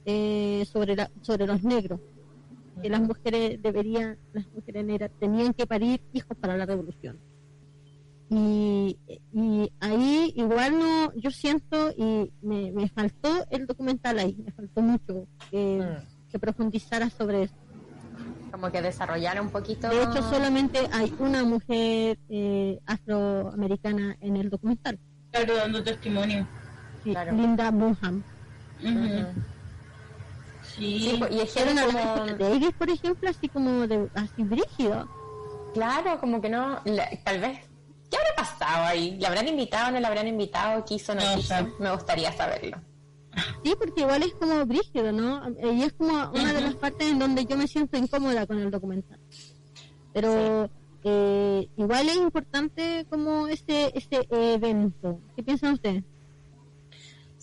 eh, 0.04 0.64
sobre, 0.70 0.96
la, 0.96 1.10
sobre 1.20 1.46
los 1.46 1.62
negros 1.62 2.00
que 2.80 2.88
las 2.88 3.00
mujeres 3.00 3.60
deberían, 3.62 4.18
las 4.32 4.46
mujeres 4.52 4.84
negras 4.84 5.10
tenían 5.18 5.52
que 5.52 5.66
parir 5.66 6.00
hijos 6.12 6.36
para 6.36 6.56
la 6.56 6.66
revolución. 6.66 7.18
Y, 8.30 8.96
y 9.32 9.70
ahí 9.80 10.32
igual 10.36 10.78
no, 10.78 11.12
yo 11.14 11.30
siento 11.30 11.92
y 11.96 12.32
me, 12.40 12.72
me 12.72 12.88
faltó 12.88 13.28
el 13.50 13.66
documental 13.66 14.18
ahí, 14.18 14.34
me 14.42 14.52
faltó 14.52 14.80
mucho 14.80 15.26
que, 15.50 15.84
que 16.30 16.38
profundizara 16.38 17.10
sobre 17.10 17.42
eso. 17.44 17.54
Como 18.52 18.70
que 18.70 18.82
desarrollar 18.82 19.40
un 19.40 19.48
poquito. 19.48 19.88
De 19.88 20.02
hecho, 20.02 20.22
solamente 20.30 20.78
hay 20.92 21.12
una 21.18 21.42
mujer 21.42 22.18
eh, 22.28 22.78
afroamericana 22.86 24.14
en 24.20 24.36
el 24.36 24.50
documental, 24.50 24.98
Claro, 25.32 25.56
dando 25.56 25.82
testimonio. 25.82 26.46
sí, 27.02 27.10
Claro. 27.12 27.32
Linda 27.32 27.70
Bonham. 27.70 28.22
Ujú. 28.80 28.90
Ujú. 28.90 29.26
Sí. 30.62 31.00
Sí, 31.10 31.16
pues, 31.18 31.32
y 31.32 31.40
es 31.40 31.52
que 31.52 31.62
Era 31.62 31.72
una 31.72 31.84
como- 31.86 32.26
de 32.26 32.34
Davis, 32.50 32.72
por 32.78 32.90
ejemplo, 32.90 33.30
así 33.30 33.48
como 33.48 33.86
de, 33.86 34.08
así 34.14 34.42
brígido. 34.44 35.08
Claro, 35.74 36.20
como 36.20 36.40
que 36.42 36.50
no, 36.50 36.78
la- 36.84 37.08
tal 37.24 37.40
vez. 37.40 37.58
¿Qué 38.10 38.18
habrá 38.18 38.34
pasado 38.36 38.84
ahí? 38.84 39.16
¿La 39.18 39.28
habrán 39.28 39.48
invitado 39.48 39.88
o 39.88 39.90
no 39.92 40.00
la 40.00 40.08
habrán 40.08 40.28
invitado? 40.28 40.84
¿Quiso 40.84 41.12
o 41.12 41.14
no 41.14 41.22
No 41.22 41.36
quiso? 41.36 41.54
sé. 41.54 41.66
Me 41.78 41.90
gustaría 41.90 42.30
saberlo. 42.32 42.76
Sí, 43.64 43.74
porque 43.78 44.02
igual 44.02 44.22
es 44.22 44.34
como 44.34 44.64
brígido, 44.66 45.12
¿no? 45.12 45.42
Y 45.72 45.82
es 45.82 45.92
como 45.94 46.12
una 46.30 46.52
de 46.52 46.60
las 46.60 46.74
partes 46.74 47.10
en 47.10 47.18
donde 47.18 47.44
yo 47.46 47.56
me 47.56 47.66
siento 47.66 47.96
incómoda 47.96 48.46
con 48.46 48.58
el 48.58 48.70
documental. 48.70 49.18
Pero 50.12 50.68
eh, 51.04 51.68
igual 51.76 52.08
es 52.08 52.16
importante 52.16 53.06
como 53.08 53.46
ese, 53.48 53.92
ese 53.94 54.26
evento. 54.30 55.18
¿Qué 55.34 55.42
piensan 55.42 55.74
ustedes? 55.74 56.04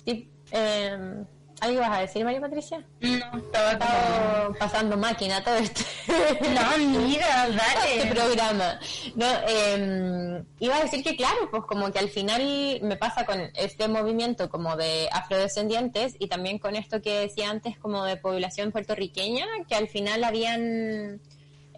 Sí, 0.05 0.29
eh, 0.51 1.23
¿Algo 1.61 1.81
vas 1.81 1.97
a 1.97 2.01
decir, 2.01 2.23
María 2.23 2.39
Patricia? 2.39 2.85
No, 3.01 3.37
estaba 3.37 4.53
pasando 4.57 4.95
máquina 4.97 5.43
todo 5.43 5.55
este, 5.55 5.83
No, 6.53 6.61
amiga, 6.61 7.47
este 7.85 7.97
dale. 7.99 8.11
programa. 8.15 8.79
No, 9.15 9.25
eh, 9.47 10.43
iba 10.59 10.77
a 10.77 10.83
decir 10.83 11.03
que 11.03 11.15
claro, 11.15 11.49
pues 11.51 11.63
como 11.63 11.91
que 11.91 11.99
al 11.99 12.09
final 12.09 12.79
me 12.81 12.95
pasa 12.95 13.25
con 13.25 13.39
este 13.55 13.87
movimiento 13.87 14.49
como 14.49 14.75
de 14.77 15.09
afrodescendientes 15.11 16.15
y 16.19 16.27
también 16.27 16.59
con 16.59 16.75
esto 16.75 17.01
que 17.01 17.19
decía 17.19 17.49
antes 17.49 17.77
como 17.77 18.03
de 18.05 18.17
población 18.17 18.71
puertorriqueña, 18.71 19.45
que 19.67 19.75
al 19.75 19.87
final 19.87 20.23
habían 20.23 21.19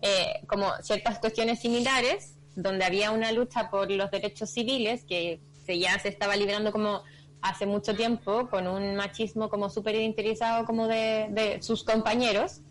eh, 0.02 0.42
como 0.48 0.72
ciertas 0.82 1.20
cuestiones 1.20 1.60
similares, 1.60 2.36
donde 2.56 2.86
había 2.86 3.12
una 3.12 3.32
lucha 3.32 3.70
por 3.70 3.90
los 3.90 4.12
derechos 4.12 4.50
civiles 4.50 5.04
que 5.06 5.40
se 5.66 5.80
ya 5.80 5.98
se 6.00 6.10
estaba 6.10 6.36
liberando 6.36 6.72
como 6.72 7.04
hace 7.42 7.66
mucho 7.66 7.96
tiempo 7.96 8.50
con 8.50 8.68
un 8.68 8.96
machismo 8.96 9.50
como 9.50 9.70
súper 9.70 9.96
interiorizado 9.96 10.66
como 10.66 10.88
de, 10.88 11.60
sus 11.62 11.84
compañeros 11.84 12.62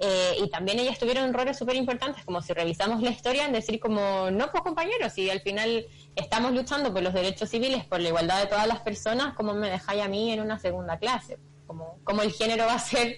eh, 0.00 0.36
y 0.42 0.48
también 0.48 0.78
ellas 0.78 0.98
tuvieron 0.98 1.32
roles 1.32 1.58
súper 1.58 1.74
importantes, 1.74 2.24
como 2.24 2.40
si 2.40 2.52
revisamos 2.52 3.02
la 3.02 3.10
historia, 3.10 3.46
en 3.46 3.52
decir 3.52 3.80
como, 3.80 4.30
no, 4.30 4.50
pues 4.52 4.62
compañeros, 4.62 5.12
si 5.12 5.28
al 5.28 5.40
final 5.40 5.86
estamos 6.14 6.52
luchando 6.52 6.92
por 6.92 7.02
los 7.02 7.12
derechos 7.12 7.48
civiles, 7.48 7.84
por 7.84 8.00
la 8.00 8.08
igualdad 8.08 8.40
de 8.40 8.46
todas 8.46 8.68
las 8.68 8.80
personas, 8.80 9.34
¿cómo 9.34 9.54
me 9.54 9.70
dejáis 9.70 10.02
a 10.02 10.08
mí 10.08 10.30
en 10.32 10.40
una 10.40 10.58
segunda 10.58 10.98
clase? 10.98 11.38
Como, 11.66 11.98
como 12.04 12.22
el 12.22 12.32
género 12.32 12.66
va 12.66 12.74
a 12.74 12.78
ser 12.78 13.16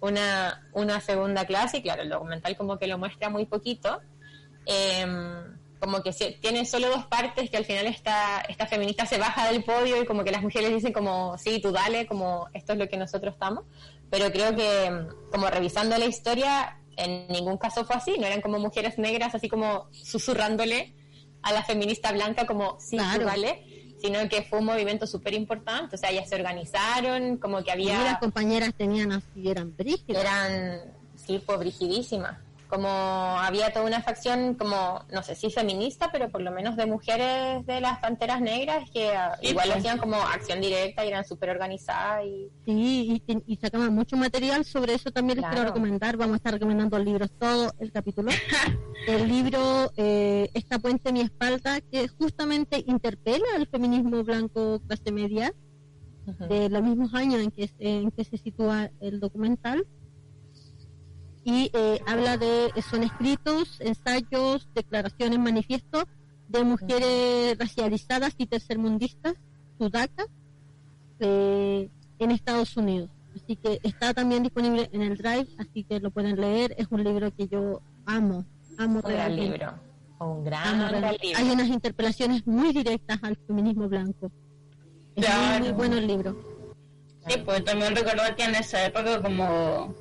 una, 0.00 0.66
una 0.72 1.00
segunda 1.00 1.44
clase, 1.44 1.78
y 1.78 1.82
claro, 1.82 2.02
el 2.02 2.08
documental 2.08 2.56
como 2.56 2.76
que 2.76 2.88
lo 2.88 2.98
muestra 2.98 3.28
muy 3.28 3.46
poquito. 3.46 4.00
Em, 4.66 5.55
como 5.86 6.02
que 6.02 6.12
se- 6.12 6.32
tiene 6.42 6.64
solo 6.66 6.88
dos 6.88 7.06
partes 7.06 7.48
que 7.48 7.56
al 7.56 7.64
final 7.64 7.86
esta, 7.86 8.40
esta 8.48 8.66
feminista 8.66 9.06
se 9.06 9.18
baja 9.18 9.46
del 9.52 9.62
podio 9.62 10.02
y 10.02 10.04
como 10.04 10.24
que 10.24 10.32
las 10.32 10.42
mujeres 10.42 10.74
dicen 10.74 10.92
como, 10.92 11.38
sí, 11.38 11.60
tú 11.62 11.70
dale, 11.70 12.06
como 12.08 12.48
esto 12.54 12.72
es 12.72 12.78
lo 12.80 12.88
que 12.88 12.96
nosotros 12.96 13.34
estamos. 13.34 13.64
Pero 14.10 14.32
creo 14.32 14.56
que 14.56 15.06
como 15.30 15.46
revisando 15.48 15.96
la 15.96 16.06
historia, 16.06 16.76
en 16.96 17.28
ningún 17.28 17.56
caso 17.56 17.84
fue 17.84 17.94
así, 17.94 18.16
no 18.18 18.26
eran 18.26 18.40
como 18.40 18.58
mujeres 18.58 18.98
negras 18.98 19.36
así 19.36 19.48
como 19.48 19.88
susurrándole 19.92 20.92
a 21.42 21.52
la 21.52 21.62
feminista 21.62 22.10
blanca 22.10 22.46
como, 22.46 22.78
sí, 22.80 22.96
Claro. 22.96 23.20
tú 23.20 23.26
dale, 23.26 23.94
sino 24.02 24.28
que 24.28 24.42
fue 24.42 24.58
un 24.58 24.64
movimiento 24.64 25.06
súper 25.06 25.34
importante, 25.34 25.94
o 25.94 25.98
sea, 25.98 26.10
ellas 26.10 26.28
se 26.28 26.34
organizaron, 26.34 27.36
como 27.36 27.62
que 27.62 27.70
Y 27.78 27.84
las 27.84 27.96
había 28.00 28.18
compañeras 28.18 28.74
tenían 28.76 29.12
así, 29.12 29.48
eran 29.48 29.74
brígidas. 29.76 30.20
eran 30.20 30.80
sí 31.14 31.40
pues 31.46 31.58
brigidísimas 31.60 32.38
como 32.68 32.88
había 32.88 33.72
toda 33.72 33.84
una 33.86 34.02
facción 34.02 34.54
como 34.54 35.00
no 35.12 35.22
sé 35.22 35.34
si 35.34 35.50
feminista 35.50 36.10
pero 36.12 36.28
por 36.28 36.40
lo 36.42 36.50
menos 36.50 36.76
de 36.76 36.86
mujeres 36.86 37.64
de 37.66 37.80
las 37.80 37.98
panteras 38.00 38.40
negras 38.40 38.90
que 38.90 39.10
ah, 39.10 39.36
Sí, 39.40 39.48
igual 39.48 39.66
pues. 39.68 39.78
hacían 39.78 39.98
como 39.98 40.16
acción 40.16 40.60
directa 40.60 41.04
y 41.04 41.08
eran 41.08 41.24
súper 41.24 41.50
organizadas 41.50 42.24
y 42.24 42.48
Sí, 42.64 43.22
y, 43.26 43.42
y 43.46 43.56
sacaban 43.56 43.94
mucho 43.94 44.16
material 44.16 44.64
sobre 44.64 44.94
eso 44.94 45.10
también 45.10 45.40
les 45.40 45.48
quiero 45.50 45.64
recomendar. 45.64 46.16
Vamos 46.16 46.34
a 46.34 46.36
estar 46.38 46.52
recomendando 46.52 46.98
libros 46.98 47.30
todo 47.38 47.72
el 47.78 47.92
capítulo. 47.92 48.30
el 49.06 49.28
libro 49.28 49.92
eh, 49.96 50.48
Esta 50.52 50.78
puente 50.80 51.12
mi 51.12 51.20
espalda, 51.20 51.80
que 51.80 52.08
justamente 52.08 52.82
interpela 52.86 53.44
al 53.56 53.66
feminismo 53.68 54.24
blanco 54.24 54.80
clase 54.86 55.12
media 55.12 55.52
de 56.48 56.68
los 56.68 56.82
mismos 56.82 57.14
años 57.14 57.40
en 57.40 57.50
que, 57.52 57.68
se- 57.68 57.74
en 57.78 58.10
que 58.10 58.24
se 58.24 58.36
sitúa 58.36 58.90
el 59.00 59.20
documental. 59.20 59.86
Y 61.46 61.70
eh, 61.74 62.00
habla 62.08 62.36
de, 62.36 62.72
son 62.90 63.04
escritos, 63.04 63.80
ensayos, 63.80 64.68
declaraciones, 64.74 65.38
manifiestos 65.38 66.06
de 66.48 66.64
mujeres 66.64 67.56
racializadas 67.56 68.34
y 68.36 68.46
tercermundistas, 68.46 69.34
sudacas, 69.78 70.26
eh, 71.20 71.88
en 72.18 72.30
Estados 72.32 72.76
Unidos. 72.76 73.10
Así 73.36 73.54
que 73.54 73.78
está 73.84 74.12
también 74.12 74.42
disponible 74.42 74.90
en 74.92 75.02
el 75.02 75.16
Drive, 75.16 75.46
así 75.58 75.84
que 75.84 76.00
lo 76.00 76.10
pueden 76.10 76.40
leer. 76.40 76.74
Es 76.78 76.88
un 76.90 77.04
libro 77.04 77.30
que 77.30 77.46
yo 77.46 77.80
amo, 78.06 78.44
amo 78.76 79.00
un 79.04 79.12
gran 79.12 79.36
libro 79.36 79.72
un 80.18 80.44
gran, 80.44 80.80
Amo 80.80 80.88
gran 80.88 81.16
libro 81.22 81.38
Hay 81.38 81.50
unas 81.50 81.68
interpelaciones 81.68 82.44
muy 82.44 82.72
directas 82.72 83.18
al 83.22 83.36
feminismo 83.46 83.88
blanco. 83.88 84.32
Es 85.14 85.28
muy, 85.28 85.36
Claro. 85.36 85.64
muy 85.64 85.72
bueno 85.74 85.96
el 85.98 86.06
libro. 86.08 86.36
Sí, 87.28 87.38
pues 87.44 87.64
también 87.64 87.94
recordar 87.94 88.34
que 88.34 88.44
en 88.44 88.54
esa 88.56 88.84
época 88.84 89.22
como 89.22 89.94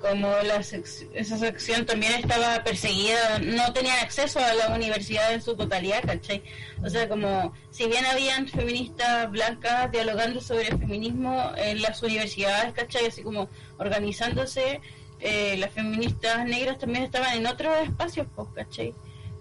como 0.00 0.28
la 0.42 0.56
esa 0.56 1.38
sección 1.38 1.86
también 1.86 2.12
estaba 2.14 2.62
perseguida, 2.62 3.38
no 3.38 3.72
tenían 3.72 3.98
acceso 4.00 4.38
a 4.40 4.52
la 4.54 4.74
universidad 4.74 5.32
en 5.32 5.42
su 5.42 5.56
totalidad, 5.56 6.02
¿cachai? 6.04 6.42
O 6.84 6.88
sea, 6.88 7.08
como 7.08 7.52
si 7.70 7.86
bien 7.86 8.04
habían 8.04 8.46
feministas 8.48 9.30
blancas 9.30 9.90
dialogando 9.90 10.40
sobre 10.40 10.68
el 10.68 10.78
feminismo 10.78 11.52
en 11.56 11.82
las 11.82 12.02
universidades, 12.02 12.72
¿cachai? 12.74 13.06
Así 13.06 13.22
como 13.22 13.48
organizándose, 13.78 14.80
eh, 15.20 15.56
las 15.58 15.72
feministas 15.72 16.44
negras 16.44 16.78
también 16.78 17.04
estaban 17.04 17.36
en 17.36 17.46
otros 17.46 17.74
espacios, 17.82 18.26
pues, 18.34 18.48
¿cachai? 18.54 18.94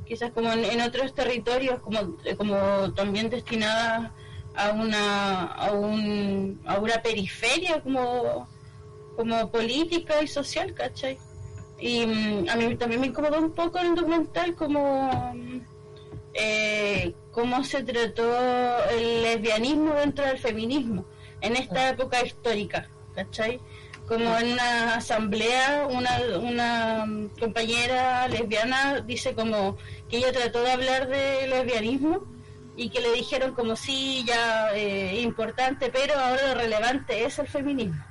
Quizás 0.08 0.32
como 0.32 0.52
en, 0.54 0.82
otros 0.82 1.14
territorios, 1.14 1.80
como, 1.82 2.16
como 2.38 2.94
también 2.94 3.30
destinadas 3.30 4.12
a 4.56 4.72
una 4.72 5.46
a, 5.46 5.72
un, 5.72 6.62
a 6.66 6.78
una 6.80 7.02
periferia 7.02 7.82
como 7.82 8.48
como 9.16 9.52
política 9.52 10.22
y 10.22 10.28
social, 10.28 10.74
¿cachai? 10.74 11.18
Y 11.80 12.06
mm, 12.06 12.50
a 12.50 12.56
mí 12.56 12.76
también 12.76 13.02
me 13.02 13.08
incomodó 13.08 13.40
un 13.40 13.52
poco 13.52 13.80
el 13.80 13.96
documental 13.96 14.56
como 14.56 15.34
mm, 15.34 15.62
eh, 16.34 17.14
cómo 17.32 17.64
se 17.64 17.84
trató 17.84 18.24
el 18.90 19.24
lesbianismo 19.24 19.94
dentro 19.94 20.26
del 20.26 20.38
feminismo 20.38 21.06
en 21.42 21.56
esta 21.56 21.90
época 21.90 22.24
histórica, 22.26 22.90
¿cachai? 23.14 23.60
Como 24.08 24.38
en 24.38 24.54
una 24.54 24.96
asamblea, 24.96 25.88
una, 25.90 26.20
una 26.40 27.30
compañera 27.40 28.28
lesbiana 28.28 29.02
dice 29.02 29.34
como 29.34 29.78
que 30.10 30.18
ella 30.18 30.32
trató 30.32 30.62
de 30.62 30.72
hablar 30.72 31.08
de 31.08 31.48
lesbianismo 31.48 32.24
y 32.78 32.90
que 32.90 33.02
le 33.02 33.14
dijeron 33.14 33.54
como 33.54 33.76
sí, 33.76 34.24
ya 34.28 34.74
eh, 34.76 35.22
importante, 35.22 35.90
pero 35.92 36.20
ahora 36.20 36.50
lo 36.50 36.56
relevante 36.56 37.24
es 37.26 37.40
el 37.40 37.48
feminismo, 37.48 38.04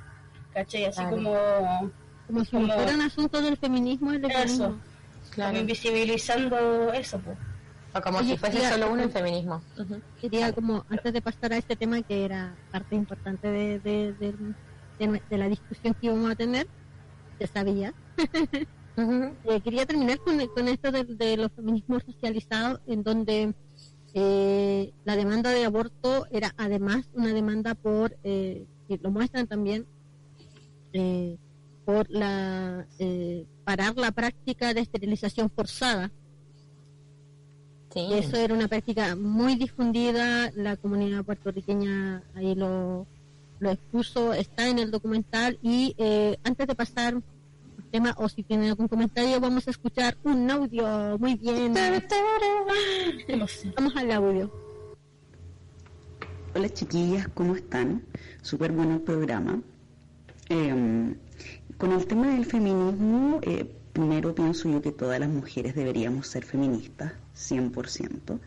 ¿cachai? 0.55 0.85
Así 0.85 1.03
como... 1.03 1.35
Como 2.27 2.43
si 2.43 2.51
Como- 2.51 2.73
fuera 2.73 2.95
un 2.95 3.01
asunto 3.01 3.39
del 3.41 3.55
feminismo 3.57 4.11
y 4.11 4.15
el 4.15 4.25
Eso, 4.25 4.33
lesbianismo. 4.39 4.81
como 5.35 5.57
invisibilizando 5.59 6.91
eso, 6.93 7.19
pues. 7.19 7.37
O 7.93 8.01
como 8.01 8.17
Oye, 8.17 8.31
si 8.31 8.37
fuese 8.37 8.59
ya- 8.59 8.71
solo 8.71 8.91
uno 8.91 9.03
el 9.03 9.11
feminismo. 9.11 9.61
Quería 10.19 10.51
como, 10.51 10.83
antes 10.89 11.13
de 11.13 11.21
pasar 11.21 11.53
a 11.53 11.57
este 11.57 11.75
tema 11.75 12.01
que 12.01 12.25
era 12.25 12.57
parte 12.71 12.95
importante 12.95 13.47
de, 13.47 13.79
de, 13.79 14.13
de- 14.13 14.33
de 14.99 15.07
nue- 15.07 15.21
de 15.29 15.37
la 15.37 15.47
discusión 15.49 15.93
que 15.93 16.07
íbamos 16.07 16.31
a 16.31 16.35
tener, 16.35 16.67
se 17.39 17.47
sabía. 17.47 17.93
Eh, 18.97 19.59
quería 19.61 19.85
terminar 19.85 20.19
con, 20.19 20.39
con 20.55 20.69
esto 20.69 20.89
de, 20.89 21.03
de 21.03 21.35
los 21.35 21.51
feminismos 21.51 22.01
socializados, 22.05 22.79
en 22.87 23.03
donde 23.03 23.53
eh, 24.13 24.93
la 25.03 25.17
demanda 25.17 25.49
de 25.49 25.65
aborto 25.65 26.25
era 26.31 26.53
además 26.55 27.09
una 27.11 27.33
demanda 27.33 27.75
por, 27.75 28.15
eh, 28.23 28.65
y 28.87 28.97
lo 28.99 29.11
muestran 29.11 29.47
también, 29.47 29.85
eh, 30.95 31.37
por 31.83 32.09
la 32.09 32.87
eh, 32.99 33.45
parar 33.65 33.97
la 33.97 34.11
práctica 34.11 34.73
de 34.73 34.81
esterilización 34.81 35.49
forzada. 35.49 36.11
Sí. 37.93 38.07
Eso 38.11 38.37
era 38.37 38.53
una 38.53 38.67
práctica 38.67 39.15
muy 39.15 39.55
difundida, 39.55 40.51
la 40.55 40.77
comunidad 40.77 41.23
puertorriqueña 41.23 42.23
ahí 42.33 42.55
lo, 42.55 43.07
lo 43.59 43.71
expuso, 43.71 44.33
está 44.33 44.67
en 44.67 44.79
el 44.79 44.91
documental 44.91 45.59
y 45.61 45.95
eh, 45.97 46.37
antes 46.43 46.67
de 46.67 46.75
pasar 46.75 47.13
al 47.13 47.23
tema 47.91 48.15
o 48.17 48.27
si 48.27 48.43
tienen 48.43 48.69
algún 48.69 48.87
comentario 48.87 49.39
vamos 49.39 49.67
a 49.67 49.71
escuchar 49.71 50.17
un 50.23 50.49
audio 50.49 51.17
muy 51.19 51.35
bien. 51.35 51.73
Vamos 53.77 53.95
al 53.95 54.11
audio. 54.11 54.51
Hola 56.53 56.69
chiquillas, 56.69 57.27
¿cómo 57.33 57.55
están? 57.55 58.03
Súper 58.41 58.71
bueno 58.71 58.95
el 58.95 59.01
programa. 59.01 59.61
Eh, 60.49 61.15
con 61.77 61.91
el 61.91 62.05
tema 62.07 62.29
del 62.33 62.45
feminismo, 62.45 63.39
eh, 63.41 63.69
primero 63.91 64.33
pienso 64.33 64.69
yo 64.69 64.81
que 64.81 64.93
todas 64.93 65.19
las 65.19 65.27
mujeres 65.27 65.75
deberíamos 65.75 66.27
ser 66.27 66.45
feministas, 66.45 67.11
100%. 67.35 68.39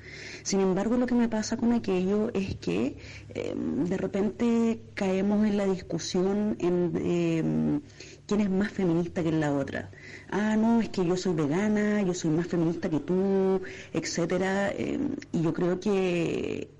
Sin 0.42 0.60
embargo, 0.60 0.96
lo 0.96 1.06
que 1.06 1.14
me 1.14 1.28
pasa 1.28 1.58
con 1.58 1.72
aquello 1.72 2.30
es 2.32 2.56
que 2.56 2.96
eh, 3.34 3.54
de 3.54 3.96
repente 3.98 4.80
caemos 4.94 5.46
en 5.46 5.58
la 5.58 5.66
discusión 5.66 6.56
en 6.58 6.92
eh, 6.96 7.80
quién 8.26 8.40
es 8.40 8.48
más 8.48 8.72
feminista 8.72 9.22
que 9.22 9.30
la 9.30 9.52
otra. 9.52 9.90
Ah, 10.30 10.56
no, 10.56 10.80
es 10.80 10.88
que 10.88 11.04
yo 11.04 11.18
soy 11.18 11.34
vegana, 11.34 12.00
yo 12.00 12.14
soy 12.14 12.30
más 12.30 12.46
feminista 12.46 12.88
que 12.88 13.00
tú, 13.00 13.60
etcétera. 13.92 14.72
y 14.74 15.42
yo 15.42 15.52
creo 15.52 15.80
que 15.80 16.70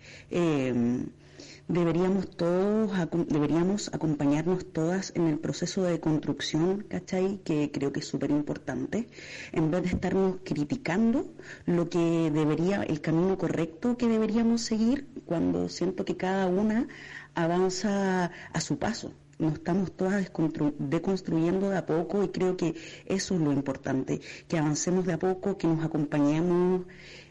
deberíamos 1.69 2.31
todos, 2.31 2.91
deberíamos 3.29 3.91
acompañarnos 3.93 4.73
todas 4.73 5.12
en 5.14 5.29
el 5.29 5.39
proceso 5.39 5.83
de 5.85 6.01
construcción, 6.01 6.85
¿cachai? 6.89 7.39
Que 7.45 7.71
creo 7.71 7.93
que 7.93 8.01
es 8.01 8.07
súper 8.07 8.31
importante, 8.31 9.09
en 9.53 9.71
vez 9.71 9.83
de 9.83 9.89
estarnos 9.89 10.37
criticando 10.43 11.27
lo 11.66 11.89
que 11.91 12.31
debería, 12.33 12.83
el 12.83 13.01
camino 13.01 13.37
correcto 13.37 13.97
que 13.97 14.09
deberíamos 14.09 14.62
seguir, 14.62 15.09
cuando 15.27 15.69
siento 15.69 16.05
que 16.05 16.16
cada 16.16 16.47
una 16.47 16.89
avanza 17.35 18.31
a 18.53 18.61
su 18.61 18.79
paso. 18.79 19.12
Nos 19.39 19.53
estamos 19.53 19.93
todas 19.93 20.33
deconstruyendo 20.79 21.71
de 21.71 21.77
a 21.77 21.87
poco 21.87 22.25
y 22.25 22.29
creo 22.29 22.57
que 22.57 22.75
eso 23.07 23.35
es 23.35 23.41
lo 23.41 23.53
importante, 23.53 24.21
que 24.49 24.59
avancemos 24.59 25.07
de 25.07 25.12
a 25.12 25.19
poco, 25.19 25.57
que 25.57 25.69
nos 25.69 25.85
acompañemos 25.85 26.87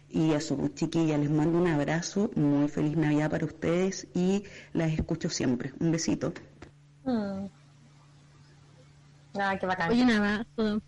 y 0.09 0.31
eso, 0.31 0.55
pues, 0.57 0.73
chiquillas, 0.75 1.19
les 1.19 1.29
mando 1.29 1.57
un 1.59 1.67
abrazo, 1.67 2.31
muy 2.35 2.67
feliz 2.69 2.95
Navidad 2.97 3.29
para 3.29 3.45
ustedes 3.45 4.07
y 4.13 4.43
las 4.73 4.91
escucho 4.91 5.29
siempre. 5.29 5.73
Un 5.79 5.91
besito. 5.91 6.33
Mm. 7.03 7.45
Ah, 9.39 9.57
qué 9.59 9.65
bacán. 9.65 9.91
Oye, 9.91 10.03
un 10.03 10.11
abrazo. 10.11 10.81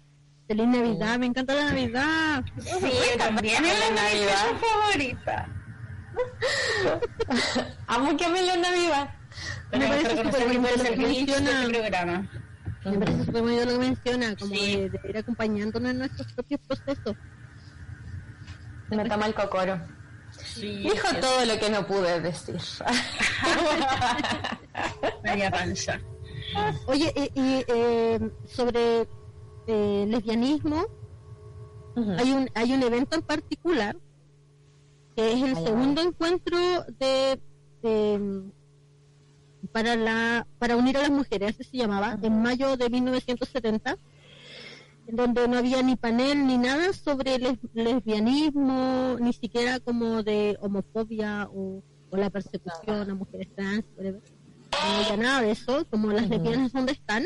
Feliz 0.48 0.68
Navidad, 0.68 1.20
me 1.20 1.28
encanta 1.28 1.54
la 1.54 1.66
Navidad. 1.66 2.44
Sí, 2.58 3.18
también 3.18 3.64
es 3.66 3.80
la 3.80 3.96
Navidad. 3.96 4.36
Navidad 4.52 4.60
favorita. 4.60 5.56
Amo 7.88 8.18
que 8.18 8.28
me 8.30 8.54
en 8.54 8.62
Navidad. 8.62 9.10
Me 9.72 9.88
parece 9.88 10.10
súper 10.18 10.48
que 10.48 10.54
lo 10.54 10.62
menciona. 11.08 11.62
este 11.62 11.80
programa. 11.80 12.30
Me 12.86 12.98
parece 12.98 13.26
súper 13.26 13.42
bonito 13.44 13.66
lo 13.66 13.72
que 13.74 13.78
menciona, 13.78 14.36
como 14.36 14.56
Sí. 14.56 14.76
de, 14.78 14.90
de 14.90 15.00
ir 15.10 15.18
acompañándonos 15.18 15.92
en 15.92 16.00
nuestros 16.00 16.34
propios 16.34 16.62
procesos. 16.62 17.16
Me 18.90 19.08
toma 19.08 19.28
el 19.28 19.34
cocoro. 19.34 19.80
Sí, 20.32 20.78
Dijo 20.84 21.08
es 21.08 21.20
todo 21.20 21.46
lo 21.46 21.60
que 21.60 21.70
no 21.70 21.86
pude 21.88 22.20
decir. 22.22 22.56
María 25.24 25.52
Panza. 25.52 26.00
Oye, 26.88 27.14
y, 27.16 27.40
y, 27.40 27.66
eh, 27.68 28.20
sobre 28.48 29.08
eh, 29.68 30.06
lesbianismo, 30.08 30.86
hay 32.18 32.32
un 32.32 32.50
hay 32.56 32.74
un 32.74 32.82
evento 32.84 33.16
en 33.16 33.22
particular 33.24 33.96
que 35.16 35.34
es 35.34 35.44
el 35.44 35.58
Ay, 35.58 35.64
segundo 35.66 36.02
encuentro 36.02 36.58
de, 36.98 37.40
de- 37.82 38.44
para 39.74 39.96
la 39.98 40.48
para 40.60 40.78
unir 40.78 40.96
a 40.98 41.02
las 41.02 41.10
mujeres 41.12 41.56
así 41.60 41.64
se 41.70 41.78
llamaba 41.78 42.18
en 42.22 42.42
mayo 42.42 42.78
de 42.78 42.90
1970 42.90 43.92
en 43.92 43.98
donde 45.12 45.48
no 45.48 45.58
había 45.58 45.82
ni 45.82 45.96
panel 45.96 46.46
ni 46.48 46.58
nada 46.58 46.94
sobre 46.94 47.38
les- 47.40 47.60
lesbianismo 47.74 49.18
ni 49.20 49.34
siquiera 49.34 49.80
como 49.80 50.24
de 50.24 50.58
homofobia 50.62 51.48
o, 51.54 51.84
o 52.10 52.18
la 52.18 52.30
persecución 52.30 53.10
a 53.10 53.16
mujeres 53.16 53.48
trans 53.56 53.86
whatever. 53.98 54.22
no 54.72 55.04
había 55.04 55.18
nada 55.18 55.42
de 55.42 55.52
eso 55.52 55.86
como 55.90 56.12
las 56.12 56.30
lesbianas 56.30 56.72
donde 56.74 56.92
están 56.94 57.24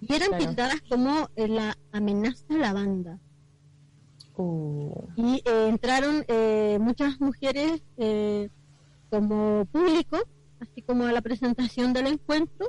y 0.00 0.12
eran 0.14 0.28
Claro. 0.30 0.46
tildadas 0.46 0.80
como 0.88 1.28
eh, 1.36 1.48
la 1.48 1.76
amenaza 1.92 2.44
a 2.50 2.58
la 2.58 2.72
banda 2.72 3.18
Uh, 4.34 5.08
y 5.14 5.42
eh, 5.44 5.68
entraron 5.68 6.24
eh, 6.26 6.78
muchas 6.80 7.20
mujeres 7.20 7.82
eh, 7.98 8.48
como 9.10 9.66
público, 9.66 10.16
así 10.58 10.80
como 10.80 11.04
a 11.04 11.12
la 11.12 11.20
presentación 11.20 11.92
del 11.92 12.06
encuentro. 12.06 12.68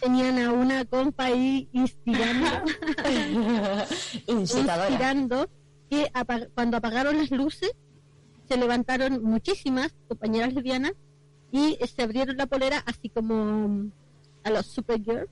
Tenían 0.00 0.38
a 0.38 0.52
una 0.52 0.84
compa 0.86 1.26
ahí 1.26 1.68
inspirando, 1.72 2.48
inspirando 4.26 5.50
que 5.90 6.10
apa- 6.14 6.46
cuando 6.54 6.76
apagaron 6.78 7.18
las 7.18 7.30
luces 7.30 7.72
se 8.48 8.56
levantaron 8.56 9.22
muchísimas 9.22 9.94
compañeras 10.08 10.54
lesbianas 10.54 10.92
y 11.50 11.76
se 11.86 12.02
abrieron 12.02 12.36
la 12.36 12.46
polera 12.46 12.82
así 12.86 13.08
como 13.10 13.68
mm, 13.68 13.92
a 14.44 14.50
los 14.50 14.66
Supergirl 14.66 15.28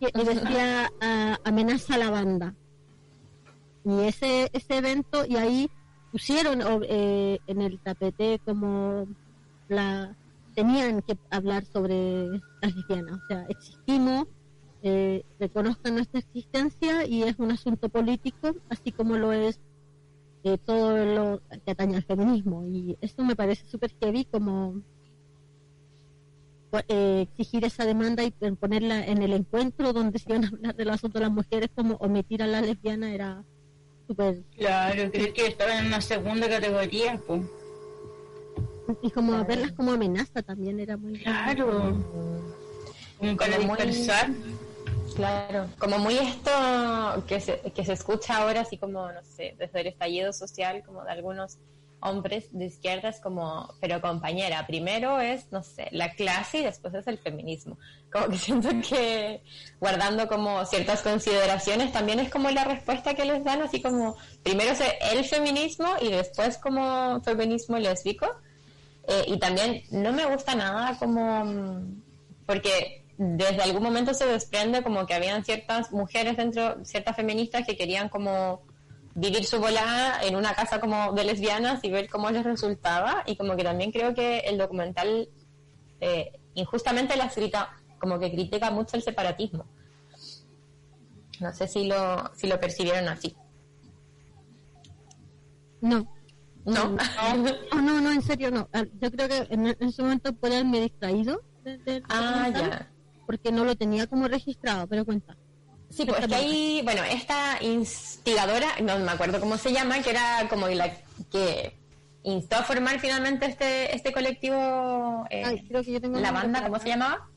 y, 0.00 0.06
y 0.06 0.24
decía 0.24 0.90
ah, 1.02 1.38
amenaza 1.44 1.94
a 1.94 1.98
la 1.98 2.10
banda 2.10 2.54
y 3.84 4.00
ese 4.04 4.48
ese 4.52 4.76
evento 4.78 5.24
y 5.26 5.36
ahí 5.36 5.70
pusieron 6.10 6.60
eh, 6.88 7.38
en 7.46 7.60
el 7.62 7.78
tapete 7.80 8.40
como 8.44 9.06
la 9.68 10.16
tenían 10.60 11.00
que 11.00 11.16
hablar 11.30 11.64
sobre 11.64 12.28
las 12.60 12.76
lesbianas 12.76 13.18
o 13.22 13.26
sea 13.26 13.46
existimos 13.48 14.26
eh, 14.82 15.22
reconozcan 15.38 15.94
nuestra 15.94 16.20
existencia 16.20 17.06
y 17.06 17.22
es 17.22 17.38
un 17.38 17.50
asunto 17.50 17.88
político 17.88 18.54
así 18.68 18.92
como 18.92 19.16
lo 19.16 19.32
es 19.32 19.58
eh, 20.44 20.58
todo 20.58 21.02
lo 21.06 21.40
que 21.64 21.70
atañe 21.70 21.96
al 21.96 22.04
feminismo 22.04 22.66
y 22.66 22.98
eso 23.00 23.24
me 23.24 23.36
parece 23.36 23.64
súper 23.66 23.90
heavy 24.02 24.26
como 24.26 24.82
eh, 26.88 27.22
exigir 27.22 27.64
esa 27.64 27.86
demanda 27.86 28.22
y 28.22 28.30
ponerla 28.30 29.06
en 29.06 29.22
el 29.22 29.32
encuentro 29.32 29.94
donde 29.94 30.18
se 30.18 30.28
iban 30.28 30.44
a 30.44 30.48
hablar 30.48 30.76
del 30.76 30.90
asunto 30.90 31.18
de 31.18 31.24
las 31.24 31.32
mujeres 31.32 31.70
como 31.74 31.94
omitir 31.96 32.42
a 32.42 32.46
la 32.46 32.60
lesbiana 32.60 33.14
era 33.14 33.44
súper 34.06 34.42
Claro, 34.56 35.10
creo 35.10 35.32
que 35.32 35.46
estaban 35.46 35.78
en 35.78 35.86
una 35.86 36.02
segunda 36.02 36.48
categoría, 36.48 37.18
pues. 37.26 37.42
Y 39.02 39.10
como 39.10 39.44
verlas 39.44 39.72
como 39.72 39.92
amenaza 39.92 40.42
también 40.42 40.80
era 40.80 40.96
muy 40.96 41.18
Claro, 41.18 41.96
como 43.18 43.36
para 43.36 43.56
Como 43.56 43.76
muy-. 43.76 44.06
Claro, 45.14 45.68
como 45.78 45.98
muy 45.98 46.16
esto 46.16 46.50
que 47.26 47.40
se, 47.40 47.60
que 47.74 47.84
se 47.84 47.92
escucha 47.92 48.38
ahora, 48.38 48.60
así 48.60 48.78
como, 48.78 49.10
no 49.10 49.22
sé, 49.24 49.54
desde 49.58 49.80
el 49.80 49.86
estallido 49.88 50.32
social, 50.32 50.82
como 50.84 51.04
de 51.04 51.10
algunos 51.10 51.58
hombres 52.00 52.46
de 52.52 52.66
izquierda 52.66 53.10
es 53.10 53.20
como, 53.20 53.74
pero 53.80 54.00
compañera, 54.00 54.66
primero 54.66 55.20
es, 55.20 55.50
no 55.52 55.62
sé, 55.62 55.88
la 55.90 56.14
clase 56.14 56.58
y 56.58 56.64
después 56.64 56.94
es 56.94 57.06
el 57.06 57.18
feminismo. 57.18 57.78
Como 58.10 58.28
que 58.28 58.38
siento 58.38 58.70
que 58.88 59.42
guardando 59.78 60.26
como 60.28 60.64
ciertas 60.64 61.02
consideraciones 61.02 61.92
también 61.92 62.20
es 62.20 62.30
como 62.30 62.50
la 62.50 62.64
respuesta 62.64 63.14
que 63.14 63.24
les 63.24 63.44
dan, 63.44 63.62
así 63.62 63.82
como 63.82 64.16
primero 64.42 64.70
es 64.70 64.82
el 65.12 65.24
feminismo 65.24 65.88
y 66.00 66.08
después 66.10 66.58
como 66.58 67.20
feminismo 67.22 67.78
lésbico. 67.78 68.26
Eh, 69.08 69.24
y 69.28 69.38
también 69.38 69.82
no 69.90 70.12
me 70.12 70.26
gusta 70.26 70.54
nada 70.54 70.96
como, 70.98 71.44
mm, 71.44 72.02
porque 72.46 73.04
desde 73.16 73.62
algún 73.62 73.82
momento 73.82 74.14
se 74.14 74.26
desprende 74.26 74.82
como 74.82 75.06
que 75.06 75.14
habían 75.14 75.44
ciertas 75.44 75.92
mujeres 75.92 76.36
dentro, 76.36 76.84
ciertas 76.84 77.16
feministas 77.16 77.66
que 77.66 77.76
querían 77.76 78.08
como 78.08 78.62
vivir 79.14 79.44
su 79.44 79.58
volada 79.58 80.22
en 80.22 80.36
una 80.36 80.54
casa 80.54 80.80
como 80.80 81.12
de 81.12 81.24
lesbianas 81.24 81.84
y 81.84 81.90
ver 81.90 82.08
cómo 82.08 82.30
les 82.30 82.44
resultaba. 82.44 83.22
Y 83.26 83.36
como 83.36 83.56
que 83.56 83.64
también 83.64 83.92
creo 83.92 84.14
que 84.14 84.38
el 84.40 84.56
documental 84.56 85.28
eh, 86.00 86.32
injustamente 86.54 87.16
la 87.16 87.28
grita 87.28 87.76
como 87.98 88.18
que 88.18 88.30
critica 88.30 88.70
mucho 88.70 88.96
el 88.96 89.02
separatismo. 89.02 89.66
No 91.40 91.52
sé 91.52 91.68
si 91.68 91.86
lo 91.86 92.30
si 92.34 92.46
lo 92.46 92.58
percibieron 92.58 93.08
así. 93.08 93.36
No, 95.80 96.06
no 96.64 96.96
no, 96.96 97.82
no, 97.82 98.00
no, 98.00 98.12
en 98.12 98.22
serio 98.22 98.50
no. 98.50 98.68
Ah, 98.72 98.84
Yo 99.00 99.10
creo 99.10 99.28
que 99.28 99.46
en, 99.50 99.66
ese 99.68 100.02
momento 100.02 100.32
puede 100.34 100.54
haberme 100.56 100.80
distraído 100.80 101.42
de- 101.64 101.78
del 101.78 102.02
ah 102.08 102.48
ya 102.52 102.90
porque 103.26 103.52
no 103.52 103.64
lo 103.64 103.76
tenía 103.76 104.08
como 104.08 104.26
registrado, 104.26 104.88
pero 104.88 105.04
cuenta. 105.04 105.36
Sí, 105.88 106.04
pues 106.04 106.20
es 106.20 106.26
que 106.26 106.34
ahí, 106.34 106.80
bueno, 106.82 107.04
esta 107.04 107.62
instigadora, 107.62 108.66
no 108.82 108.98
me 108.98 109.12
acuerdo 109.12 109.38
cómo 109.38 109.56
se 109.56 109.72
llama, 109.72 110.02
que 110.02 110.10
era 110.10 110.48
como 110.48 110.66
la 110.66 110.92
que 111.30 111.78
instó 112.24 112.56
a 112.56 112.64
formar 112.64 112.98
finalmente 112.98 113.46
este, 113.46 113.94
este 113.94 114.12
colectivo, 114.12 115.24
eh, 115.30 115.44
Ay, 115.44 115.64
creo 115.68 115.84
que 115.84 115.92
yo 115.92 116.00
tengo 116.00 116.16
el 116.16 116.24
la 116.24 116.32
banda, 116.32 116.64
¿cómo 116.64 116.80
se 116.80 116.88
llamaba? 116.88 117.28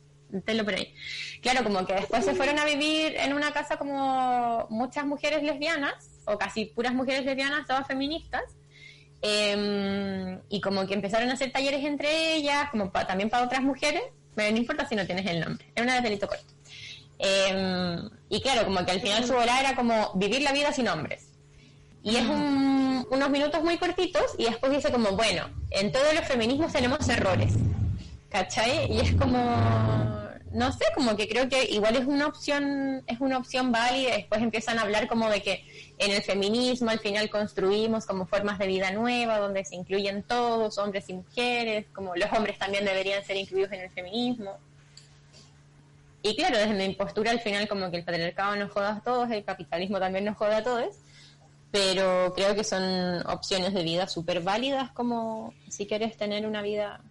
Tenlo 0.46 0.66
por 0.66 0.74
ahí. 0.74 0.96
Claro, 1.44 1.64
como 1.64 1.86
que 1.86 1.94
después 1.94 2.26
se 2.26 2.34
fueron 2.34 2.58
a 2.58 2.66
vivir 2.66 3.16
en 3.18 3.34
una 3.34 3.52
casa 3.52 3.78
como 3.78 4.66
muchas 4.72 5.06
mujeres 5.06 5.44
lesbianas, 5.44 6.10
o 6.26 6.40
casi 6.40 6.66
puras 6.66 6.94
mujeres 6.96 7.24
lesbianas, 7.24 7.68
todas 7.68 7.86
feministas, 7.86 8.42
eh, 9.24 10.38
y 10.50 10.62
como 10.62 10.86
que 10.86 10.94
empezaron 10.94 11.30
a 11.30 11.34
hacer 11.34 11.52
talleres 11.52 11.84
entre 11.86 12.36
ellas, 12.36 12.70
como 12.70 12.92
pa- 12.92 13.08
también 13.08 13.30
para 13.30 13.46
otras 13.46 13.62
mujeres, 13.64 14.04
pero 14.36 14.52
no 14.52 14.58
importa 14.58 14.88
si 14.88 14.96
no 14.96 15.06
tienes 15.06 15.26
el 15.26 15.40
nombre, 15.40 15.66
era 15.76 15.84
una 15.86 15.96
de 15.96 16.02
delito 16.02 16.28
corto. 16.28 16.54
Eh, 17.20 17.98
y 18.30 18.42
claro, 18.42 18.66
como 18.66 18.86
que 18.86 18.92
al 18.92 19.02
final 19.02 19.24
su 19.26 19.34
volada 19.34 19.60
era 19.62 19.76
como 19.76 20.12
vivir 20.16 20.42
la 20.42 20.52
vida 20.52 20.72
sin 20.74 20.88
hombres. 20.90 21.30
Y 22.04 22.18
es 22.18 22.24
un- 22.26 23.08
unos 23.12 23.30
minutos 23.30 23.64
muy 23.64 23.78
cortitos 23.78 24.24
y 24.38 24.44
después 24.44 24.72
dice 24.74 24.92
como, 24.92 25.12
bueno, 25.12 25.50
en 25.72 25.92
todos 25.92 26.14
los 26.14 26.26
feminismos 26.26 26.74
tenemos 26.74 27.08
errores. 27.08 27.54
¿Cachai? 28.30 28.92
Y 28.92 29.00
es 29.00 29.14
como, 29.14 29.40
no 30.54 30.72
sé, 30.72 30.86
como 30.94 31.16
que 31.16 31.28
creo 31.28 31.50
que 31.50 31.66
igual 31.66 31.96
es 31.96 32.06
una 32.06 32.28
opción, 32.28 33.04
es 33.08 33.20
una 33.20 33.40
opción 33.40 33.72
válida. 33.72 34.16
Después 34.16 34.42
empiezan 34.42 34.78
a 34.78 34.84
hablar 34.84 35.08
como 35.08 35.30
de 35.30 35.42
que 35.42 35.66
en 35.98 36.12
el 36.12 36.22
feminismo 36.22 36.92
al 36.92 37.00
final 37.00 37.30
construimos 37.30 38.06
como 38.06 38.28
formas 38.28 38.60
de 38.60 38.68
vida 38.68 38.92
nuevas 38.92 39.40
donde 39.40 39.66
se 39.66 39.76
incluyen 39.76 40.22
todos, 40.24 40.78
hombres 40.78 41.10
y 41.10 41.14
mujeres, 41.14 41.88
como 41.92 42.16
los 42.16 42.32
hombres 42.32 42.60
también 42.60 42.86
deberían 42.86 43.24
ser 43.24 43.38
incluidos 43.38 43.72
en 43.72 43.82
el 43.82 43.90
feminismo. 43.90 44.58
Y 46.22 46.36
claro, 46.36 46.58
desde 46.58 46.74
mi 46.88 46.94
postura 46.94 47.32
al 47.32 47.40
final 47.40 47.68
como 47.68 47.90
que 47.90 47.98
el 47.98 48.06
patriarcado 48.06 48.56
nos 48.56 48.72
joda 48.72 48.98
a 48.98 49.02
todos, 49.02 49.32
el 49.32 49.44
capitalismo 49.44 50.00
también 50.00 50.24
nos 50.24 50.38
joda 50.38 50.58
a 50.58 50.64
todos, 50.64 50.96
pero 51.72 52.32
creo 52.36 52.54
que 52.54 52.64
son 52.64 53.26
opciones 53.26 53.74
de 53.74 53.82
vida 53.82 54.08
súper 54.08 54.42
válidas 54.42 54.92
como 54.92 55.54
si 55.68 55.88
quieres 55.88 56.16
tener 56.16 56.46
una 56.46 56.62
vida 56.62 57.02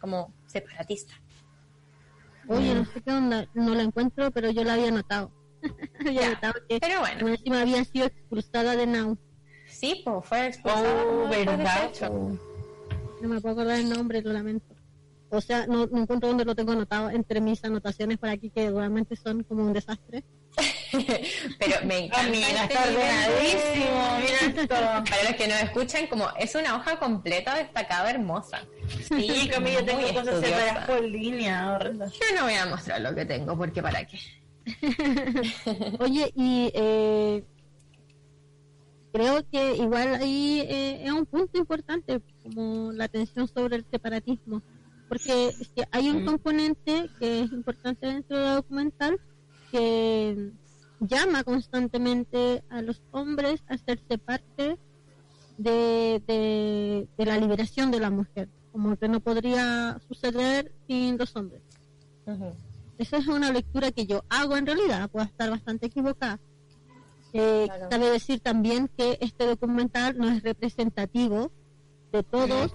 como 0.00 0.32
separatista. 0.46 1.14
Oye, 2.50 2.74
no 2.74 2.84
sé 2.84 3.00
qué 3.00 3.12
onda, 3.12 3.46
no 3.54 3.74
la 3.76 3.82
encuentro, 3.82 4.30
pero 4.32 4.50
yo 4.50 4.64
la 4.64 4.74
había 4.74 4.90
notado. 4.90 5.30
había 6.06 6.30
notado 6.30 6.54
que 6.68 6.80
Pero 6.80 7.00
bueno, 7.00 7.28
encima 7.28 7.60
había 7.60 7.84
sido 7.84 8.06
expulsada 8.06 8.74
de 8.74 8.86
Now. 8.86 9.16
sí, 9.68 10.02
pues 10.04 10.24
fue 10.26 10.46
expulsada 10.48 11.04
Oh, 11.06 11.28
verdad. 11.28 11.84
hecho. 11.86 12.08
No 13.20 13.28
me 13.28 13.40
puedo 13.40 13.52
acordar 13.54 13.78
el 13.78 13.88
nombre, 13.88 14.20
lo 14.22 14.32
lamento. 14.32 14.74
O 15.28 15.40
sea, 15.40 15.66
no, 15.68 15.86
no 15.86 16.02
encuentro 16.02 16.28
dónde 16.28 16.44
lo 16.44 16.56
tengo 16.56 16.72
anotado 16.72 17.10
entre 17.10 17.40
mis 17.40 17.62
anotaciones 17.64 18.18
por 18.18 18.30
aquí, 18.30 18.50
que 18.50 18.68
realmente 18.68 19.14
son 19.14 19.44
como 19.44 19.62
un 19.62 19.72
desastre. 19.72 20.24
Pero 21.58 21.86
me 21.86 21.98
encanta. 22.06 22.30
Mira, 22.30 22.64
está 22.64 22.82
ordenadísimo, 22.82 24.18
mira 24.20 24.62
esto. 24.62 24.68
Para 24.68 25.24
los 25.24 25.34
que 25.36 25.48
nos 25.48 25.62
escuchan, 25.62 26.06
como 26.08 26.28
es 26.38 26.54
una 26.54 26.76
hoja 26.76 26.98
completa 26.98 27.54
destacada, 27.54 28.10
hermosa. 28.10 28.66
Sí, 29.08 29.48
Camila, 29.52 29.80
yo 29.80 29.84
tengo 29.86 30.14
cosas 30.14 30.40
separadas 30.44 30.86
por 30.86 31.02
línea. 31.02 31.78
Yo 31.92 32.36
no 32.36 32.42
voy 32.44 32.54
a 32.54 32.66
mostrar 32.66 33.00
lo 33.00 33.14
que 33.14 33.24
tengo, 33.24 33.56
porque 33.56 33.82
para 33.82 34.04
qué. 34.04 34.18
Oye, 36.00 36.32
y 36.36 36.70
eh, 36.74 37.44
creo 39.12 39.48
que 39.50 39.76
igual 39.76 40.16
ahí 40.16 40.60
eh, 40.68 41.04
es 41.04 41.12
un 41.12 41.26
punto 41.26 41.58
importante, 41.58 42.20
como 42.42 42.92
la 42.92 43.04
atención 43.04 43.48
sobre 43.48 43.76
el 43.76 43.86
separatismo, 43.90 44.62
porque 45.08 45.50
hay 45.90 46.10
un 46.10 46.22
Mm. 46.22 46.26
componente 46.26 47.10
que 47.18 47.42
es 47.42 47.52
importante 47.52 48.06
dentro 48.06 48.38
del 48.38 48.54
documental 48.56 49.18
que 49.70 50.52
llama 51.00 51.44
constantemente 51.44 52.62
a 52.68 52.82
los 52.82 53.02
hombres 53.10 53.62
a 53.68 53.74
hacerse 53.74 54.18
parte 54.18 54.78
de, 55.58 56.22
de, 56.26 57.08
de 57.16 57.24
la 57.26 57.38
liberación 57.38 57.90
de 57.90 58.00
la 58.00 58.10
mujer, 58.10 58.48
como 58.72 58.96
que 58.96 59.08
no 59.08 59.20
podría 59.20 59.98
suceder 60.08 60.72
sin 60.86 61.16
los 61.18 61.34
hombres. 61.36 61.62
Ujú. 62.26 62.52
Esa 62.98 63.16
es 63.16 63.26
una 63.28 63.50
lectura 63.50 63.92
que 63.92 64.06
yo 64.06 64.24
hago 64.28 64.56
en 64.56 64.66
realidad, 64.66 65.10
puedo 65.10 65.24
estar 65.24 65.48
bastante 65.50 65.86
equivocada. 65.86 66.38
Eh, 67.32 67.64
Claro. 67.66 67.88
Cabe 67.88 68.10
decir 68.10 68.40
también 68.40 68.88
que 68.96 69.16
este 69.20 69.46
documental 69.46 70.18
no 70.18 70.28
es 70.28 70.42
representativo 70.42 71.52
de 72.12 72.22
todos 72.24 72.72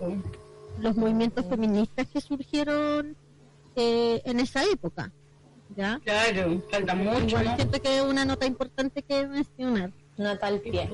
los 0.79 0.95
movimientos 0.95 1.45
feministas 1.45 2.07
que 2.07 2.21
surgieron 2.21 3.15
eh, 3.75 4.21
en 4.25 4.39
esa 4.39 4.63
época. 4.63 5.11
¿Ya? 5.75 5.99
Claro, 6.03 6.61
falta 6.71 6.95
mucho, 6.95 7.27
Igual 7.27 7.45
¿no? 7.45 7.55
siento 7.55 7.81
que 7.81 7.97
es 7.97 8.03
una 8.03 8.25
nota 8.25 8.45
importante 8.45 9.01
que 9.01 9.27
mencionar. 9.27 9.91
Nota 10.17 10.47
al 10.47 10.59
pie. 10.61 10.89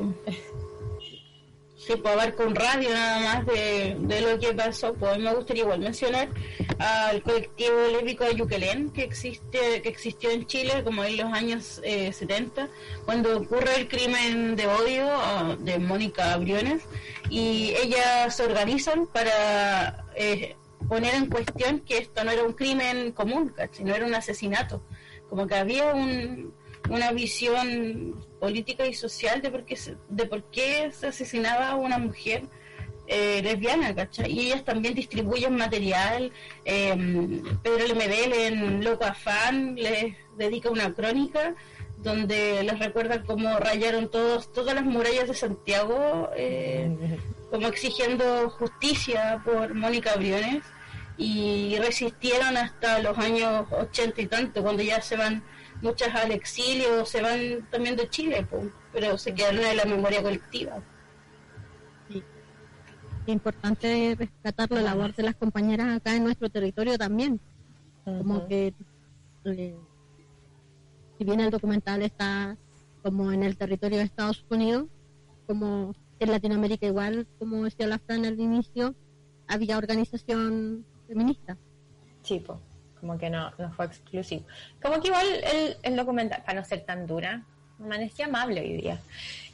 Sí, 1.78 1.96
puedo 1.96 2.14
abarca 2.14 2.44
un 2.44 2.54
radio 2.54 2.92
nada 2.92 3.20
más 3.22 3.46
de, 3.48 3.98
de 4.00 4.22
lo 4.22 4.40
que 4.40 4.54
pasó. 4.54 4.94
Pues 4.94 5.14
a 5.14 5.18
mí 5.18 5.24
me 5.24 5.34
gustaría 5.34 5.64
igual 5.64 5.80
mencionar 5.80 6.30
al 6.78 7.24
colectivo 7.24 7.76
lésbico 7.92 8.24
de 8.24 8.36
Yuquelén 8.36 8.92
que 8.92 9.04
existe 9.04 9.82
que 9.82 9.90
existió 9.90 10.30
en 10.30 10.46
Chile 10.46 10.84
como 10.84 11.04
en 11.04 11.18
los 11.18 11.34
años 11.34 11.82
eh, 11.84 12.14
70, 12.14 12.70
cuando 13.06 13.36
ocurre 13.36 13.76
el 13.78 13.88
crimen 13.88 14.56
de 14.56 14.68
odio 14.68 15.08
ah, 15.10 15.56
de 15.60 15.80
Mónica 15.80 16.38
Briones 16.38 16.84
y 17.32 17.74
ellas 17.82 18.36
se 18.36 18.44
organizan 18.44 19.08
para 19.08 20.06
eh, 20.16 20.56
poner 20.88 21.16
en 21.16 21.28
cuestión 21.28 21.80
que 21.82 21.98
esto 22.00 22.24
no 22.24 22.32
era 22.32 22.44
un 22.44 22.54
crimen 22.54 23.12
común, 23.12 23.50
¿cachai? 23.56 23.86
no 23.86 23.96
era 23.96 24.06
un 24.06 24.14
asesinato. 24.14 24.84
Como 25.30 25.48
que 25.48 25.56
había 25.56 25.94
un, 25.94 26.54
una 26.90 27.12
visión 27.12 28.26
política 28.40 28.86
y 28.86 28.94
social 28.94 29.42
de 29.42 29.52
por 29.52 29.66
qué 29.66 29.76
se, 29.76 29.98
de 30.10 30.26
por 30.26 30.44
qué 30.52 30.92
se 30.92 31.08
asesinaba 31.08 31.70
a 31.70 31.76
una 31.76 31.98
mujer 31.98 32.44
eh, 33.08 33.42
lesbiana, 33.44 33.94
¿cachai? 33.94 34.32
Y 34.32 34.48
ellas 34.48 34.64
también 34.64 34.94
distribuyen 34.94 35.56
material. 35.56 36.32
eh, 36.66 37.42
Pedro 37.64 37.88
Lemebel 37.88 38.34
en 38.34 38.84
Loco 38.84 39.06
Afán 39.06 39.76
les 39.76 40.16
dedica 40.38 40.70
una 40.70 40.94
crónica 40.94 41.56
donde 42.04 42.64
les 42.64 42.80
recuerda 42.80 43.24
cómo 43.24 43.58
rayaron 43.60 44.10
todos 44.10 44.52
todas 44.52 44.76
las 44.76 44.86
murallas 44.86 45.28
de 45.28 45.34
Santiago, 45.34 46.30
eh, 46.36 47.20
como 47.52 47.68
exigiendo 47.68 48.50
justicia 48.50 49.42
por 49.44 49.74
Mónica 49.74 50.16
Briones 50.16 50.64
y 51.18 51.78
resistieron 51.78 52.58
hasta 52.58 53.00
los 53.00 53.18
años 53.18 53.68
ochenta 53.72 54.22
y 54.22 54.28
tanto, 54.28 54.64
cuando 54.64 54.82
ya 54.82 55.02
se 55.02 55.18
van 55.18 55.44
muchas 55.82 56.16
al 56.16 56.32
exilio, 56.32 57.06
se 57.06 57.22
van 57.22 57.68
también 57.70 57.96
de 57.96 58.10
Chile, 58.10 58.46
po, 58.50 58.64
pero 58.92 59.18
se 59.18 59.34
quedaron 59.34 59.64
en 59.64 59.78
la 59.78 59.86
memoria 59.86 60.22
colectiva. 60.24 60.82
Es 62.10 63.34
importante 63.34 64.16
rescatar 64.18 64.72
la 64.72 64.82
labor 64.82 65.14
de 65.14 65.24
las 65.24 65.36
compañeras 65.36 65.98
acá 65.98 66.16
en 66.16 66.24
nuestro 66.24 66.50
territorio 66.50 66.98
también. 66.98 67.40
como 68.04 68.48
que 68.48 68.74
eh, 69.46 69.76
si 71.22 71.26
bien 71.26 71.40
el 71.40 71.52
documental 71.52 72.02
está 72.02 72.58
como 73.04 73.32
en 73.32 73.44
el 73.44 73.56
territorio 73.56 74.00
de 74.00 74.06
Estados 74.06 74.44
Unidos, 74.50 74.88
como 75.46 75.94
en 76.20 76.32
Latinoamérica 76.32 76.88
igual, 76.88 77.28
como 77.38 77.64
decía 77.64 77.86
la 77.86 78.00
Fran 78.00 78.26
al 78.26 78.40
inicio, 78.40 78.96
había 79.48 79.78
organización 79.78 80.84
feminista. 81.08 81.56
Sí, 82.24 82.40
po. 82.40 82.60
como 83.00 83.20
que 83.20 83.30
no, 83.30 83.52
no 83.60 83.72
fue 83.74 83.86
exclusivo. 83.86 84.46
Como 84.82 85.00
que 85.00 85.10
igual 85.10 85.28
el, 85.44 85.78
el 85.84 85.96
documental, 85.96 86.42
para 86.44 86.60
no 86.60 86.66
ser 86.66 86.86
tan 86.86 87.06
dura, 87.06 87.46
amanecía 87.80 88.26
amable 88.26 88.62
hoy 88.62 88.82
día. 88.82 89.00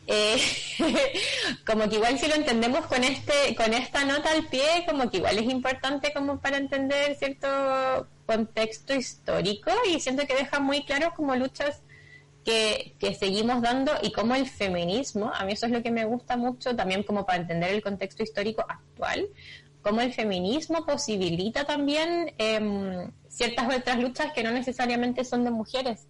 eh, 0.07 0.37
como 1.67 1.89
que 1.89 1.95
igual 1.95 2.17
si 2.17 2.29
lo 2.29 2.35
entendemos 2.35 2.85
con 2.85 3.03
este 3.03 3.53
con 3.57 3.73
esta 3.73 4.05
nota 4.05 4.31
al 4.31 4.47
pie, 4.47 4.85
como 4.87 5.11
que 5.11 5.17
igual 5.17 5.37
es 5.37 5.51
importante 5.51 6.13
como 6.13 6.39
para 6.39 6.55
entender 6.55 7.13
cierto 7.15 8.07
contexto 8.27 8.93
histórico 8.93 9.71
y 9.89 9.99
siento 9.99 10.27
que 10.27 10.35
deja 10.35 10.59
muy 10.59 10.83
claro 10.85 11.13
como 11.15 11.35
luchas 11.35 11.81
que, 12.45 12.93
que 12.99 13.15
seguimos 13.15 13.61
dando 13.61 13.91
y 14.03 14.11
como 14.11 14.35
el 14.35 14.47
feminismo, 14.47 15.31
a 15.33 15.43
mí 15.45 15.53
eso 15.53 15.65
es 15.65 15.71
lo 15.71 15.81
que 15.81 15.91
me 15.91 16.05
gusta 16.05 16.37
mucho 16.37 16.75
también 16.75 17.03
como 17.03 17.25
para 17.25 17.39
entender 17.41 17.71
el 17.71 17.81
contexto 17.81 18.23
histórico 18.23 18.63
actual, 18.67 19.27
como 19.81 20.01
el 20.01 20.13
feminismo 20.13 20.85
posibilita 20.85 21.63
también 21.65 22.33
em, 22.37 23.09
ciertas 23.29 23.73
otras 23.73 23.99
luchas 23.99 24.33
que 24.33 24.43
no 24.43 24.51
necesariamente 24.51 25.23
son 25.23 25.43
de 25.43 25.51
mujeres. 25.51 26.07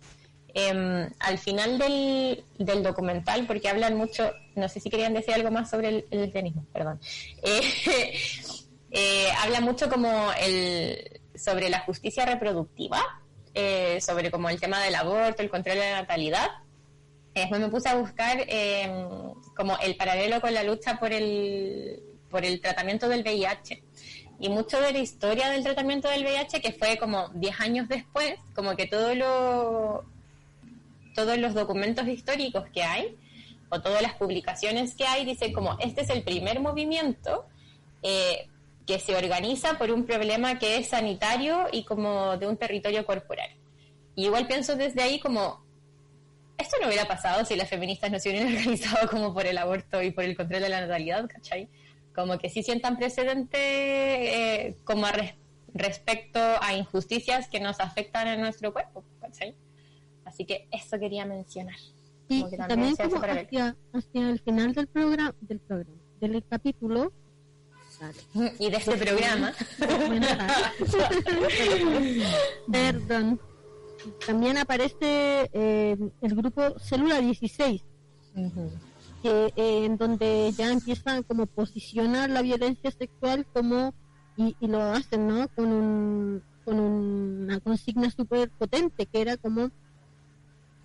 Em, 0.53 1.07
al 1.19 1.37
final 1.37 1.77
del, 1.77 2.43
del, 2.57 2.81
documental, 2.81 3.45
porque 3.45 3.69
hablan 3.69 3.95
mucho, 3.95 4.31
no 4.55 4.67
sé 4.67 4.79
si 4.79 4.89
querían 4.89 5.13
decir 5.13 5.35
algo 5.35 5.51
más 5.51 5.69
sobre 5.69 5.89
el, 5.89 6.05
el 6.09 6.21
lesbianismo, 6.21 6.65
perdón, 6.73 6.99
eh, 7.43 7.61
eh, 8.89 9.27
habla 9.43 9.61
mucho 9.61 9.89
como 9.89 10.31
el, 10.39 11.16
sobre 11.37 11.69
la 11.69 11.79
justicia 11.79 12.25
reproductiva, 12.25 13.01
eh, 13.53 13.99
sobre 14.01 14.31
como 14.31 14.49
el 14.49 14.59
tema 14.59 14.81
del 14.81 14.95
aborto, 14.95 15.41
el 15.41 15.49
control 15.49 15.77
de 15.77 15.89
la 15.89 16.01
natalidad. 16.01 16.49
Después 17.33 17.61
me 17.61 17.69
puse 17.69 17.89
a 17.89 17.95
buscar 17.95 18.43
em, 18.47 19.33
como 19.55 19.77
el 19.79 19.95
paralelo 19.95 20.41
con 20.41 20.53
la 20.53 20.63
lucha 20.63 20.99
por 20.99 21.13
el, 21.13 22.01
por 22.29 22.45
el 22.45 22.61
tratamiento 22.61 23.07
del 23.09 23.21
VIH 23.21 23.83
y 24.39 24.49
mucho 24.49 24.79
de 24.81 24.91
la 24.91 24.99
historia 24.99 25.49
del 25.49 25.63
tratamiento 25.63 26.07
del 26.09 26.23
VIH 26.23 26.61
que 26.61 26.71
fue 26.71 26.97
como 26.97 27.29
10 27.29 27.59
años 27.61 27.87
después, 27.87 28.35
como 28.53 28.75
que 28.75 28.85
todo 28.87 29.15
lo, 29.15 30.05
todos 31.15 31.37
los 31.37 31.53
documentos 31.53 32.07
históricos 32.07 32.65
que 32.73 32.83
hay 32.83 33.17
o 33.69 33.81
todas 33.81 34.01
las 34.01 34.13
publicaciones 34.13 34.95
que 34.95 35.05
hay 35.05 35.25
dicen 35.25 35.53
como 35.53 35.77
este 35.79 36.01
es 36.01 36.09
el 36.09 36.23
primer 36.23 36.59
movimiento 36.59 37.45
eh, 38.03 38.47
que 38.87 38.99
se 38.99 39.15
organiza 39.15 39.77
por 39.77 39.91
un 39.91 40.05
problema 40.05 40.57
que 40.57 40.77
es 40.77 40.87
sanitario 40.87 41.67
y 41.71 41.83
como 41.83 42.37
de 42.37 42.47
un 42.47 42.57
territorio 42.57 43.05
corporal. 43.05 43.49
Y 44.15 44.25
igual 44.25 44.47
pienso 44.47 44.75
desde 44.75 45.03
ahí 45.03 45.19
como 45.19 45.67
esto 46.57 46.77
no 46.81 46.87
hubiera 46.87 47.05
pasado 47.05 47.45
si 47.45 47.55
las 47.55 47.69
feministas 47.69 48.11
no 48.11 48.19
se 48.19 48.29
hubieran 48.29 48.47
organizado 48.55 49.09
como 49.09 49.33
por 49.33 49.45
el 49.45 49.57
aborto 49.57 50.01
y 50.01 50.11
por 50.11 50.23
el 50.23 50.35
control 50.35 50.61
de 50.61 50.69
la 50.69 50.81
natalidad, 50.81 51.27
¿cachai? 51.27 51.69
Como 52.15 52.39
que 52.39 52.49
sí 52.49 52.63
sientan 52.63 52.97
precedente 52.97 53.57
eh, 53.59 54.77
como 54.85 55.05
respecto 55.73 56.39
a 56.39 56.73
injusticias 56.73 57.47
que 57.47 57.59
nos 57.59 57.79
afectan 57.79 58.27
en 58.27 58.41
nuestro 58.41 58.73
cuerpo, 58.73 59.03
¿cachai? 59.21 59.53
Así 60.25 60.45
que 60.45 60.67
eso 60.71 60.97
quería 60.97 61.25
mencionar. 61.25 61.77
Y 62.29 62.43
también, 62.57 62.95
como 62.95 63.17
hacia, 63.17 63.75
hacia, 63.93 64.29
el 64.29 64.39
final 64.39 64.73
del 64.73 64.87
programa, 64.87 65.35
del 65.41 65.59
programa, 65.59 66.01
del 66.19 66.43
capítulo, 66.43 67.13
y 68.59 68.69
de 68.69 68.77
este 68.77 68.97
programa. 68.97 69.53
Perdón. 72.71 73.39
También 74.25 74.57
aparece 74.57 75.49
eh, 75.51 75.97
el 76.21 76.35
grupo 76.35 76.79
Célula 76.79 77.19
16, 77.19 77.83
que, 79.21 79.53
eh, 79.55 79.85
en 79.85 79.97
donde 79.97 80.53
ya 80.55 80.71
empiezan 80.71 81.23
como 81.23 81.45
posicionar 81.45 82.29
la 82.29 82.41
violencia 82.41 82.89
sexual 82.91 83.45
como 83.53 83.93
y, 84.37 84.55
y 84.61 84.67
lo 84.67 84.81
hacen, 84.81 85.27
¿no? 85.27 85.49
Con 85.49 85.73
un 85.73 86.41
con 86.63 86.79
una 86.81 87.59
consigna 87.61 88.11
súper 88.11 88.49
potente 88.49 89.05
que 89.05 89.21
era 89.21 89.37
como 89.37 89.71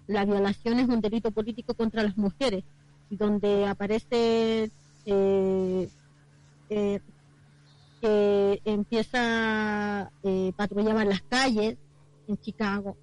la 0.07 0.25
violación 0.25 0.79
es 0.79 0.89
un 0.89 1.01
delito 1.01 1.33
político 1.33 1.75
contra 1.75 2.05
las 2.05 2.17
mujeres, 2.17 2.63
donde 3.11 3.67
aparece 3.67 4.71
eh, 5.07 5.89
eh, 6.75 7.01
que 8.01 8.61
empieza 8.64 10.11
eh, 10.25 10.53
patrullaba 10.57 11.03
en 11.03 11.09
las 11.11 11.23
calles 11.23 11.77
en 12.27 12.37
Chicago. 12.39 12.97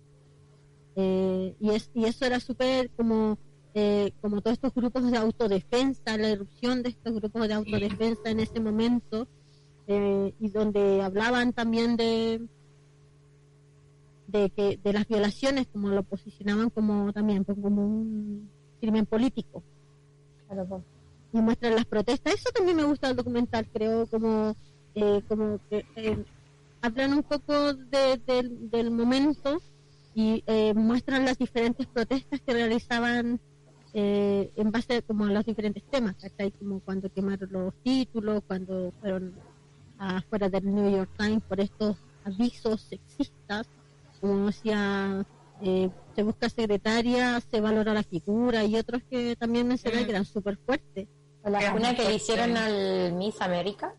Eh, 0.95 1.55
y, 1.59 1.70
es, 1.70 1.89
y 1.93 2.05
eso 2.05 2.26
era 2.26 2.39
súper 2.39 2.89
como 2.91 3.38
eh, 3.74 4.11
como 4.20 4.41
todos 4.41 4.55
estos 4.55 4.74
grupos 4.74 5.09
de 5.09 5.17
autodefensa, 5.17 6.17
la 6.17 6.30
erupción 6.30 6.82
de 6.82 6.89
estos 6.89 7.13
grupos 7.13 7.47
de 7.47 7.53
autodefensa 7.53 8.30
en 8.30 8.39
ese 8.39 8.59
momento 8.59 9.28
eh, 9.88 10.34
y 10.39 10.49
donde 10.49 11.01
hablaban 11.01 11.53
también 11.53 11.95
de 11.95 12.41
de 14.28 14.49
que 14.49 14.80
de 14.84 14.93
las 14.93 15.07
violaciones 15.07 15.67
como 15.67 15.89
lo 15.89 16.03
posicionaban 16.03 16.70
como 16.70 17.13
también 17.13 17.45
pues, 17.45 17.57
como 17.61 17.86
un 17.86 18.49
crimen 18.82 19.05
político. 19.05 19.63
Claro, 20.47 20.84
y 21.32 21.38
muestran 21.39 21.75
las 21.75 21.86
protestas 21.86 22.36
eso 22.36 22.49
también 22.53 22.77
me 22.77 22.84
gusta 22.84 23.09
el 23.09 23.15
documental 23.15 23.67
creo 23.71 24.07
como 24.07 24.55
eh, 24.95 25.21
como 25.27 25.59
que 25.69 25.86
eh, 25.95 26.23
hablan 26.82 27.13
un 27.13 27.23
poco 27.23 27.73
de, 27.73 28.17
de, 28.25 28.49
del 28.71 28.91
momento 28.91 29.61
y 30.15 30.43
eh, 30.47 30.73
muestran 30.73 31.25
las 31.25 31.38
diferentes 31.38 31.86
protestas 31.88 32.41
que 32.41 32.53
realizaban 32.53 33.39
eh, 33.93 34.51
en 34.55 34.71
base 34.71 35.01
como 35.03 35.25
a 35.25 35.32
los 35.32 35.45
diferentes 35.45 35.84
temas 35.84 36.15
¿cachai? 36.19 36.51
como 36.51 36.80
cuando 36.80 37.09
quemaron 37.11 37.49
los 37.51 37.73
títulos 37.84 38.43
cuando 38.47 38.91
fueron 38.99 39.34
afuera 39.97 40.49
del 40.49 40.73
New 40.73 40.91
York 40.91 41.11
Times 41.17 41.43
por 41.43 41.59
estos 41.59 41.97
avisos 42.23 42.82
sexistas 42.82 43.67
como 44.19 44.47
decía, 44.47 45.25
eh, 45.61 45.89
se 46.15 46.23
busca 46.23 46.49
secretaria, 46.49 47.39
se 47.39 47.61
valora 47.61 47.93
la 47.93 48.03
figura 48.03 48.63
y 48.65 48.75
otros 48.75 49.01
que 49.09 49.36
también 49.36 49.67
mencioné 49.67 50.05
que 50.05 50.11
eran 50.11 50.25
súper 50.25 50.57
fuertes. 50.57 51.07
La 51.43 51.73
una 51.73 51.95
que 51.95 52.03
le 52.03 52.15
hicieron 52.15 52.55
al 52.57 53.13
Miss 53.13 53.41
América. 53.41 53.93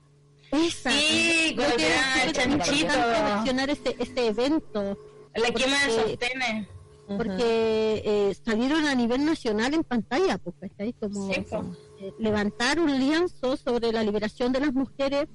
Esa, 0.52 0.90
sí, 0.90 1.56
que 1.56 2.26
el 2.26 2.32
chanchito. 2.32 2.92
mencionar 3.34 3.70
este, 3.70 3.96
este 3.98 4.26
evento. 4.26 4.98
La 5.34 5.50
quema 5.52 5.76
de 5.86 5.92
sostenes. 5.92 6.68
Porque 7.06 8.02
eh, 8.04 8.36
salieron 8.44 8.86
a 8.86 8.94
nivel 8.94 9.24
nacional 9.24 9.74
en 9.74 9.82
pantalla, 9.82 10.38
pues, 10.38 10.54
¿estáis? 10.60 10.94
Como 11.00 11.32
Sí, 11.32 11.40
po. 11.40 11.64
eh, 12.00 12.12
levantar 12.18 12.78
un 12.78 12.98
lienzo 12.98 13.56
sobre 13.56 13.90
la 13.92 14.02
liberación 14.04 14.52
de 14.52 14.60
las 14.60 14.72
mujeres 14.72 15.26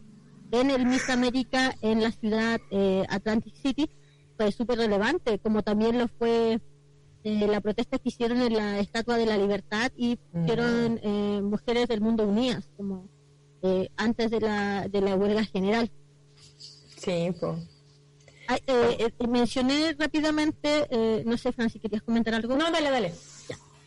en 0.52 0.70
el 0.70 0.86
Miss 0.86 1.10
América 1.10 1.76
en 1.82 2.02
la 2.02 2.12
ciudad 2.12 2.62
eh, 2.72 3.04
Atlantic 3.10 3.56
City 3.56 3.90
fue 4.38 4.52
súper 4.52 4.78
relevante, 4.78 5.40
como 5.40 5.64
también 5.64 5.98
lo 5.98 6.08
fue 6.08 6.62
eh, 7.26 7.48
la 7.48 7.60
protesta 7.60 7.98
que 8.00 8.10
hicieron 8.10 8.42
en 8.42 8.54
la 8.54 8.80
Estatua 8.80 9.18
de 9.18 9.26
la 9.26 9.38
Libertad 9.38 9.92
y 9.98 10.18
hicieron 10.34 11.00
eh, 11.04 11.42
Mujeres 11.44 11.88
del 11.90 12.00
Mundo 12.00 12.26
Unidas, 12.26 12.70
como 12.78 13.10
eh, 13.64 13.90
antes 13.98 14.32
de 14.32 14.40
la, 14.40 14.88
de 14.88 15.02
la 15.02 15.16
huelga 15.16 15.44
general. 15.44 15.92
Sí, 16.96 17.34
pues. 17.40 17.58
Ah, 18.48 18.60
mencioné 19.28 19.96
rápidamente, 19.98 20.86
eh, 20.92 21.24
no 21.26 21.36
sé, 21.36 21.52
Fran, 21.52 21.70
si 21.70 21.80
querías 21.80 22.04
comentar 22.04 22.36
algo. 22.36 22.56
No, 22.56 22.72
dale, 22.72 22.92
dale. 22.92 23.12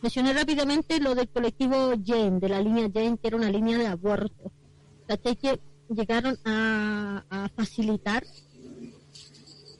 Mencioné 0.01 0.33
rápidamente 0.33 0.99
lo 0.99 1.15
del 1.15 1.29
colectivo 1.29 1.93
Jane, 2.05 2.39
de 2.39 2.49
la 2.49 2.61
línea 2.61 2.89
Jane, 2.93 3.17
que 3.17 3.27
era 3.27 3.37
una 3.37 3.49
línea 3.49 3.77
de 3.77 3.87
aborto. 3.87 4.51
¿Cachai? 5.07 5.35
Que 5.37 5.59
llegaron 5.89 6.37
a, 6.45 7.23
a 7.29 7.49
facilitar 7.55 8.23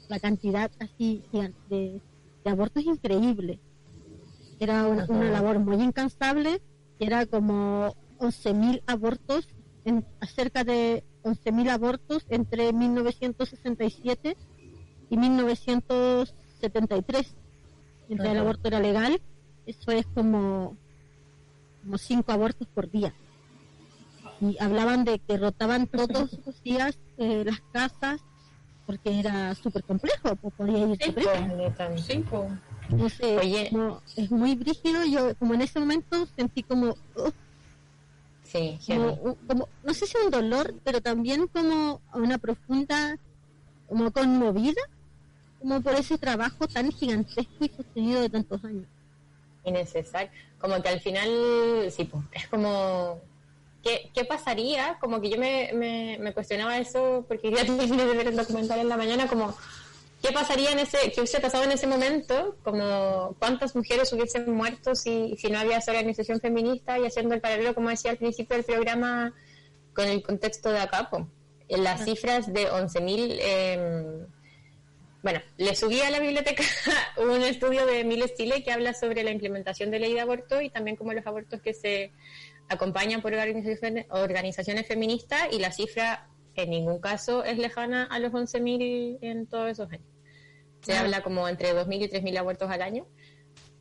la 0.07 0.19
cantidad 0.19 0.71
así 0.79 1.21
de, 1.69 2.01
de 2.43 2.51
abortos 2.51 2.83
increíble. 2.83 3.59
Era 4.59 4.87
una, 4.87 5.05
una 5.07 5.31
labor 5.31 5.59
muy 5.59 5.81
incansable, 5.81 6.61
era 6.99 7.25
como 7.25 7.95
11.000 8.19 8.83
abortos, 8.87 9.47
en, 9.85 10.05
cerca 10.27 10.63
de 10.63 11.03
11.000 11.23 11.69
abortos 11.69 12.25
entre 12.29 12.73
1967 12.73 14.35
y 15.09 15.17
1973. 15.17 17.35
Mientras 18.07 18.31
el 18.31 18.37
aborto 18.37 18.67
era 18.67 18.79
legal, 18.79 19.19
eso 19.65 19.91
es 19.91 20.05
como, 20.07 20.77
como 21.83 21.97
cinco 21.97 22.31
abortos 22.31 22.67
por 22.67 22.89
día. 22.89 23.13
Y 24.41 24.55
hablaban 24.61 25.03
de 25.03 25.19
que 25.19 25.37
rotaban 25.37 25.87
todos 25.87 26.39
los 26.45 26.63
días 26.63 26.97
eh, 27.17 27.43
las 27.45 27.59
casas 27.71 28.21
porque 28.89 29.19
era 29.19 29.53
súper 29.53 29.83
complejo, 29.83 30.35
pues 30.37 30.51
podía 30.55 30.79
ir 30.79 30.97
Sí. 30.99 31.13
Neta. 31.55 31.95
Sí. 31.95 32.25
Entonces, 32.89 33.37
Oye. 33.39 33.71
es 34.15 34.31
muy 34.31 34.55
brígido. 34.55 35.05
Yo, 35.05 35.35
como 35.35 35.53
en 35.53 35.61
ese 35.61 35.79
momento, 35.79 36.27
sentí 36.35 36.63
como, 36.63 36.87
uh, 37.15 37.29
Sí, 38.43 38.79
como, 38.87 39.69
no 39.83 39.93
sé 39.93 40.07
si 40.07 40.17
un 40.17 40.31
dolor, 40.31 40.73
pero 40.83 41.01
también 41.01 41.45
como 41.49 42.01
una 42.15 42.39
profunda, 42.39 43.15
como 43.87 44.09
conmovida, 44.09 44.81
como 45.59 45.81
por 45.81 45.93
ese 45.93 46.17
trabajo 46.17 46.67
tan 46.67 46.91
gigantesco 46.91 47.63
y 47.63 47.69
sostenido 47.69 48.21
de 48.21 48.29
tantos 48.31 48.65
años. 48.65 48.85
innecesario. 49.65 50.31
Como 50.59 50.81
que 50.81 50.89
al 50.89 50.99
final, 50.99 51.29
sí, 51.91 52.05
pues, 52.05 52.23
es 52.31 52.47
como, 52.47 53.21
¿qué, 53.83 54.11
qué 54.13 54.25
pasaría? 54.25 54.97
Como 54.99 55.21
que 55.21 55.29
yo 55.29 55.37
me, 55.37 55.71
me, 55.73 56.17
me 56.19 56.33
cuestionaba 56.33 56.77
eso 56.77 57.25
porque 57.27 57.51
ya 57.51 57.65
terminé 57.65 58.05
de 58.05 58.15
ver 58.15 58.27
el 58.27 58.35
documental 58.35 58.79
en 58.79 58.89
la 58.89 58.97
mañana, 58.97 59.27
como, 59.27 59.55
¿Qué 60.21 60.33
pasaría 60.33 60.71
en 60.71 60.79
ese, 60.79 61.11
qué 61.11 61.21
hubiese 61.21 61.39
pasado 61.39 61.63
en 61.63 61.71
ese 61.71 61.87
momento? 61.87 62.57
Como 62.63 63.35
cuántas 63.39 63.73
mujeres 63.73 64.11
hubiesen 64.11 64.51
muerto 64.51 64.93
si, 64.93 65.35
si 65.37 65.49
no 65.49 65.59
había 65.59 65.77
esa 65.77 65.91
organización 65.91 66.41
feminista 66.41 66.99
y 66.99 67.05
haciendo 67.05 67.35
el 67.35 67.41
paralelo, 67.41 67.73
como 67.73 67.89
decía 67.89 68.11
al 68.11 68.17
principio 68.17 68.57
del 68.57 68.65
programa, 68.65 69.33
con 69.93 70.07
el 70.07 70.21
contexto 70.21 70.71
de 70.71 70.79
Acapo. 70.79 71.29
En 71.69 71.83
las 71.85 72.03
cifras 72.03 72.51
de 72.51 72.69
11.000, 72.69 73.37
eh, 73.39 74.25
bueno, 75.23 75.41
le 75.57 75.75
subí 75.75 76.01
a 76.01 76.09
la 76.09 76.19
biblioteca 76.19 76.63
un 77.17 77.41
estudio 77.41 77.85
de 77.85 78.03
Miles 78.03 78.33
Chile 78.35 78.61
que 78.61 78.73
habla 78.73 78.93
sobre 78.93 79.23
la 79.23 79.31
implementación 79.31 79.89
de 79.89 79.99
ley 79.99 80.13
de 80.13 80.21
aborto 80.21 80.59
y 80.61 80.69
también 80.69 80.97
como 80.97 81.13
los 81.13 81.25
abortos 81.25 81.61
que 81.61 81.73
se 81.73 82.11
acompañan 82.69 83.21
por 83.21 83.33
organizaciones, 83.33 84.05
organizaciones 84.09 84.87
feministas 84.87 85.47
y 85.51 85.59
la 85.59 85.71
cifra 85.71 86.27
en 86.55 86.69
ningún 86.69 86.99
caso 86.99 87.43
es 87.43 87.57
lejana 87.57 88.03
a 88.05 88.19
los 88.19 88.31
11.000 88.33 89.17
en 89.21 89.47
todos 89.47 89.69
esos 89.71 89.91
años. 89.91 90.05
Se 90.81 90.93
Ah. 90.93 91.01
habla 91.01 91.21
como 91.21 91.47
entre 91.47 91.73
2.000 91.73 92.03
y 92.03 92.07
3.000 92.07 92.37
abortos 92.37 92.69
al 92.69 92.81
año 92.81 93.05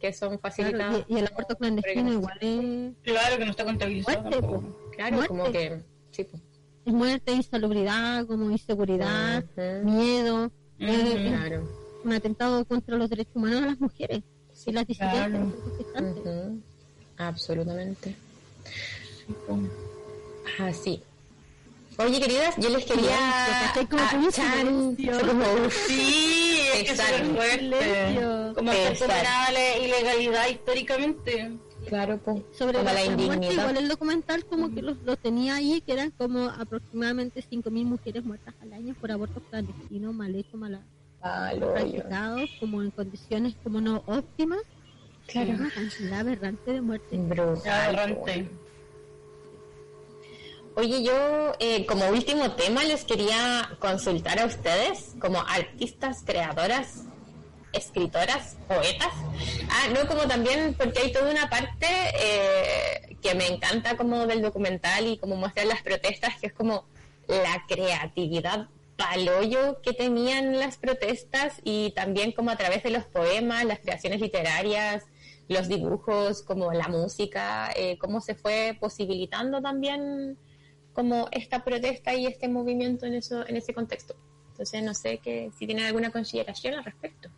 que 0.01 0.12
son 0.12 0.39
facilitados. 0.39 0.97
Claro, 0.99 1.07
y, 1.09 1.14
y 1.14 1.18
el 1.18 1.26
aborto 1.26 1.57
clandestino 1.57 2.12
igual 2.12 2.39
es, 2.41 2.93
Claro 3.03 3.36
que 3.39 3.45
no 3.45 3.51
está 3.51 3.64
contabilizado. 3.64 4.20
Muerte, 4.22 4.41
tampoco. 4.41 4.91
Claro, 4.93 5.12
Muerte. 5.16 5.28
como 5.28 5.53
que... 5.53 5.80
Sí, 6.12 6.24
pues. 6.24 6.43
es 6.86 6.93
muerte, 6.93 7.32
insalubridad, 7.32 8.26
como 8.26 8.51
inseguridad, 8.51 9.45
Ujú. 9.57 9.91
miedo, 9.91 10.51
es 10.78 11.14
Claro. 11.14 11.68
un 12.05 12.12
atentado 12.12 12.64
contra 12.64 12.97
los 12.97 13.11
derechos 13.11 13.34
humanos 13.36 13.61
de 13.62 13.66
las 13.66 13.80
mujeres 13.80 14.22
y 14.66 14.72
las 14.72 14.86
disidencias 14.86 15.28
Claro. 15.28 15.53
gestantes. 15.78 16.24
Ujú. 16.26 16.62
Absolutamente. 17.18 18.14
Así. 20.59 21.03
Oye, 21.99 22.21
queridas, 22.21 22.55
yo 22.59 22.69
les 22.69 22.85
quería... 22.85 23.16
¿cachai? 23.75 23.87
Como 23.89 24.03
Ah, 24.03 24.12
uf. 25.66 25.75
Sí, 25.89 26.61
es 26.75 26.91
que 26.91 26.97
fuerte. 27.35 28.21
Como 28.55 28.71
la 28.73 29.77
ilegalidad 29.79 30.49
históricamente. 30.49 31.59
Claro, 31.89 32.19
pues. 32.19 32.43
sobre 32.53 32.79
como 32.79 32.85
la, 32.85 32.93
la 32.93 33.01
muerte, 33.11 33.23
indignidad. 33.23 33.53
igual 33.53 33.77
el 33.79 33.89
documental 33.89 34.45
como 34.45 34.75
que 34.75 34.83
los, 34.83 34.99
los 35.05 35.19
tenía 35.19 35.57
ahí, 35.57 35.81
que 35.81 35.93
eran 35.93 36.11
como 36.11 36.45
aproximadamente 36.49 37.43
5.000 37.43 37.71
mujeres 37.85 38.25
muertas 38.25 38.55
al 38.61 38.73
año 38.75 38.95
por 39.01 39.11
abortos 39.11 39.43
clandestinos, 39.51 40.14
mal 40.14 40.35
hechos, 40.35 40.55
mal 40.55 40.75
yo. 41.59 41.73
practicados, 41.73 42.51
como 42.61 42.83
en 42.83 42.91
condiciones 42.91 43.55
como 43.62 43.81
no 43.81 44.03
óptimas. 44.07 44.61
Claro. 45.29 45.51
Una 45.51 45.70
cantidad 45.70 46.20
aberrante 46.20 46.72
de. 46.72 46.81
Brutal, 46.81 47.97
Aberrante. 47.97 48.49
Oye, 50.74 51.03
yo 51.03 51.53
eh, 51.59 51.85
como 51.87 52.09
último 52.09 52.53
tema 52.53 52.83
les 52.85 53.05
quería 53.05 53.76
consultar 53.79 54.39
a 54.39 54.47
ustedes 54.47 55.16
como 55.20 55.41
artistas, 55.41 56.22
creadoras, 56.24 57.05
escritoras, 57.72 58.57
poetas. 58.66 59.12
Ah, 59.70 59.89
no, 59.93 60.09
como 60.09 60.22
también 60.29 60.74
porque 60.79 61.01
hay 61.01 61.12
toda 61.12 61.31
una 61.31 61.51
parte 61.51 61.87
eh, 62.18 63.16
que 63.20 63.35
me 63.35 63.49
encanta 63.49 63.97
como 63.97 64.26
del 64.26 64.41
documental 64.41 65.09
y 65.09 65.18
como 65.18 65.37
muestran 65.37 65.68
las 65.68 65.83
protestas, 65.83 66.37
que 66.41 66.47
es 66.47 66.53
como 66.53 66.87
la 67.26 67.64
creatividad 67.68 68.68
paloyo 68.97 69.81
que 69.83 69.93
tenían 69.93 70.59
las 70.59 70.76
protestas 70.76 71.55
y 71.64 71.91
también 71.91 72.33
como 72.33 72.51
a 72.51 72.57
través 72.57 72.83
de 72.83 72.91
los 72.91 73.05
poemas, 73.05 73.64
las 73.64 73.79
creaciones 73.79 74.20
literarias, 74.20 75.05
los 75.49 75.68
dibujos, 75.68 76.42
como 76.42 76.72
la 76.72 76.88
música, 76.88 77.70
eh, 77.74 77.99
cómo 77.99 78.20
se 78.20 78.34
fue 78.34 78.76
posibilitando 78.78 79.61
también 79.61 80.36
como 80.92 81.28
esta 81.32 81.64
protesta 81.64 82.14
y 82.14 82.26
este 82.26 82.49
movimiento 82.49 83.07
en 83.07 83.14
eso 83.14 83.46
en 83.46 83.57
ese 83.57 83.72
contexto. 83.72 84.14
Entonces 84.51 84.82
no 84.82 84.94
sé 84.94 85.18
que 85.18 85.51
si 85.59 85.66
tienen 85.66 85.86
alguna 85.86 86.11
consideración 86.11 86.74
al 86.74 86.84
respecto. 86.84 87.30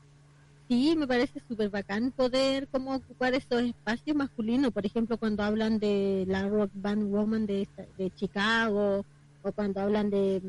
Sí, 0.69 0.95
me 0.97 1.07
parece 1.07 1.43
súper 1.49 1.69
bacán 1.69 2.13
poder 2.13 2.69
como 2.69 2.95
ocupar 2.95 3.35
esos 3.35 3.61
espacios 3.63 4.17
masculinos, 4.17 4.73
por 4.73 4.87
ejemplo, 4.87 5.19
cuando 5.19 5.43
hablan 5.43 5.79
de 5.79 6.25
la 6.29 6.49
rock 6.49 6.71
band 6.75 7.11
woman 7.13 7.45
de, 7.45 7.69
de 7.99 8.11
Chicago, 8.13 9.05
o 9.43 9.53
cuando 9.53 9.81
hablan 9.81 10.11
de, 10.11 10.41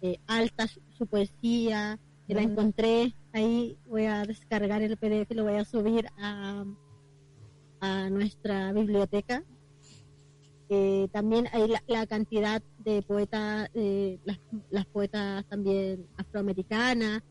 de 0.00 0.18
Alta, 0.26 0.66
su, 0.66 0.80
su 0.96 1.06
poesía, 1.06 1.98
que 2.26 2.34
la 2.34 2.42
encontré, 2.42 3.14
ahí 3.32 3.76
voy 3.86 4.06
a 4.06 4.24
descargar 4.24 4.82
el 4.82 4.96
PDF, 4.96 5.30
lo 5.34 5.44
voy 5.44 5.56
a 5.56 5.64
subir 5.64 6.06
a, 6.18 6.64
a 7.80 8.10
nuestra 8.10 8.72
biblioteca. 8.72 9.44
Eh, 10.68 11.08
también 11.12 11.46
hay 11.52 11.72
la, 11.86 12.06
cantidad 12.06 12.62
de 12.78 13.02
poetas, 13.02 13.70
las, 14.24 14.38
las 14.70 14.86
poetas 14.86 15.44
también 15.46 16.06
afroamericanas, 16.16 17.22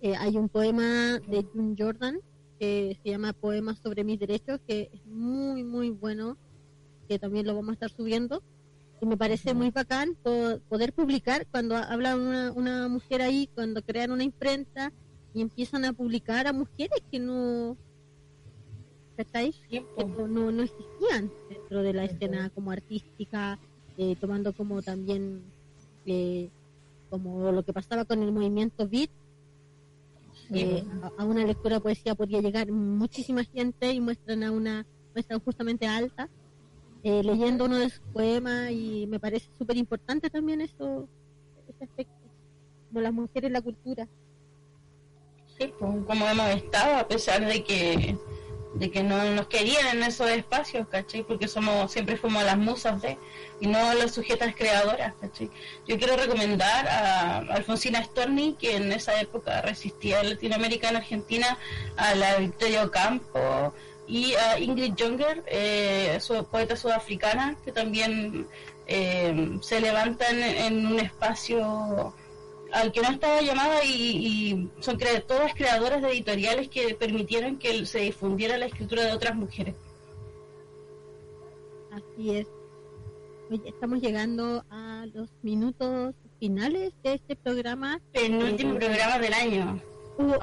eh, 0.00 0.16
hay 0.16 0.36
un 0.36 0.48
poema 0.48 1.20
de 1.28 1.44
June 1.44 1.76
Jordan 1.78 2.18
que 2.58 2.98
se 3.02 3.10
llama 3.10 3.32
Poemas 3.32 3.78
sobre 3.78 4.02
mis 4.02 4.18
derechos, 4.18 4.60
que 4.66 4.90
es 4.92 5.06
muy, 5.06 5.62
muy 5.62 5.90
bueno, 5.90 6.36
que 7.08 7.18
también 7.18 7.46
lo 7.46 7.54
vamos 7.54 7.70
a 7.70 7.72
estar 7.74 7.90
subiendo. 7.90 8.42
Y 9.00 9.06
me 9.06 9.16
parece 9.16 9.52
muy 9.54 9.70
bacán 9.70 10.16
po- 10.22 10.58
poder 10.68 10.92
publicar 10.92 11.46
cuando 11.50 11.76
habla 11.76 12.16
una, 12.16 12.52
una 12.52 12.88
mujer 12.88 13.20
ahí, 13.22 13.48
cuando 13.54 13.82
crean 13.82 14.12
una 14.12 14.24
imprenta 14.24 14.92
y 15.34 15.40
empiezan 15.40 15.84
a 15.84 15.92
publicar 15.92 16.46
a 16.46 16.52
mujeres 16.52 17.00
que 17.10 17.18
no, 17.18 17.76
¿cachai? 19.24 19.54
Po. 19.94 20.04
no, 20.28 20.50
no, 20.52 20.62
existían 20.62 21.30
dentro 21.48 21.82
de 21.82 21.92
la 21.92 22.04
escena 22.04 22.50
como 22.50 22.70
artística, 22.70 23.58
eh, 23.96 24.16
tomando 24.20 24.52
como 24.54 24.82
también 24.82 25.42
eh, 26.06 26.50
como 27.10 27.52
lo 27.52 27.62
que 27.64 27.72
pasaba 27.72 28.04
con 28.04 28.22
el 28.22 28.32
movimiento 28.32 28.88
beat. 28.88 29.10
eh, 30.54 30.84
a, 31.02 31.22
a 31.22 31.24
una 31.24 31.44
lectura 31.44 31.76
de 31.76 31.80
poesía 31.80 32.14
podría 32.14 32.40
llegar 32.40 32.70
muchísima 32.72 33.44
gente 33.44 33.92
y 33.92 34.00
muestran 34.00 34.42
a 34.42 34.50
una 34.52 34.86
muestran 35.14 35.40
justamente 35.40 35.86
a 35.86 35.96
alta 35.96 36.28
eh, 37.02 37.22
leyendo 37.22 37.64
uno 37.66 37.78
de 37.78 37.90
sus 37.90 38.00
poemas 38.12 38.70
y 38.70 39.06
me 39.08 39.18
parece 39.20 39.48
súper 39.58 39.76
importante 39.76 40.30
también 40.30 40.60
eso 40.60 41.08
ese 41.68 41.84
aspecto 41.84 42.14
como 42.88 43.00
las 43.00 43.12
mujeres 43.12 43.50
la 43.50 43.62
cultura 43.62 44.08
Sí, 45.58 45.72
pues, 45.78 46.04
como 46.06 46.26
hemos 46.26 46.48
estado, 46.50 46.96
a 46.96 47.06
pesar 47.08 47.46
de 47.46 47.62
que 47.62 48.16
de 48.74 48.90
que 48.90 49.02
no 49.02 49.22
nos 49.32 49.46
querían 49.48 49.96
en 49.96 50.02
esos 50.02 50.30
espacios, 50.30 50.86
¿cachai? 50.88 51.22
Porque 51.22 51.48
somos 51.48 51.92
siempre 51.92 52.16
fuimos 52.16 52.42
las 52.44 52.56
musas 52.56 53.02
de, 53.02 53.18
y 53.60 53.66
no 53.66 53.94
las 53.94 54.12
sujetas 54.12 54.54
creadoras, 54.54 55.14
¿cachai? 55.20 55.50
Yo 55.86 55.98
quiero 55.98 56.16
recomendar 56.16 56.88
a 56.88 57.38
Alfonsina 57.38 58.02
Storni, 58.02 58.54
que 58.54 58.76
en 58.76 58.92
esa 58.92 59.20
época 59.20 59.60
resistía 59.62 60.20
en 60.20 60.30
Latinoamérica, 60.30 60.88
en 60.88 60.96
Argentina, 60.96 61.58
a 61.96 62.14
la 62.14 62.36
Victoria 62.36 62.84
Ocampo 62.84 63.74
y 64.06 64.34
a 64.34 64.58
Ingrid 64.58 64.94
Junger, 64.98 65.44
eh, 65.46 66.18
su 66.20 66.44
poeta 66.46 66.76
sudafricana, 66.76 67.56
que 67.64 67.72
también 67.72 68.46
eh, 68.86 69.58
se 69.60 69.80
levantan 69.80 70.42
en 70.42 70.86
un 70.86 70.98
espacio 70.98 72.14
al 72.72 72.90
que 72.92 73.00
no 73.02 73.10
estaba 73.10 73.40
llamada 73.42 73.84
y, 73.84 73.90
y 73.92 74.70
son 74.80 74.98
cre- 74.98 75.24
todas 75.26 75.54
creadoras 75.54 76.00
de 76.02 76.08
editoriales 76.10 76.68
que 76.68 76.94
permitieron 76.94 77.58
que 77.58 77.84
se 77.86 78.00
difundiera 78.00 78.56
la 78.58 78.66
escritura 78.66 79.04
de 79.04 79.12
otras 79.12 79.34
mujeres. 79.36 79.74
Así 81.90 82.30
es. 82.36 82.46
Oye, 83.50 83.62
estamos 83.68 84.00
llegando 84.00 84.64
a 84.70 85.06
los 85.12 85.28
minutos 85.42 86.14
finales 86.40 86.92
de 87.02 87.14
este 87.14 87.36
programa. 87.36 88.00
Penúltimo 88.12 88.74
Eh, 88.74 88.78
programa 88.78 89.18
del 89.18 89.34
año. 89.34 89.80
Un 90.16 90.28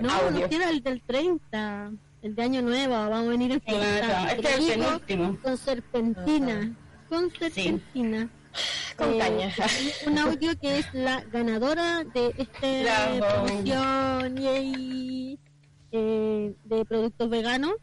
no, 0.00 0.10
audio. 0.10 0.40
nos 0.40 0.48
queda 0.48 0.70
el 0.70 0.82
del 0.82 1.02
30, 1.02 1.92
el 2.22 2.34
de 2.34 2.42
Año 2.42 2.62
Nuevo. 2.62 2.92
Vamos 2.94 3.26
a 3.26 3.30
venir 3.30 3.52
en 3.52 3.60
fiesta. 3.60 4.32
Este 4.32 4.48
es 4.48 4.58
el 4.70 4.80
penúltimo. 4.80 5.38
con 5.42 5.56
serpentina. 5.58 6.76
Con 7.08 7.30
serpentina. 7.30 8.30
Con 8.96 9.14
Eh, 9.14 9.18
caña. 9.18 9.54
Un 10.06 10.18
audio 10.18 10.58
que 10.60 10.78
es 10.78 10.94
la 10.94 11.20
ganadora 11.32 12.04
de 12.04 12.34
esta 12.36 13.18
promoción 13.18 14.36
yay, 14.36 15.38
eh, 15.92 16.54
de 16.64 16.84
productos 16.84 17.30
veganos. 17.30 17.74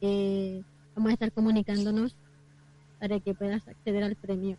Eh, 0.00 0.62
vamos 0.94 1.10
a 1.10 1.12
estar 1.14 1.32
comunicándonos 1.32 2.16
para 3.00 3.20
que 3.20 3.34
puedas 3.34 3.66
acceder 3.66 4.04
al 4.04 4.16
premio. 4.16 4.56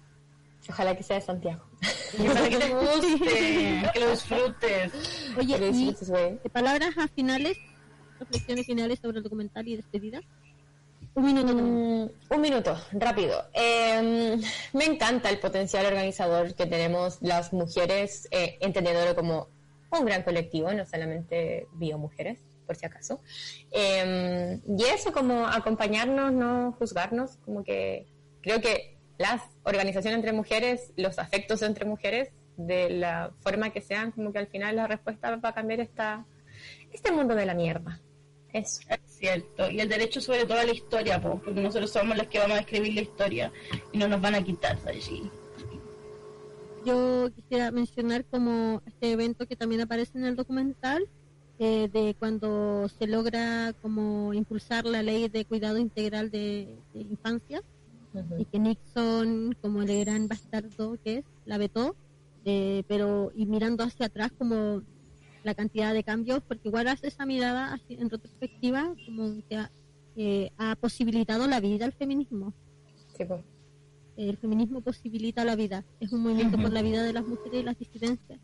Ojalá 0.70 0.96
que 0.96 1.04
sea 1.04 1.18
de 1.18 1.22
Santiago. 1.22 1.64
Para 2.18 2.50
que 2.50 2.58
te 2.58 2.70
guste, 2.74 3.90
que 3.94 4.00
lo 4.00 4.12
disfrutes. 4.12 5.32
Oye, 5.38 5.54
Que 5.54 5.60
lo 5.60 5.72
disfrutes, 5.72 6.52
palabras 6.52 6.98
a 6.98 7.08
finales, 7.10 7.58
reflexiones 8.20 8.66
finales 8.66 9.00
sobre 9.00 9.18
el 9.18 9.24
documental 9.24 9.68
y 9.68 9.76
despedida. 9.76 10.22
Un 11.18 11.26
minuto. 11.26 11.52
Mm, 11.56 12.36
un 12.36 12.42
minuto, 12.42 12.78
rápido. 12.92 13.44
Eh, 13.52 14.40
me 14.74 14.86
encanta 14.86 15.32
el 15.32 15.40
potencial 15.40 15.88
organizador 15.88 16.54
que 16.54 16.68
tenemos 16.68 17.18
las 17.22 17.54
mujeres, 17.54 18.28
eh, 18.30 18.60
entendiéndolo 18.62 19.16
como 19.16 19.48
un 19.90 20.06
gran 20.06 20.22
colectivo, 20.22 20.72
no 20.74 20.86
solamente 20.86 21.66
biomujeres, 21.74 22.38
por 22.68 22.76
si 22.76 22.86
acaso. 22.86 23.20
Eh, 23.72 24.60
y 24.68 24.84
eso, 24.84 25.12
como 25.12 25.48
acompañarnos, 25.48 26.32
no 26.34 26.74
juzgarnos, 26.74 27.38
como 27.38 27.64
que 27.64 28.06
creo 28.42 28.62
que 28.62 29.00
las 29.18 29.42
organizaciones 29.64 30.18
entre 30.18 30.34
mujeres, 30.34 30.94
los 30.98 31.18
afectos 31.18 31.64
entre 31.64 31.86
mujeres, 31.86 32.30
de 32.58 32.92
la 32.92 33.32
forma 33.40 33.72
que 33.72 33.82
sean, 33.82 34.12
como 34.12 34.32
que 34.32 34.38
al 34.38 34.48
final 34.48 34.76
la 34.76 34.86
respuesta 34.86 35.36
va 35.36 35.50
a 35.50 35.54
cambiar 35.56 35.80
esta, 35.80 36.28
este 36.92 37.12
mundo 37.12 37.34
de 37.34 37.48
la 37.48 37.56
mierda. 37.56 38.00
Eso. 38.54 38.82
Cierto. 39.20 39.72
Y 39.72 39.80
el 39.80 39.90
derecho 39.90 40.22
sobre 40.22 40.46
todo 40.46 40.60
a 40.60 40.64
la 40.64 40.74
historia, 40.74 41.22
po, 41.22 41.42
porque 41.44 41.60
nosotros 41.60 41.90
somos 41.90 42.16
los 42.18 42.28
que 42.28 42.40
vamos 42.40 42.58
a 42.58 42.62
escribir 42.62 42.94
la 42.94 43.02
historia 43.02 43.52
y 43.92 43.98
no 43.98 44.08
nos 44.08 44.22
van 44.22 44.36
a 44.36 44.44
quitar 44.44 44.80
de 44.84 44.92
allí. 44.92 45.32
Yo 46.86 47.30
quisiera 47.36 47.72
mencionar 47.72 48.26
como 48.26 48.82
este 48.86 49.12
evento 49.12 49.48
que 49.48 49.56
también 49.56 49.82
aparece 49.82 50.18
en 50.18 50.26
el 50.26 50.36
documental, 50.36 51.08
eh, 51.60 51.90
de 51.92 52.16
cuando 52.20 52.88
se 52.88 53.08
logra 53.08 53.74
como 53.82 54.34
impulsar 54.36 54.86
la 54.86 55.02
ley 55.02 55.28
de 55.28 55.44
cuidado 55.44 55.80
integral 55.80 56.30
de, 56.30 56.78
de 56.94 57.02
infancia 57.02 57.64
y 58.38 58.46
que 58.46 58.60
Nixon, 58.60 59.56
como 59.62 59.82
el 59.82 60.06
gran 60.06 60.28
bastardo 60.28 60.98
que 61.04 61.18
es, 61.18 61.26
la 61.46 61.58
vetó, 61.58 61.96
eh, 62.46 62.84
pero 62.88 63.32
y 63.36 63.46
mirando 63.46 63.84
hacia 63.84 64.06
atrás 64.06 64.32
como 64.38 64.82
la 65.44 65.56
cantidad 65.56 65.94
de 65.94 66.04
cambios, 66.04 66.42
porque 66.48 66.68
igual 66.68 66.88
hace 66.88 67.08
esa 67.08 67.26
mirada 67.26 67.74
así, 67.74 67.96
en 68.00 68.10
retrospectiva 68.10 68.94
como 69.06 69.42
que 69.48 69.56
ha, 69.56 69.72
eh, 70.16 70.52
ha 70.58 70.76
posibilitado 70.76 71.48
la 71.48 71.60
vida 71.60 71.86
al 71.86 71.94
feminismo. 71.94 72.54
Sí, 73.18 73.26
pues. 73.26 73.42
El 74.16 74.38
feminismo 74.38 74.82
posibilita 74.82 75.46
la 75.46 75.56
vida, 75.56 75.86
es 76.00 76.12
un 76.12 76.22
movimiento 76.22 76.58
por 76.58 76.72
la 76.72 76.82
vida 76.82 77.04
de 77.04 77.14
las 77.14 77.26
mujeres 77.26 77.62
y 77.62 77.64
las 77.64 77.78
disidencias. 77.78 78.40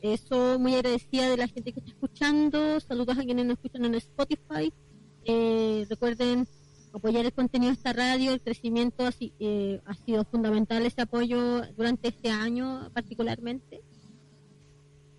Eso 0.00 0.58
muy 0.60 0.74
agradecida 0.76 1.28
de 1.28 1.36
la 1.36 1.48
gente 1.48 1.72
que 1.72 1.80
está 1.80 1.90
escuchando. 1.90 2.78
Saludos 2.78 3.18
a 3.18 3.24
quienes 3.24 3.44
nos 3.44 3.56
escuchan 3.56 3.84
en 3.84 3.96
Spotify. 3.96 4.72
Eh, 5.24 5.84
recuerden 5.90 6.46
apoyar 6.92 7.26
el 7.26 7.32
contenido 7.32 7.72
de 7.72 7.76
esta 7.76 7.92
radio. 7.92 8.32
El 8.32 8.40
crecimiento 8.40 9.08
eh, 9.40 9.80
ha 9.84 9.94
sido 9.94 10.24
fundamental 10.24 10.86
ese 10.86 11.02
apoyo 11.02 11.62
durante 11.76 12.08
este 12.08 12.30
año 12.30 12.88
particularmente 12.94 13.82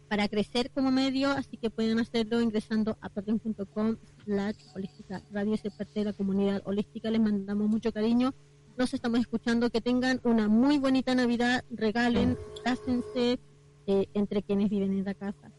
para 0.10 0.28
crecer 0.28 0.72
como 0.72 0.92
medio, 0.92 1.30
así 1.30 1.56
que 1.56 1.70
pueden 1.70 2.00
hacerlo 2.00 2.42
ingresando 2.42 2.98
a 3.00 3.10
patreon.com 3.10 3.96
slash 4.26 4.58
holística 4.76 5.22
radio, 5.32 5.56
ser 5.56 5.72
parte 5.72 6.00
de 6.00 6.06
la 6.06 6.14
comunidad 6.14 6.62
holística, 6.66 7.12
les 7.12 7.22
mandamos 7.22 7.70
mucho 7.70 7.94
cariño, 7.94 8.34
nos 8.76 8.94
estamos 8.94 9.20
escuchando, 9.20 9.70
que 9.70 9.82
tengan 9.82 10.20
una 10.24 10.48
muy 10.48 10.80
bonita 10.80 11.14
Navidad, 11.14 11.64
regalen, 11.70 12.38
cásense 12.64 13.40
eh, 13.86 14.08
entre 14.14 14.42
quienes 14.42 14.70
viven 14.70 14.92
en 14.94 15.06
la 15.06 15.14
casa. 15.14 15.52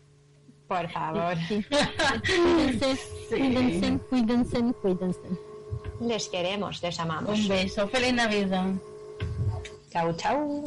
Por 0.67 0.89
favor. 0.91 1.37
Sí. 1.49 1.65
Cuídense, 2.27 2.99
cuídense, 3.29 3.99
cuídense, 4.09 4.75
cuídense. 4.81 5.21
Les 6.01 6.29
queremos, 6.29 6.83
les 6.83 6.99
amamos. 6.99 7.39
Un 7.39 7.49
beso. 7.49 7.89
Feliz 7.89 8.15
Navidad. 8.15 8.73
Chau, 9.91 10.13
chau. 10.15 10.65